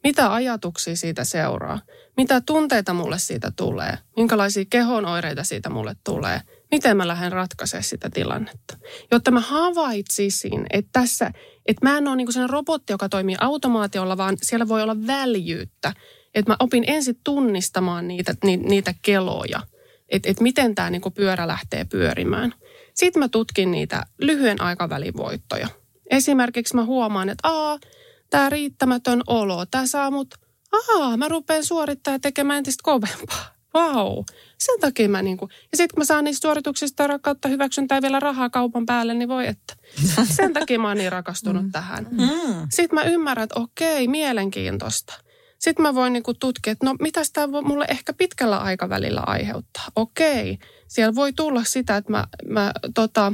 Mitä 0.04 0.34
ajatuksia 0.34 0.96
siitä 0.96 1.24
seuraa? 1.24 1.80
Mitä 2.16 2.40
tunteita 2.40 2.94
mulle 2.94 3.18
siitä 3.18 3.52
tulee? 3.56 3.98
Minkälaisia 4.16 4.64
kehonoireita 4.70 5.44
siitä 5.44 5.70
mulle 5.70 5.96
tulee? 6.04 6.40
Miten 6.70 6.96
mä 6.96 7.08
lähden 7.08 7.32
ratkaisemaan 7.32 7.84
sitä 7.84 8.10
tilannetta? 8.10 8.76
Jotta 9.10 9.30
mä 9.30 9.40
havaitsisin, 9.40 10.66
että 10.70 10.90
tässä, 10.92 11.30
että 11.66 11.86
mä 11.86 11.98
en 11.98 12.08
ole 12.08 12.16
niin 12.16 12.32
sellainen 12.32 12.52
robotti, 12.52 12.92
joka 12.92 13.08
toimii 13.08 13.36
automaatiolla, 13.40 14.16
vaan 14.16 14.36
siellä 14.42 14.68
voi 14.68 14.82
olla 14.82 15.06
väljyyttä. 15.06 15.92
Että 16.34 16.52
mä 16.52 16.56
opin 16.60 16.84
ensin 16.86 17.20
tunnistamaan 17.24 18.08
niitä, 18.08 18.34
niitä 18.44 18.94
keloja, 19.02 19.60
että, 20.08 20.30
että 20.30 20.42
miten 20.42 20.74
tämä 20.74 20.90
niin 20.90 21.02
pyörä 21.14 21.46
lähtee 21.46 21.84
pyörimään. 21.84 22.54
Sitten 22.94 23.20
mä 23.20 23.28
tutkin 23.28 23.70
niitä 23.70 24.02
lyhyen 24.20 24.60
aikavälin 24.60 25.16
voittoja. 25.16 25.68
Esimerkiksi 26.10 26.76
mä 26.76 26.84
huomaan, 26.84 27.28
että 27.28 27.48
aa, 27.48 27.78
tämä 28.30 28.48
riittämätön 28.48 29.22
olo, 29.26 29.66
tämä 29.66 29.86
saa 29.86 30.10
mut, 30.10 30.34
aa, 30.72 31.16
mä 31.16 31.28
rupean 31.28 31.64
suorittaa 31.64 32.14
ja 32.14 32.18
tekemään 32.18 32.58
entistä 32.58 32.82
kovempaa. 32.82 33.57
Vau. 33.74 34.14
Wow. 34.14 34.24
Sen 34.58 34.80
takia 34.80 35.08
mä 35.08 35.22
niinku, 35.22 35.48
ja 35.72 35.76
sitten 35.76 35.94
kun 35.94 36.00
mä 36.00 36.04
saan 36.04 36.24
niistä 36.24 36.42
suorituksista 36.42 37.06
rakkautta 37.06 37.48
hyväksyntää 37.48 38.02
vielä 38.02 38.20
rahaa 38.20 38.50
kaupan 38.50 38.86
päälle, 38.86 39.14
niin 39.14 39.28
voi 39.28 39.46
että. 39.46 39.76
Sen 40.36 40.52
takia 40.52 40.78
mä 40.78 40.88
oon 40.88 40.96
niin 40.96 41.12
rakastunut 41.12 41.64
mm. 41.64 41.72
tähän. 41.72 42.08
Mm. 42.10 42.66
Sitten 42.70 42.94
mä 42.94 43.02
ymmärrän, 43.02 43.44
että 43.44 43.60
okei, 43.60 44.08
mielenkiintoista. 44.08 45.14
Sitten 45.58 45.82
mä 45.82 45.94
voin 45.94 46.12
niinku 46.12 46.34
tutkia, 46.34 46.70
että 46.72 46.86
no 46.86 46.96
mitä 47.00 47.20
tämä 47.32 47.52
voi 47.52 47.62
mulle 47.62 47.86
ehkä 47.88 48.12
pitkällä 48.12 48.58
aikavälillä 48.58 49.22
aiheuttaa. 49.26 49.84
Okei, 49.96 50.58
siellä 50.88 51.14
voi 51.14 51.32
tulla 51.32 51.64
sitä, 51.64 51.96
että 51.96 52.12
mä, 52.12 52.26
mä 52.48 52.72
tota, 52.94 53.32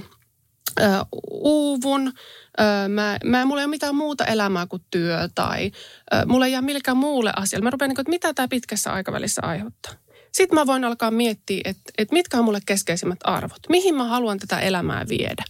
äh, 0.80 1.00
uuvun, 1.30 2.12
äh, 2.60 2.88
mä, 2.88 3.18
mä, 3.24 3.44
mulla 3.44 3.60
ei 3.60 3.64
ole 3.64 3.70
mitään 3.70 3.94
muuta 3.94 4.24
elämää 4.24 4.66
kuin 4.66 4.82
työ 4.90 5.28
tai 5.34 5.70
äh, 6.14 6.26
mulla 6.26 6.46
ei 6.46 6.52
jää 6.52 6.62
millekään 6.62 6.96
muulle 6.96 7.32
asialle. 7.36 7.64
Mä 7.64 7.70
rupean, 7.70 7.88
niin 7.88 7.96
kuin, 7.96 8.02
että 8.02 8.10
mitä 8.10 8.34
tämä 8.34 8.48
pitkässä 8.48 8.92
aikavälissä 8.92 9.42
aiheuttaa. 9.44 10.03
Sitten 10.34 10.58
mä 10.58 10.66
voin 10.66 10.84
alkaa 10.84 11.10
miettiä, 11.10 11.60
että, 11.64 11.92
että 11.98 12.12
mitkä 12.12 12.38
on 12.38 12.44
mulle 12.44 12.60
keskeisimmät 12.66 13.18
arvot. 13.24 13.60
Mihin 13.68 13.94
mä 13.94 14.04
haluan 14.04 14.38
tätä 14.38 14.60
elämää 14.60 15.04
viedä. 15.08 15.44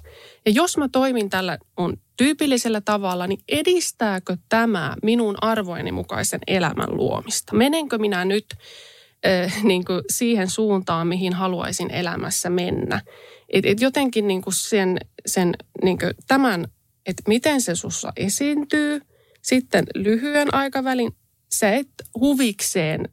Ja 0.47 0.53
jos 0.53 0.76
mä 0.76 0.89
toimin 0.89 1.30
tällä 1.30 1.59
on 1.76 1.97
tyypillisellä 2.16 2.80
tavalla, 2.80 3.26
niin 3.26 3.41
edistääkö 3.49 4.37
tämä 4.49 4.97
minun 5.03 5.37
arvojeni 5.41 5.93
mukaisen 5.93 6.41
elämän 6.47 6.97
luomista? 6.97 7.55
Menenkö 7.57 7.99
minä 7.99 8.24
nyt 8.24 8.47
äh, 9.26 9.62
niin 9.62 9.85
kuin 9.85 10.03
siihen 10.12 10.51
suuntaan, 10.51 11.07
mihin 11.07 11.32
haluaisin 11.32 11.91
elämässä 11.91 12.51
mennä? 12.51 13.01
Et, 13.49 13.66
et 13.66 13.80
jotenkin 13.80 14.28
niin 14.28 14.43
kuin 14.43 14.55
sen, 14.55 14.99
sen 15.26 15.55
niin 15.85 15.99
kuin 15.99 16.14
tämän, 16.28 16.68
että 17.07 17.22
miten 17.28 17.61
se 17.61 17.74
sussa 17.74 18.12
esiintyy, 18.16 19.01
sitten 19.43 19.85
lyhyen 19.95 20.55
aikavälin 20.55 21.12
sä 21.53 21.72
et 21.72 21.89
huvikseen 22.20 23.09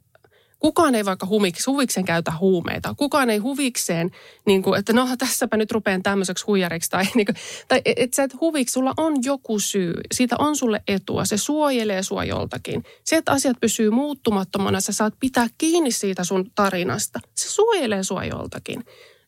Kukaan 0.62 0.94
ei 0.94 1.04
vaikka 1.04 1.26
humiksi, 1.26 1.70
huvikseen 1.70 2.06
käytä 2.06 2.32
huumeita. 2.40 2.94
Kukaan 2.96 3.30
ei 3.30 3.38
huvikseen, 3.38 4.10
niin 4.46 4.62
kuin, 4.62 4.78
että 4.78 4.92
no 4.92 5.08
tässäpä 5.18 5.56
nyt 5.56 5.72
rupean 5.72 6.02
tämmöiseksi 6.02 6.44
huijariksi. 6.44 6.90
Tai, 6.90 7.04
niin 7.14 7.26
kuin, 7.26 7.36
tai 7.68 7.82
että 7.84 8.16
sä 8.16 8.22
et 8.22 8.40
huviksi, 8.40 8.72
sulla 8.72 8.94
on 8.96 9.14
joku 9.24 9.58
syy. 9.58 9.94
Siitä 10.14 10.36
on 10.38 10.56
sulle 10.56 10.82
etua. 10.88 11.24
Se 11.24 11.36
suojelee 11.36 12.02
sua 12.02 12.24
joltakin. 12.24 12.84
Se, 13.04 13.16
että 13.16 13.32
asiat 13.32 13.56
pysyy 13.60 13.90
muuttumattomana, 13.90 14.80
sä 14.80 14.92
saat 14.92 15.14
pitää 15.20 15.46
kiinni 15.58 15.90
siitä 15.90 16.24
sun 16.24 16.50
tarinasta. 16.54 17.20
Se 17.34 17.48
suojelee 17.48 18.02
sua 18.02 18.24
joltakin. 18.24 18.84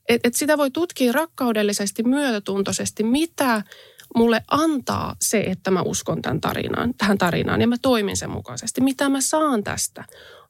Et, 0.08 0.20
et 0.26 0.34
sitä 0.34 0.58
voi 0.58 0.70
tutkia 0.70 1.12
rakkaudellisesti, 1.12 2.02
myötätuntoisesti, 2.02 3.02
mitä 3.02 3.62
mulle 4.16 4.42
antaa 4.50 5.16
se, 5.20 5.40
että 5.40 5.70
mä 5.70 5.82
uskon 5.82 6.22
tämän 6.22 6.40
tarinaan, 6.40 6.94
tähän 6.94 7.18
tarinaan 7.18 7.60
ja 7.60 7.66
mä 7.66 7.76
toimin 7.82 8.16
sen 8.16 8.30
mukaisesti. 8.30 8.80
Mitä 8.80 9.08
mä 9.08 9.20
saan 9.20 9.64
tästä? 9.64 10.04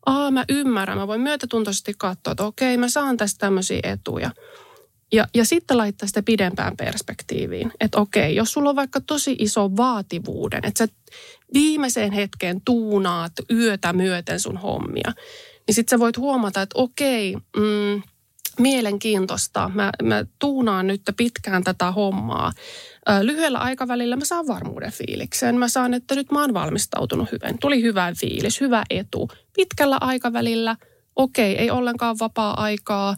Aa 0.07 0.31
mä 0.31 0.45
ymmärrän, 0.49 0.99
mä 0.99 1.07
voin 1.07 1.21
myötätuntoisesti 1.21 1.95
katsoa, 1.99 2.31
että 2.31 2.45
okei 2.45 2.77
mä 2.77 2.89
saan 2.89 3.17
tästä 3.17 3.39
tämmöisiä 3.39 3.81
etuja. 3.83 4.31
Ja, 5.13 5.27
ja 5.35 5.45
sitten 5.45 5.77
laittaa 5.77 6.09
sitä 6.09 6.23
pidempään 6.23 6.77
perspektiiviin, 6.77 7.73
että 7.81 7.99
okei, 7.99 8.37
jos 8.37 8.53
sulla 8.53 8.71
on 8.71 8.77
vaikka 8.77 9.01
tosi 9.01 9.37
iso 9.39 9.77
vaativuuden, 9.77 10.65
että 10.65 10.87
sä 10.87 10.95
viimeiseen 11.55 12.13
hetkeen 12.13 12.61
tuunaat 12.65 13.33
yötä 13.51 13.93
myöten 13.93 14.41
sun 14.41 14.57
hommia, 14.57 15.13
niin 15.67 15.75
sitten 15.75 15.91
sä 15.91 16.01
voit 16.01 16.17
huomata, 16.17 16.63
että 16.63 16.79
okei, 16.79 17.35
mm, 17.35 18.03
mielenkiintoista. 18.59 19.71
Mä, 19.75 19.91
mä 20.03 20.25
tuunaan 20.39 20.87
nyt 20.87 21.03
pitkään 21.17 21.65
tätä 21.65 21.93
hommaa. 21.93 22.53
Lyhyellä 23.23 23.59
aikavälillä 23.59 24.17
mä 24.17 24.25
saan 24.25 24.47
varmuuden 24.47 24.93
fiiliksen. 24.93 25.59
Mä 25.59 25.69
saan, 25.69 25.95
että 25.95 26.15
nyt 26.15 26.31
mä 26.33 26.41
oon 26.41 26.55
valmistautunut 26.55 27.33
hyvin. 27.33 27.59
Tuli 27.59 27.83
hyvä 27.83 28.13
fiilis, 28.21 28.61
hyvä 28.61 28.83
etu. 28.91 29.31
Pitkällä 29.57 29.99
aikavälillä, 30.01 30.77
okei, 31.17 31.59
ei 31.59 31.71
ollenkaan 31.71 32.17
vapaa-aikaa. 32.21 33.17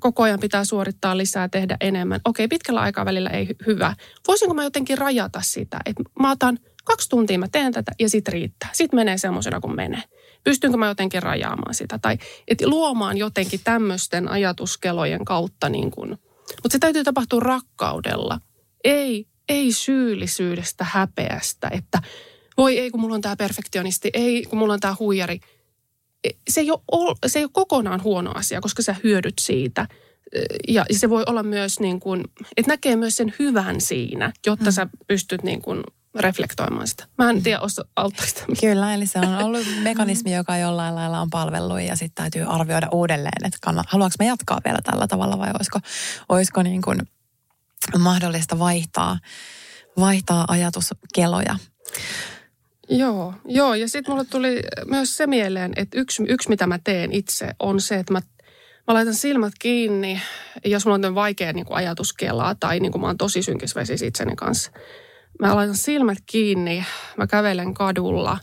koko 0.00 0.22
ajan 0.22 0.40
pitää 0.40 0.64
suorittaa 0.64 1.16
lisää, 1.16 1.48
tehdä 1.48 1.76
enemmän. 1.80 2.20
Okei, 2.24 2.48
pitkällä 2.48 2.80
aikavälillä 2.80 3.30
ei 3.30 3.48
hyvä. 3.66 3.94
Voisinko 4.28 4.54
mä 4.54 4.64
jotenkin 4.64 4.98
rajata 4.98 5.40
sitä, 5.42 5.78
että 5.86 6.02
mä 6.20 6.30
otan 6.30 6.58
kaksi 6.86 7.08
tuntia 7.08 7.38
mä 7.38 7.48
teen 7.52 7.72
tätä 7.72 7.92
ja 7.98 8.08
sit 8.08 8.28
riittää. 8.28 8.70
Sitten 8.72 8.98
menee 8.98 9.18
semmoisena 9.18 9.60
kuin 9.60 9.76
menee. 9.76 10.02
Pystynkö 10.44 10.76
mä 10.76 10.88
jotenkin 10.88 11.22
rajaamaan 11.22 11.74
sitä 11.74 11.98
tai 11.98 12.18
että 12.48 12.68
luomaan 12.68 13.16
jotenkin 13.16 13.60
tämmöisten 13.64 14.28
ajatuskelojen 14.28 15.24
kautta 15.24 15.68
niin 15.68 15.90
kuin, 15.90 16.10
mutta 16.62 16.72
se 16.72 16.78
täytyy 16.78 17.04
tapahtua 17.04 17.40
rakkaudella. 17.40 18.40
Ei, 18.84 19.26
ei 19.48 19.72
syyllisyydestä, 19.72 20.84
häpeästä, 20.84 21.68
että 21.72 22.02
voi 22.56 22.78
ei 22.78 22.90
kun 22.90 23.00
mulla 23.00 23.14
on 23.14 23.20
tämä 23.20 23.36
perfektionisti, 23.36 24.10
ei 24.12 24.44
kun 24.44 24.58
mulla 24.58 24.72
on 24.72 24.80
tämä 24.80 24.96
huijari. 24.98 25.40
E, 26.24 26.30
se 26.48 26.60
ei, 26.60 26.70
ole, 26.70 27.16
se 27.26 27.38
ei 27.38 27.44
ole 27.44 27.50
kokonaan 27.52 28.02
huono 28.02 28.32
asia, 28.34 28.60
koska 28.60 28.82
sä 28.82 28.96
hyödyt 29.04 29.34
siitä. 29.40 29.86
E, 30.32 30.40
ja 30.68 30.84
se 30.90 31.10
voi 31.10 31.22
olla 31.26 31.42
myös 31.42 31.80
niin 31.80 32.00
kuin, 32.00 32.24
että 32.56 32.72
näkee 32.72 32.96
myös 32.96 33.16
sen 33.16 33.34
hyvän 33.38 33.80
siinä, 33.80 34.32
jotta 34.46 34.64
mm. 34.64 34.72
sä 34.72 34.86
pystyt 35.06 35.42
niin 35.42 35.62
kuin 35.62 35.82
reflektoimaan 36.18 36.86
sitä. 36.86 37.04
Mä 37.18 37.30
en 37.30 37.42
tiedä, 37.42 37.58
auttaako 37.96 38.28
sitä. 38.28 38.42
Kyllä, 38.60 38.94
eli 38.94 39.06
se 39.06 39.18
on 39.18 39.38
ollut 39.44 39.66
mekanismi, 39.82 40.34
joka 40.34 40.56
jollain 40.56 40.94
lailla 40.94 41.20
on 41.20 41.30
palvellut 41.30 41.80
ja 41.80 41.96
sitten 41.96 42.22
täytyy 42.22 42.54
arvioida 42.54 42.88
uudelleen, 42.92 43.46
että 43.46 43.58
kannat, 43.62 43.86
haluanko 43.88 44.14
me 44.18 44.26
jatkaa 44.26 44.60
vielä 44.64 44.78
tällä 44.84 45.06
tavalla 45.06 45.38
vai 45.38 45.50
olisiko, 45.54 45.80
olisiko 46.28 46.62
niin 46.62 46.82
kuin 46.82 47.02
mahdollista 47.98 48.58
vaihtaa, 48.58 49.18
vaihtaa 49.98 50.44
ajatuskeloja. 50.48 51.58
Joo, 52.88 53.34
joo. 53.44 53.74
ja 53.74 53.88
sitten 53.88 54.14
mulle 54.14 54.24
tuli 54.24 54.62
myös 54.86 55.16
se 55.16 55.26
mieleen, 55.26 55.72
että 55.76 56.00
yksi, 56.00 56.22
yksi 56.28 56.48
mitä 56.48 56.66
mä 56.66 56.78
teen 56.84 57.12
itse 57.12 57.48
on 57.58 57.80
se, 57.80 57.94
että 57.94 58.12
mä 58.12 58.20
Mä 58.88 58.94
laitan 58.94 59.14
silmät 59.14 59.52
kiinni, 59.58 60.22
jos 60.64 60.86
mulla 60.86 61.06
on 61.08 61.14
vaikea 61.14 61.52
niin 61.52 61.66
kuin 61.66 61.76
ajatuskelaa 61.76 62.54
tai 62.54 62.80
niin 62.80 62.92
kuin 62.92 63.02
mä 63.02 63.06
oon 63.06 63.18
tosi 63.18 63.42
synkis 63.42 63.74
itseni 64.04 64.36
kanssa 64.36 64.70
mä 65.40 65.56
laitan 65.56 65.76
silmät 65.76 66.18
kiinni, 66.26 66.84
mä 67.16 67.26
kävelen 67.26 67.74
kadulla 67.74 68.38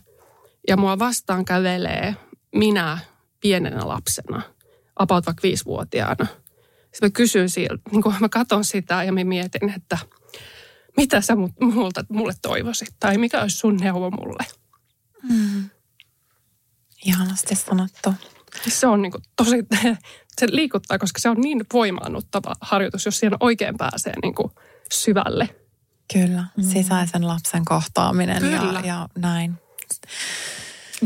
ja 0.68 0.76
mua 0.76 0.98
vastaan 0.98 1.44
kävelee 1.44 2.16
minä 2.54 2.98
pienenä 3.40 3.88
lapsena, 3.88 4.42
about 4.96 5.26
vaikka 5.26 5.42
viisivuotiaana. 5.42 6.26
Sitten 6.82 7.06
mä 7.06 7.10
kysyn 7.10 7.50
siltä, 7.50 7.82
niin 7.90 8.02
kun 8.02 8.14
mä 8.20 8.28
katson 8.28 8.64
sitä 8.64 9.04
ja 9.04 9.12
mä 9.12 9.24
mietin, 9.24 9.70
että 9.76 9.98
mitä 10.96 11.20
sä 11.20 11.36
multa, 11.60 12.04
mulle 12.08 12.32
toivoisit 12.42 12.88
tai 13.00 13.18
mikä 13.18 13.42
olisi 13.42 13.56
sun 13.56 13.76
neuvo 13.76 14.10
mulle. 14.10 14.44
Mm. 15.22 15.70
Ihanasti 17.04 17.54
sanottu. 17.54 18.14
Se 18.68 18.86
on 18.86 19.02
niin 19.02 19.12
kuin 19.12 19.22
tosi, 19.36 19.56
se 20.40 20.46
liikuttaa, 20.50 20.98
koska 20.98 21.20
se 21.20 21.28
on 21.28 21.40
niin 21.40 21.66
voimaannuttava 21.72 22.54
harjoitus, 22.60 23.04
jos 23.04 23.18
siihen 23.18 23.36
oikein 23.40 23.76
pääsee 23.78 24.12
niin 24.22 24.34
kuin 24.34 24.50
syvälle. 24.92 25.63
Kyllä, 26.12 26.44
mm. 26.56 26.64
sisäisen 26.64 27.26
lapsen 27.26 27.64
kohtaaminen 27.64 28.38
Kyllä. 28.42 28.80
Ja, 28.80 28.86
ja 28.86 29.08
näin. 29.18 29.58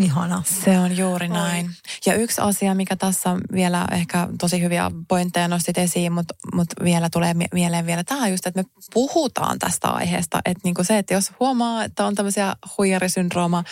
Ihana. 0.03 0.42
Se 0.64 0.78
on 0.78 0.96
juuri 0.96 1.28
näin. 1.28 1.66
Oi. 1.66 1.72
Ja 2.07 2.14
yksi 2.14 2.40
asia, 2.40 2.74
mikä 2.74 2.96
tässä 2.96 3.36
vielä 3.53 3.86
ehkä 3.92 4.28
tosi 4.40 4.62
hyviä 4.62 4.90
pointteja 5.09 5.49
nostit 5.49 5.78
esiin, 5.78 6.12
mutta, 6.12 6.34
mutta 6.55 6.84
vielä 6.84 7.11
tulee 7.11 7.34
mieleen 7.53 7.86
vielä 7.86 8.05
tämä 8.05 8.28
just, 8.28 8.46
että 8.46 8.62
me 8.62 8.68
puhutaan 8.94 9.59
tästä 9.59 9.88
aiheesta. 9.88 10.40
Että 10.44 10.61
niin 10.64 10.74
kuin 10.74 10.84
se, 10.84 10.99
että 10.99 11.14
jos 11.14 11.32
huomaa, 11.40 11.84
että 11.84 12.07
on 12.07 12.14
tämmöisiä 12.14 12.57
huijarisyndrooma 12.78 13.64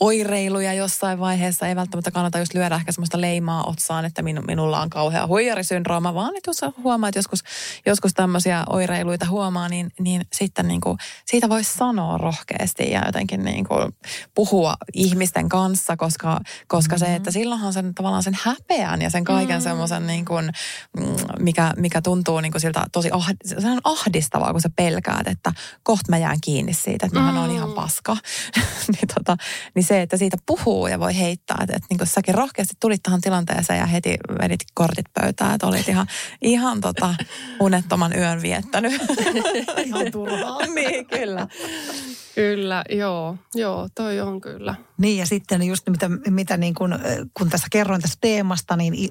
oireiluja 0.00 0.72
jossain 0.72 1.20
vaiheessa, 1.20 1.68
ei 1.68 1.76
välttämättä 1.76 2.10
kannata 2.10 2.38
just 2.38 2.54
lyödä 2.54 2.74
ehkä 2.74 2.92
semmoista 2.92 3.20
leimaa 3.20 3.64
otsaan, 3.64 4.04
että 4.04 4.22
minu, 4.22 4.42
minulla 4.42 4.80
on 4.80 4.90
kauhea 4.90 5.26
huijarisyndrooma, 5.26 6.14
vaan 6.14 6.36
että 6.36 6.50
jos 6.50 6.60
huomaa, 6.82 7.08
että 7.08 7.18
joskus, 7.18 7.42
joskus 7.86 8.14
tämmöisiä 8.14 8.64
oireiluita 8.70 9.26
huomaa, 9.26 9.68
niin, 9.68 9.92
niin 9.98 10.26
sitten 10.32 10.68
niin 10.68 10.80
kuin, 10.80 10.98
siitä 11.26 11.48
voisi 11.48 11.74
sanoa 11.76 12.18
rohkeasti 12.18 12.90
ja 12.90 13.02
jotenkin 13.06 13.44
niin 13.44 13.64
kuin 13.64 13.96
puhua 14.34 14.76
ihmisten 14.92 15.48
kanssa 15.48 15.73
kanssa, 15.74 15.96
koska, 15.96 16.40
koska 16.68 16.96
mm-hmm. 16.96 17.06
se, 17.06 17.14
että 17.14 17.30
silloinhan 17.30 17.72
sen 17.72 17.94
tavallaan 17.94 18.22
sen 18.22 18.38
häpeän 18.42 19.02
ja 19.02 19.10
sen 19.10 19.24
kaiken 19.24 19.48
mm-hmm. 19.48 19.62
semmoisen 19.62 20.06
niin 20.06 20.24
kuin, 20.24 20.50
mm, 20.98 21.16
mikä, 21.38 21.72
mikä 21.76 22.02
tuntuu 22.02 22.40
niin 22.40 22.52
kuin 22.52 22.60
siltä 22.60 22.86
tosi 22.92 23.10
ah, 23.12 23.28
se 23.44 23.70
on 23.70 23.80
ahdistavaa, 23.84 24.52
kun 24.52 24.60
sä 24.60 24.70
pelkäät, 24.76 25.28
että 25.28 25.52
kohta 25.82 26.10
mä 26.10 26.18
jään 26.18 26.38
kiinni 26.40 26.74
siitä, 26.74 27.06
että 27.06 27.20
mm-hmm. 27.20 27.38
on 27.38 27.50
ihan 27.50 27.68
mm. 27.68 27.74
paska. 27.74 28.16
niin, 28.92 29.08
tota, 29.14 29.36
niin 29.74 29.84
se, 29.84 30.02
että 30.02 30.16
siitä 30.16 30.36
puhuu 30.46 30.86
ja 30.86 31.00
voi 31.00 31.18
heittää, 31.18 31.58
että, 31.60 31.76
että 31.76 31.86
niin 31.90 31.98
kuin 31.98 32.08
säkin 32.08 32.34
rohkeasti 32.34 32.74
tulit 32.80 33.02
tähän 33.02 33.20
tilanteeseen 33.20 33.78
ja 33.78 33.86
heti 33.86 34.16
vedit 34.40 34.60
kortit 34.74 35.06
pöytään, 35.20 35.54
että 35.54 35.66
olit 35.66 35.88
ihan, 35.88 36.06
ihan 36.42 36.80
tota, 36.80 37.14
unettoman 37.60 38.16
yön 38.18 38.42
viettänyt. 38.42 39.02
ihan 39.86 40.12
turhaa. 40.12 40.66
niin, 40.66 41.06
kyllä. 41.06 41.46
Kyllä, 42.34 42.84
joo, 42.90 43.36
joo, 43.54 43.88
toi 43.94 44.20
on 44.20 44.40
kyllä. 44.40 44.74
Niin 44.98 45.18
ja 45.18 45.26
sitten 45.26 45.62
just 45.62 45.88
mitä, 45.88 46.10
mitä 46.30 46.56
niin 46.56 46.74
kun, 46.74 46.98
kun 47.34 47.48
tässä 47.48 47.66
kerroin 47.70 48.02
tästä 48.02 48.18
teemasta, 48.20 48.76
niin 48.76 49.10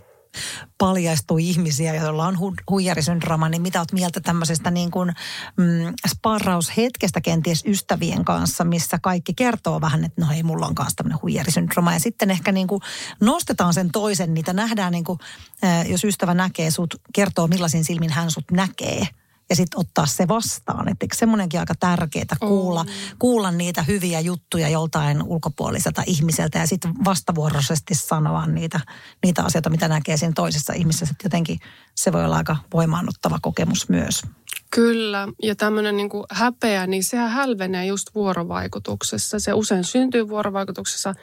paljastui 0.77 1.49
ihmisiä, 1.49 1.95
joilla 1.95 2.27
on 2.27 2.35
hu- 2.35 2.63
huijarisyndrooma, 2.69 3.49
niin 3.49 3.61
mitä 3.61 3.79
olet 3.79 3.91
mieltä 3.91 4.21
tämmöisestä 4.21 4.71
niin 4.71 4.91
kuin, 4.91 5.13
mm, 5.57 5.93
sparraushetkestä 6.07 7.21
kenties 7.21 7.63
ystävien 7.65 8.25
kanssa, 8.25 8.63
missä 8.63 8.99
kaikki 9.01 9.33
kertoo 9.33 9.81
vähän, 9.81 10.03
että 10.03 10.21
no 10.21 10.27
hei, 10.27 10.43
mulla 10.43 10.67
on 10.67 10.75
kanssa 10.75 10.95
tämmöinen 10.95 11.21
huijarisyndrooma. 11.21 11.93
Ja 11.93 11.99
sitten 11.99 12.31
ehkä 12.31 12.51
niin 12.51 12.67
kuin 12.67 12.81
nostetaan 13.21 13.73
sen 13.73 13.91
toisen, 13.91 14.33
niitä 14.33 14.53
nähdään 14.53 14.91
niin 14.91 15.03
kuin, 15.03 15.19
jos 15.87 16.03
ystävä 16.03 16.33
näkee 16.33 16.71
sut, 16.71 16.95
kertoo 17.13 17.47
millaisin 17.47 17.83
silmin 17.83 18.11
hän 18.11 18.31
sut 18.31 18.51
näkee– 18.51 19.07
ja 19.53 19.57
sitten 19.57 19.79
ottaa 19.79 20.05
se 20.05 20.27
vastaan. 20.27 20.89
Että 20.89 21.05
semmoinenkin 21.13 21.59
aika 21.59 21.73
tärkeää 21.79 22.35
kuulla, 22.39 22.83
mm. 22.83 22.89
kuulla 23.19 23.51
niitä 23.51 23.83
hyviä 23.83 24.19
juttuja 24.19 24.69
joltain 24.69 25.23
ulkopuoliselta 25.23 26.03
ihmiseltä 26.07 26.59
ja 26.59 26.67
sitten 26.67 26.93
vastavuoroisesti 27.05 27.95
sanoa 27.95 28.47
niitä, 28.47 28.79
niitä 29.23 29.43
asioita, 29.43 29.69
mitä 29.69 29.87
näkee 29.87 30.17
siinä 30.17 30.33
toisessa 30.35 30.73
ihmisessä. 30.73 31.11
Että 31.11 31.25
jotenkin 31.25 31.59
se 31.95 32.11
voi 32.11 32.25
olla 32.25 32.35
aika 32.35 32.55
voimaannuttava 32.73 33.39
kokemus 33.41 33.89
myös. 33.89 34.21
Kyllä, 34.71 35.27
ja 35.43 35.55
tämmöinen 35.55 35.97
niin 35.97 36.09
häpeä, 36.31 36.87
niin 36.87 37.03
sehän 37.03 37.31
hälvenee 37.31 37.85
just 37.85 38.07
vuorovaikutuksessa. 38.15 39.39
Se 39.39 39.53
usein 39.53 39.83
syntyy 39.83 40.29
vuorovaikutuksessa, 40.29 41.13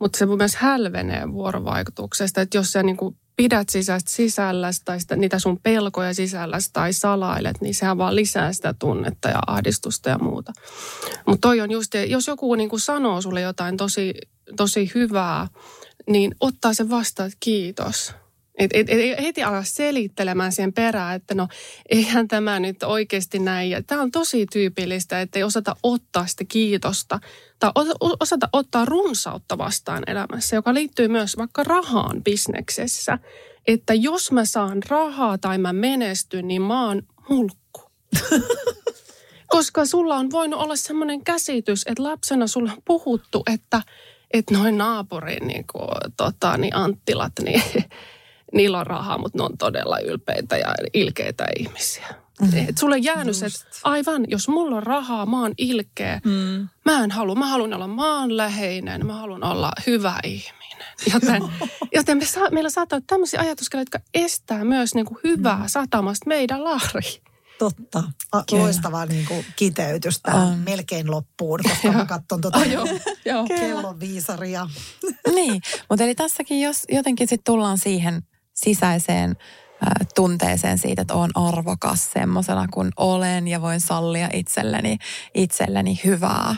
mutta 0.00 0.18
se 0.18 0.26
myös 0.26 0.56
hälvenee 0.56 1.32
vuorovaikutuksesta. 1.32 2.40
Että 2.40 2.58
jos 2.58 2.72
se 2.72 2.82
niin 2.82 2.96
kuin 2.96 3.16
pidät 3.38 3.68
sisäistä 3.68 4.10
sisälläsi 4.10 4.82
tai 4.84 5.00
sitä, 5.00 5.16
niitä 5.16 5.38
sun 5.38 5.60
pelkoja 5.62 6.14
sisälläsi 6.14 6.70
tai 6.72 6.92
salailet, 6.92 7.60
niin 7.60 7.74
sehän 7.74 7.98
vaan 7.98 8.16
lisää 8.16 8.52
sitä 8.52 8.74
tunnetta 8.78 9.28
ja 9.28 9.38
ahdistusta 9.46 10.08
ja 10.08 10.18
muuta. 10.18 10.52
Mutta 11.26 11.48
toi 11.48 11.60
on 11.60 11.70
just, 11.70 11.94
jos 12.08 12.26
joku 12.26 12.54
niin 12.54 12.68
kuin 12.68 12.80
sanoo 12.80 13.22
sulle 13.22 13.40
jotain 13.40 13.76
tosi, 13.76 14.14
tosi 14.56 14.90
hyvää, 14.94 15.48
niin 16.10 16.34
ottaa 16.40 16.74
sen 16.74 16.90
vastaan, 16.90 17.26
että 17.26 17.36
kiitos. 17.40 18.12
Et, 18.58 18.70
et, 18.74 18.90
et 18.90 19.22
heti 19.22 19.42
ala 19.42 19.62
selittelemään 19.64 20.52
siihen 20.52 20.72
perään, 20.72 21.16
että 21.16 21.34
no 21.34 21.48
eihän 21.88 22.28
tämä 22.28 22.60
nyt 22.60 22.82
oikeasti 22.82 23.38
näin. 23.38 23.70
Ja 23.70 23.82
tämä 23.82 24.02
on 24.02 24.10
tosi 24.10 24.46
tyypillistä, 24.52 25.20
että 25.20 25.38
ei 25.38 25.42
osata 25.42 25.76
ottaa 25.82 26.26
sitä 26.26 26.44
kiitosta 26.48 27.20
tai 27.58 27.70
osata 28.20 28.48
ottaa 28.52 28.84
runsautta 28.84 29.58
vastaan 29.58 30.02
elämässä, 30.06 30.56
joka 30.56 30.74
liittyy 30.74 31.08
myös 31.08 31.36
vaikka 31.36 31.64
rahaan 31.64 32.24
bisneksessä. 32.24 33.18
Että 33.66 33.94
jos 33.94 34.32
mä 34.32 34.44
saan 34.44 34.82
rahaa 34.88 35.38
tai 35.38 35.58
mä 35.58 35.72
menestyn, 35.72 36.48
niin 36.48 36.62
mä 36.62 36.86
oon 36.86 37.02
mulkku. 37.28 37.90
Koska 39.46 39.86
sulla 39.86 40.16
on 40.16 40.30
voinut 40.30 40.60
olla 40.60 40.76
semmoinen 40.76 41.24
käsitys, 41.24 41.82
että 41.86 42.02
lapsena 42.02 42.46
sulla 42.46 42.72
on 42.72 42.82
puhuttu, 42.84 43.42
että, 43.52 43.82
että 44.30 44.54
noin 44.54 44.78
naapurin 44.78 45.46
niin 45.46 45.64
kuin, 45.72 45.88
tota, 46.16 46.56
niin 46.56 46.76
Anttilat, 46.76 47.32
niin 47.42 47.62
niillä 48.52 48.78
on 48.78 48.86
rahaa, 48.86 49.18
mutta 49.18 49.38
ne 49.38 49.44
on 49.44 49.58
todella 49.58 49.98
ylpeitä 49.98 50.56
ja 50.56 50.74
ilkeitä 50.94 51.46
ihmisiä. 51.58 52.06
Mm. 52.40 52.68
Et 52.68 52.78
sulle 52.78 52.98
jäänyt 52.98 53.36
se, 53.36 53.46
että 53.46 53.64
aivan, 53.84 54.24
jos 54.28 54.48
mulla 54.48 54.76
on 54.76 54.82
rahaa, 54.82 55.26
mä 55.26 55.40
oon 55.40 55.54
ilkeä. 55.58 56.20
Mm. 56.24 56.68
Mä 56.84 57.04
en 57.04 57.10
halua, 57.10 57.34
mä 57.34 57.46
haluan 57.46 57.74
olla 57.74 57.86
maanläheinen, 57.86 59.06
mä 59.06 59.14
haluan 59.14 59.44
olla 59.44 59.72
hyvä 59.86 60.20
ihminen. 60.24 60.88
Joten, 61.12 61.42
joten 61.96 62.18
me 62.18 62.24
saa, 62.24 62.50
meillä 62.50 62.70
saattaa 62.70 62.96
olla 62.96 63.04
tämmöisiä 63.06 63.40
ajatuksia, 63.40 63.80
jotka 63.80 63.98
estää 64.14 64.64
myös 64.64 64.94
niin 64.94 65.06
kuin 65.06 65.18
hyvää 65.24 65.58
mm. 65.58 65.66
satamasta 65.66 66.28
meidän 66.28 66.64
laariin. 66.64 67.22
Totta. 67.58 68.02
A, 68.32 68.42
loistava 68.52 69.06
niin 69.06 69.26
kuin 69.26 69.44
kiteytys 69.56 70.20
tähän 70.22 70.48
um. 70.48 70.58
melkein 70.58 71.10
loppuun, 71.10 71.60
koska 71.62 71.92
mä 71.98 72.06
katson 72.06 72.40
tuota 72.42 72.60
kellon 73.48 74.00
viisaria. 74.00 74.68
niin, 75.34 75.62
mutta 75.88 76.04
eli 76.04 76.14
tässäkin 76.14 76.60
jos 76.60 76.84
jotenkin 76.88 77.28
sitten 77.28 77.52
tullaan 77.52 77.78
siihen 77.78 78.22
sisäiseen 78.64 79.36
tunteeseen 80.14 80.78
siitä, 80.78 81.02
että 81.02 81.14
olen 81.14 81.30
arvokas 81.34 82.10
semmoisena 82.12 82.66
kuin 82.72 82.90
olen 82.96 83.48
ja 83.48 83.60
voin 83.60 83.80
sallia 83.80 84.28
itselleni, 84.32 84.98
itselleni 85.34 86.00
hyvää. 86.04 86.56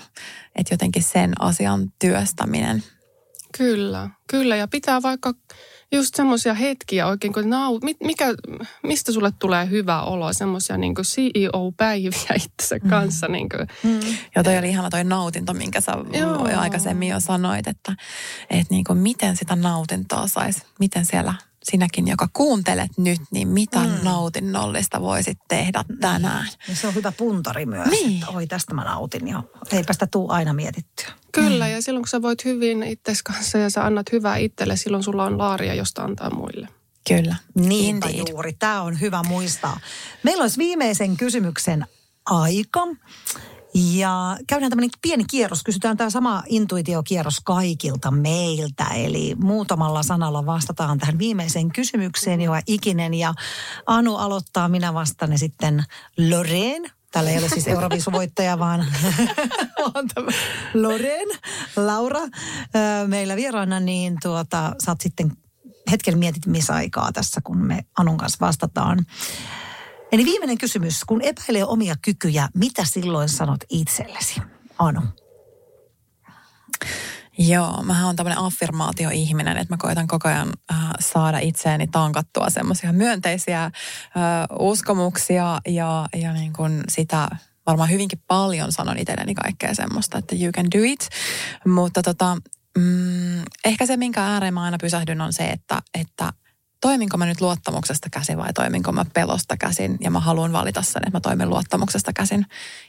Että 0.57 0.75
jotenkin 0.75 1.03
sen 1.03 1.33
asian 1.39 1.93
työstäminen. 1.99 2.83
Kyllä, 3.59 4.11
kyllä. 4.31 4.57
Ja 4.57 4.69
pitää 4.69 5.03
vaikka 5.03 5.35
just 5.93 6.15
semmoisia 6.15 6.55
hetkiä 6.55 7.07
oikein, 7.07 7.33
kun 7.33 7.51
nau, 7.51 7.81
mikä, 8.01 8.27
mistä 8.83 9.13
sulle 9.13 9.33
tulee 9.39 9.71
hyvä 9.71 10.03
olo, 10.03 10.33
semmoisia 10.33 10.77
niin 10.77 10.95
CEO-päiviä 11.03 12.35
itse 12.45 12.79
mm. 12.79 12.91
kanssa. 12.91 13.27
Mm. 13.29 13.33
Niin 13.33 13.49
kuin. 13.49 13.67
Mm. 13.83 14.01
Ja 14.35 14.43
toi 14.43 14.59
oli 14.59 14.69
ihana 14.69 14.91
toi 14.91 15.05
nautinto, 15.05 15.55
minkä 15.55 15.81
sä 15.81 15.93
Joo. 16.13 16.61
aikaisemmin 16.61 17.09
jo 17.09 17.21
sanoit, 17.21 17.67
että, 17.67 17.93
että 18.51 18.75
niin 18.75 18.85
kuin 18.85 18.99
miten 18.99 19.37
sitä 19.37 19.57
nautintoa 19.57 20.27
saisi, 20.27 20.63
miten 20.79 21.07
siellä 21.07 21.35
sinäkin, 21.65 22.09
joka 22.09 22.29
kuuntelet 22.33 22.91
nyt, 22.99 23.21
niin 23.31 23.49
mitä 23.49 23.79
mm. 23.79 23.91
nautinnollista 24.03 25.01
voisit 25.01 25.39
tehdä 25.49 25.85
tänään? 26.01 26.49
Ja 26.69 26.77
se 26.77 26.87
on 26.87 26.95
hyvä 26.95 27.13
puntari 27.13 27.67
myös, 27.67 27.89
niin. 27.89 28.15
että 28.15 28.33
oi 28.33 28.47
tästä 28.47 28.75
mä 28.75 28.85
nautin 28.85 29.29
ja 29.29 29.43
eipä 29.73 29.93
sitä 29.93 30.07
tuu 30.07 30.31
aina 30.31 30.53
mietittyä. 30.53 31.09
Kyllä, 31.33 31.65
mm. 31.65 31.73
ja 31.73 31.83
silloin 31.83 32.03
kun 32.03 32.09
sä 32.09 32.23
voit 32.23 32.45
hyvin 32.45 32.83
itses 32.83 33.23
kanssa 33.23 33.59
ja 33.59 33.71
sä 33.71 33.85
annat 33.85 34.13
hyvää 34.13 34.37
itselle, 34.37 34.77
silloin 34.77 35.03
sulla 35.03 35.25
on 35.25 35.39
laaria, 35.39 35.75
josta 35.75 36.03
antaa 36.03 36.31
muille. 36.31 36.69
Kyllä. 37.09 37.37
Niinpä 37.55 38.09
Indeed. 38.09 38.29
juuri. 38.29 38.53
Tämä 38.53 38.83
on 38.83 39.01
hyvä 39.01 39.23
muistaa. 39.23 39.81
Meillä 40.23 40.43
olisi 40.43 40.59
viimeisen 40.59 41.17
kysymyksen 41.17 41.87
aika. 42.27 42.81
Ja 43.75 44.37
käydään 44.47 44.71
tämmöinen 44.71 44.91
pieni 45.03 45.25
kierros. 45.31 45.63
Kysytään 45.63 45.97
tämä 45.97 46.11
sama 46.11 46.43
intuitiokierros 46.47 47.41
kaikilta 47.45 48.11
meiltä. 48.11 48.85
Eli 48.85 49.35
muutamalla 49.39 50.03
sanalla 50.03 50.47
vastataan 50.47 50.99
tähän 50.99 51.19
viimeiseen 51.19 51.73
kysymykseen, 51.73 52.41
joka 52.41 52.61
ikinen. 52.67 53.15
Ja 53.15 53.35
Anu 53.87 54.17
aloittaa, 54.17 54.69
minä 54.69 54.95
vastaan 54.95 55.39
sitten 55.39 55.85
Loreen. 56.31 56.83
Täällä 57.13 57.31
ei 57.31 57.39
ole 57.39 57.49
siis 57.49 57.69
Euroviisuvoittaja, 57.69 58.59
vaan, 58.59 58.87
Loren, 60.75 61.29
Laura. 61.77 62.21
Meillä 63.07 63.37
vieraana, 63.37 63.81
niin 63.81 64.17
tuota, 64.23 64.75
saat 64.79 65.01
sitten 65.01 65.33
hetken 65.91 66.19
mietitimisaikaa 66.19 67.13
tässä, 67.13 67.41
kun 67.45 67.59
me 67.59 67.85
Anun 67.99 68.17
kanssa 68.17 68.47
vastataan. 68.47 68.99
Eli 70.13 70.25
viimeinen 70.25 70.59
kysymys. 70.59 71.05
Kun 71.05 71.23
epäilee 71.23 71.65
omia 71.65 71.95
kykyjä, 72.03 72.49
mitä 72.55 72.85
silloin 72.85 73.29
sanot 73.29 73.61
itsellesi? 73.69 74.41
Anu. 74.79 75.01
Joo, 77.39 77.83
mä 77.83 78.07
oon 78.07 78.17
tämmöinen 78.17 78.39
affirmaatioihminen, 78.39 79.57
että 79.57 79.75
mä 79.75 79.79
koitan 79.79 80.07
koko 80.07 80.29
ajan 80.29 80.49
äh, 80.73 80.79
saada 81.01 81.39
itseäni 81.39 81.87
tankattua 81.87 82.51
semmoisia 82.51 82.93
myönteisiä 82.93 83.65
äh, 83.65 83.73
uskomuksia 84.59 85.61
ja, 85.69 86.07
ja 86.17 86.33
niin 86.33 86.53
kuin 86.53 86.85
sitä 86.89 87.29
varmaan 87.67 87.91
hyvinkin 87.91 88.23
paljon 88.27 88.73
sanon 88.73 88.99
itselleni 88.99 89.35
kaikkea 89.35 89.75
semmoista, 89.75 90.19
että 90.19 90.37
you 90.41 90.53
can 90.53 90.67
do 90.75 90.79
it. 90.83 91.09
Mutta 91.67 92.03
tota, 92.03 92.37
mm, 92.79 93.43
ehkä 93.65 93.87
se, 93.87 93.97
minkä 93.97 94.25
ääreen 94.25 94.55
mä 94.55 94.63
aina 94.63 94.79
pysähdyn 94.81 95.21
on 95.21 95.33
se, 95.33 95.49
että, 95.49 95.83
että 96.01 96.33
toiminko 96.81 97.17
mä 97.17 97.27
nyt 97.27 97.41
luottamuksesta 97.41 98.11
käsin 98.11 98.39
vai 98.39 98.53
toiminko 98.53 98.93
mä 98.93 99.05
pelosta 99.15 99.57
käsin. 99.57 99.99
Ja 100.01 100.11
mä 100.11 100.21
haluan 100.21 100.53
valita 100.53 100.83
sen, 100.83 101.03
että 101.07 101.17
mä 101.17 101.21
toimin 101.21 101.51
luottamuksesta 101.51 102.13
käsin. 102.13 102.47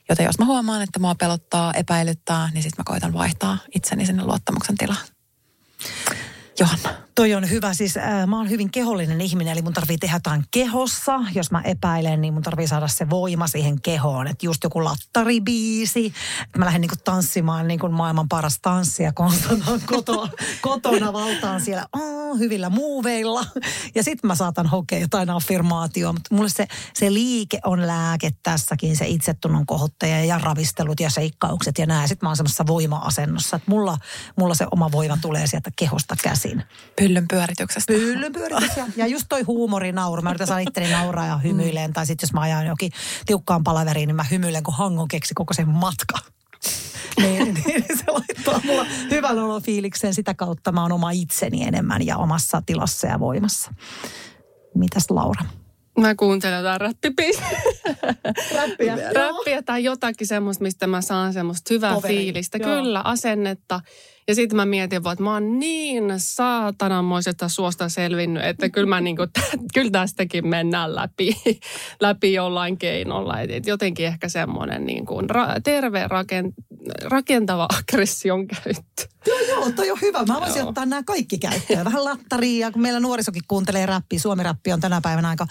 Joten 0.10 0.26
jos 0.26 0.40
mä 0.40 0.46
huomaan, 0.46 0.82
että 0.82 1.00
mua 1.00 1.16
pelottaa, 1.16 1.74
epäilyttää, 1.74 2.50
niin 2.54 2.64
sitten 2.64 2.80
mä 2.80 2.84
koitan 2.86 3.14
vaihtaa 3.14 3.58
itseni 3.76 4.06
sinne 4.06 4.24
luottamuksen 4.24 4.78
tilaan. 4.78 5.06
Johanna. 6.62 7.02
Toi 7.16 7.34
on 7.34 7.50
hyvä. 7.50 7.74
Siis 7.74 7.98
äh, 7.98 8.28
mä 8.28 8.38
oon 8.38 8.50
hyvin 8.50 8.72
kehollinen 8.72 9.22
ihminen, 9.22 9.54
eli 9.54 9.62
mun 9.62 9.74
tarvii 9.74 9.98
tehdä 9.98 10.16
jotain 10.16 10.44
kehossa. 10.52 11.20
Jos 11.36 11.52
mä 11.52 11.62
epäilen, 11.62 12.22
niin 12.22 12.34
mun 12.34 12.44
tarvii 12.44 12.68
saada 12.68 12.88
se 12.88 13.10
voima 13.10 13.48
siihen 13.48 13.82
kehoon. 13.82 14.28
Että 14.28 14.46
just 14.46 14.64
joku 14.64 14.84
lattaribiisi. 14.84 16.14
Mä 16.58 16.66
lähden 16.66 16.82
niinku 16.82 16.96
tanssimaan 17.04 17.68
niinku 17.68 17.90
maailman 17.90 18.30
paras 18.30 18.60
tanssia 18.62 19.14
konstataan 19.14 19.82
kotona, 19.96 20.32
kotona 20.62 21.14
valtaan 21.14 21.62
siellä 21.62 21.86
oh, 21.94 22.40
hyvillä 22.40 22.70
muuveilla. 22.70 23.46
Ja 23.96 24.04
sitten 24.04 24.28
mä 24.28 24.36
saatan 24.36 24.68
hokea 24.68 25.00
jotain 25.00 25.30
affirmaatioa. 25.30 26.14
Mutta 26.14 26.36
mulle 26.36 26.50
se, 26.50 26.68
se 26.94 27.14
liike 27.14 27.60
on 27.66 27.88
lääke 27.88 28.32
tässäkin, 28.44 28.98
se 28.98 29.08
itsetunnon 29.08 29.66
kohottaja 29.66 30.26
ja 30.26 30.40
ravistelut 30.40 31.00
ja 31.00 31.10
seikkaukset 31.10 31.78
ja 31.78 31.86
nää. 31.86 32.08
Sitten 32.08 32.28
mä 32.28 32.30
oon 32.30 32.38
semmoisessa 32.38 32.68
voima-asennossa. 32.68 33.58
Että 33.58 33.72
mulla, 33.72 33.98
mulla 34.38 34.56
se 34.56 34.68
oma 34.72 34.92
voima 34.92 35.18
tulee 35.22 35.48
sieltä 35.48 35.72
kehosta 35.76 36.16
käsin. 36.60 36.94
Pyllyn 36.96 37.28
pyörityksestä. 37.28 37.94
Pyllyn 37.94 38.34
pyöritys 38.34 38.78
ja, 38.78 38.86
ja 38.96 39.08
just 39.08 39.26
toi 39.30 39.42
huumorinauru. 39.42 40.22
Mä 40.22 40.30
yritän 40.30 40.48
saada 40.48 40.62
itteni 40.62 40.92
nauraa 40.92 41.26
ja 41.26 41.38
hymyilen. 41.38 41.90
Mm. 41.90 41.94
Tai 41.94 42.06
sitten 42.06 42.28
jos 42.28 42.34
mä 42.34 42.42
ajan 42.42 42.66
jokin 42.66 42.92
tiukkaan 43.26 43.64
palaveriin, 43.64 44.08
niin 44.08 44.16
mä 44.16 44.26
hymyilen, 44.32 44.64
kun 44.64 44.74
hangon 44.74 45.08
keksi 45.08 45.34
koko 45.34 45.54
sen 45.54 45.70
matka. 45.70 46.20
niin, 47.22 47.54
niin, 47.54 47.86
se 47.98 48.12
laittaa 48.12 48.62
mulla 48.64 48.86
hyvän 49.12 49.40
olofiiliksen. 49.40 50.14
Sitä 50.14 50.34
kautta 50.34 50.72
mä 50.72 50.82
oon 50.82 50.92
oma 50.92 51.12
itseni 51.12 51.64
enemmän 51.64 52.06
ja 52.06 52.18
omassa 52.18 52.62
tilassa 52.66 53.08
ja 53.08 53.20
voimassa. 53.20 53.74
Mitäs 54.76 55.10
Laura? 55.10 55.46
Mä 56.00 56.16
kuuntelen 56.16 56.58
jotain 56.58 56.82
räppibiisiä. 56.82 57.48
Räppiä. 58.56 58.96
Räppiä 59.14 59.62
tai 59.62 59.84
jotakin 59.84 60.28
semmoista, 60.28 60.64
mistä 60.64 60.88
mä 60.88 61.02
saan 61.02 61.34
semmoista 61.34 61.74
hyvää 61.74 61.94
Poveri. 61.94 62.18
fiilistä. 62.18 62.58
Joo. 62.58 62.70
Kyllä, 62.70 63.02
asennetta. 63.02 63.82
Ja 64.32 64.36
sitten 64.36 64.56
mä 64.56 64.66
mietin 64.66 65.04
vaan, 65.04 65.14
että 65.14 65.24
mä 65.24 65.34
oon 65.34 65.60
niin 65.60 66.04
saatananmoisesta 66.18 67.50
suosta 67.50 67.90
selvinnyt, 67.90 68.44
että 68.44 68.70
kyllä, 68.70 68.88
mä 68.88 69.02
niinku, 69.02 69.24
kyllä 69.74 69.92
tästäkin 69.92 70.48
mennään 70.48 70.96
läpi, 70.96 71.36
läpi 72.02 72.34
jollain 72.34 72.78
keinolla. 72.78 73.40
Et, 73.42 73.68
jotenkin 73.68 74.06
ehkä 74.06 74.30
semmoinen 74.30 74.86
niin 74.86 75.06
kuin 75.06 75.30
ra, 75.30 75.48
terve 75.64 76.08
rakent, 76.08 76.56
rakentava 77.04 77.68
aggression 77.80 78.48
käyttö. 78.48 79.12
Joo, 79.28 79.40
joo, 79.40 79.72
toi 79.72 79.92
on 79.92 79.98
hyvä. 80.02 80.24
Mä 80.26 80.40
voisin 80.40 80.60
joo. 80.60 80.70
ottaa 80.70 80.86
nämä 80.86 81.04
kaikki 81.04 81.38
käyttöön. 81.38 81.86
Vähän 81.86 82.04
lattaria, 82.04 82.72
kun 82.72 82.82
meillä 82.82 83.00
nuorisokin 83.00 83.42
kuuntelee 83.48 83.86
räppiä. 83.86 84.20
Suomi-räppi 84.20 84.74
on 84.74 84.80
tänä 84.80 85.02
päivänä 85.02 85.30
aika, 85.30 85.48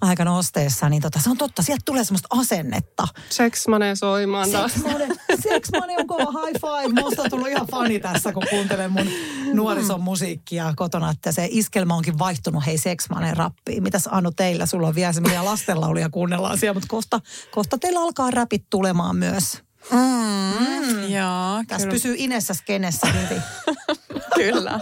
aika 0.00 0.24
nosteessa, 0.24 0.88
niin 0.88 1.02
tota, 1.02 1.20
se 1.20 1.30
on 1.30 1.36
totta. 1.36 1.62
Sieltä 1.62 1.82
tulee 1.84 2.04
semmoista 2.04 2.28
asennetta. 2.30 3.08
Seksmane 3.30 3.96
soimaan 3.96 4.50
taas. 4.50 4.72
Seksmane, 4.72 5.08
seksmane 5.40 5.96
on 5.98 6.06
kova 6.06 6.46
high 6.46 6.60
five. 6.60 7.02
Musta 7.02 7.22
on 7.22 7.30
tullut 7.30 7.48
ihan 7.48 7.66
fani 7.66 8.00
tässä, 8.00 8.32
kun 8.32 8.42
kuuntelen 8.50 8.92
mun 8.92 9.06
nuorison 9.52 10.00
musiikkia 10.00 10.72
kotona, 10.76 11.10
että 11.10 11.32
se 11.32 11.48
iskelmä 11.50 11.94
onkin 11.94 12.18
vaihtunut 12.18 12.66
hei 12.66 12.78
seksmanen 12.78 13.36
rappiin. 13.36 13.82
Mitäs 13.82 14.08
Anu 14.10 14.30
teillä? 14.30 14.66
Sulla 14.66 14.88
on 14.88 14.94
vielä 14.94 15.12
semmoisia 15.12 15.44
lastenlauluja 15.44 16.10
kuunnellaan 16.10 16.58
siellä, 16.58 16.74
mutta 16.74 16.88
kohta, 16.90 17.20
kohta 17.50 17.78
teillä 17.78 18.00
alkaa 18.00 18.30
rapit 18.30 18.64
tulemaan 18.70 19.16
myös. 19.16 19.62
Mm, 19.92 19.98
mm. 19.98 21.10
Joo, 21.10 21.64
Tässä 21.68 21.86
kyllä. 21.86 21.92
pysyy 21.92 22.14
Inessa 22.18 22.54
skenessä 22.54 23.06
hyvin. 23.06 23.42
kyllä. 24.36 24.80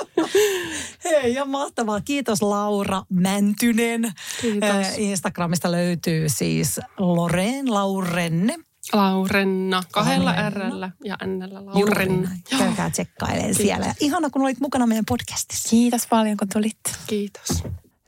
Hei, 1.04 1.34
ja 1.34 1.44
mahtavaa. 1.44 2.00
Kiitos 2.00 2.42
Laura 2.42 3.02
Mäntynen. 3.08 4.12
Kiitos. 4.40 4.86
Instagramista 4.96 5.72
löytyy 5.72 6.28
siis 6.28 6.80
Loreen 6.98 7.74
Laurenne. 7.74 8.54
Laurenna, 8.92 9.82
kahdella 9.92 10.32
R 10.50 10.60
ja 11.04 11.16
N 11.26 11.38
Laurenna. 11.66 12.30
Käykää 12.58 12.90
tsekkailemaan 12.90 13.54
siellä. 13.54 13.94
Ihana, 14.00 14.30
kun 14.30 14.42
olit 14.42 14.60
mukana 14.60 14.86
meidän 14.86 15.04
podcastissa. 15.08 15.68
Kiitos 15.68 16.06
paljon, 16.06 16.36
kun 16.36 16.48
tulit. 16.48 16.78
Kiitos. 17.06 17.62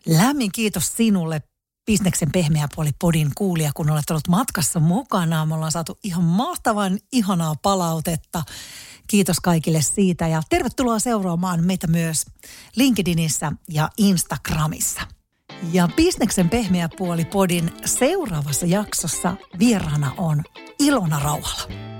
Lämmin 0.06 0.52
kiitos 0.52 0.92
sinulle 0.96 1.42
Bisneksen 1.86 2.32
pehmeä 2.32 2.68
puoli 2.74 2.90
podin 3.00 3.30
kuulija, 3.34 3.70
kun 3.74 3.90
olet 3.90 4.10
ollut 4.10 4.28
matkassa 4.28 4.80
mukana. 4.80 5.46
Me 5.46 5.54
ollaan 5.54 5.72
saatu 5.72 5.98
ihan 6.04 6.24
mahtavan, 6.24 6.98
ihanaa 7.12 7.54
palautetta. 7.62 8.42
Kiitos 9.06 9.40
kaikille 9.40 9.82
siitä 9.82 10.28
ja 10.28 10.42
tervetuloa 10.50 10.98
seuraamaan 10.98 11.64
meitä 11.64 11.86
myös 11.86 12.26
LinkedInissä 12.76 13.52
ja 13.68 13.90
Instagramissa. 13.96 15.00
Ja 15.72 15.88
Bisneksen 15.96 16.50
pehmeä 16.50 16.88
puoli 16.98 17.24
podin 17.24 17.70
seuraavassa 17.84 18.66
jaksossa 18.66 19.36
vieraana 19.58 20.14
on 20.16 20.42
Ilona 20.78 21.18
Rauhala 21.18 21.99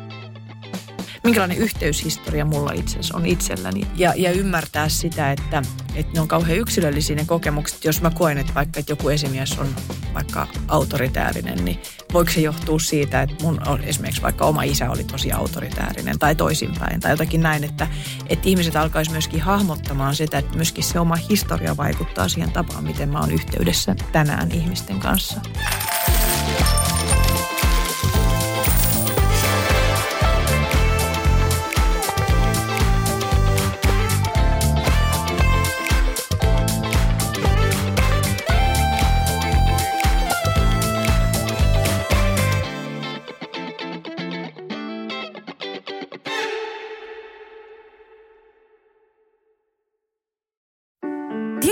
minkälainen 1.25 1.59
yhteyshistoria 1.59 2.45
mulla 2.45 2.73
itse 2.73 2.99
on 3.13 3.27
itselläni. 3.27 3.87
Ja, 3.97 4.13
ja 4.17 4.33
ymmärtää 4.33 4.89
sitä, 4.89 5.33
että, 5.33 5.63
että 5.95 6.13
ne 6.15 6.21
on 6.21 6.29
kauhean 6.29 6.59
yksilöllisiä 6.59 7.17
ne 7.17 7.25
kokemukset. 7.25 7.85
Jos 7.85 8.03
mä 8.03 8.11
koen, 8.11 8.39
että 8.39 8.55
vaikka 8.55 8.81
että 8.81 8.93
joku 8.93 9.09
esimies 9.09 9.59
on 9.59 9.69
vaikka 10.15 10.47
autoritäärinen, 10.69 11.65
niin 11.65 11.83
voiko 12.13 12.31
se 12.31 12.41
johtua 12.41 12.79
siitä, 12.79 13.23
että 13.23 13.45
mun 13.45 13.61
esimerkiksi 13.83 14.23
vaikka 14.23 14.45
oma 14.45 14.63
isä 14.63 14.91
oli 14.91 15.05
tosi 15.05 15.33
autoritäärinen 15.33 16.19
tai 16.19 16.35
toisinpäin 16.35 17.01
tai 17.01 17.13
jotakin 17.13 17.41
näin, 17.41 17.65
että, 17.65 17.89
että 18.29 18.49
ihmiset 18.49 18.77
alkaisi 18.77 19.11
myöskin 19.11 19.41
hahmottamaan 19.41 20.15
sitä, 20.15 20.39
että 20.39 20.57
myöskin 20.57 20.85
se 20.85 21.01
oma 21.01 21.17
historia 21.31 21.77
vaikuttaa 21.77 22.29
siihen 22.29 22.53
tapaan, 22.53 22.85
miten 22.85 23.09
mä 23.09 23.21
oon 23.21 23.31
yhteydessä 23.31 23.97
tänään 24.13 24.53
ihmisten 24.53 25.01
kanssa. 25.01 25.41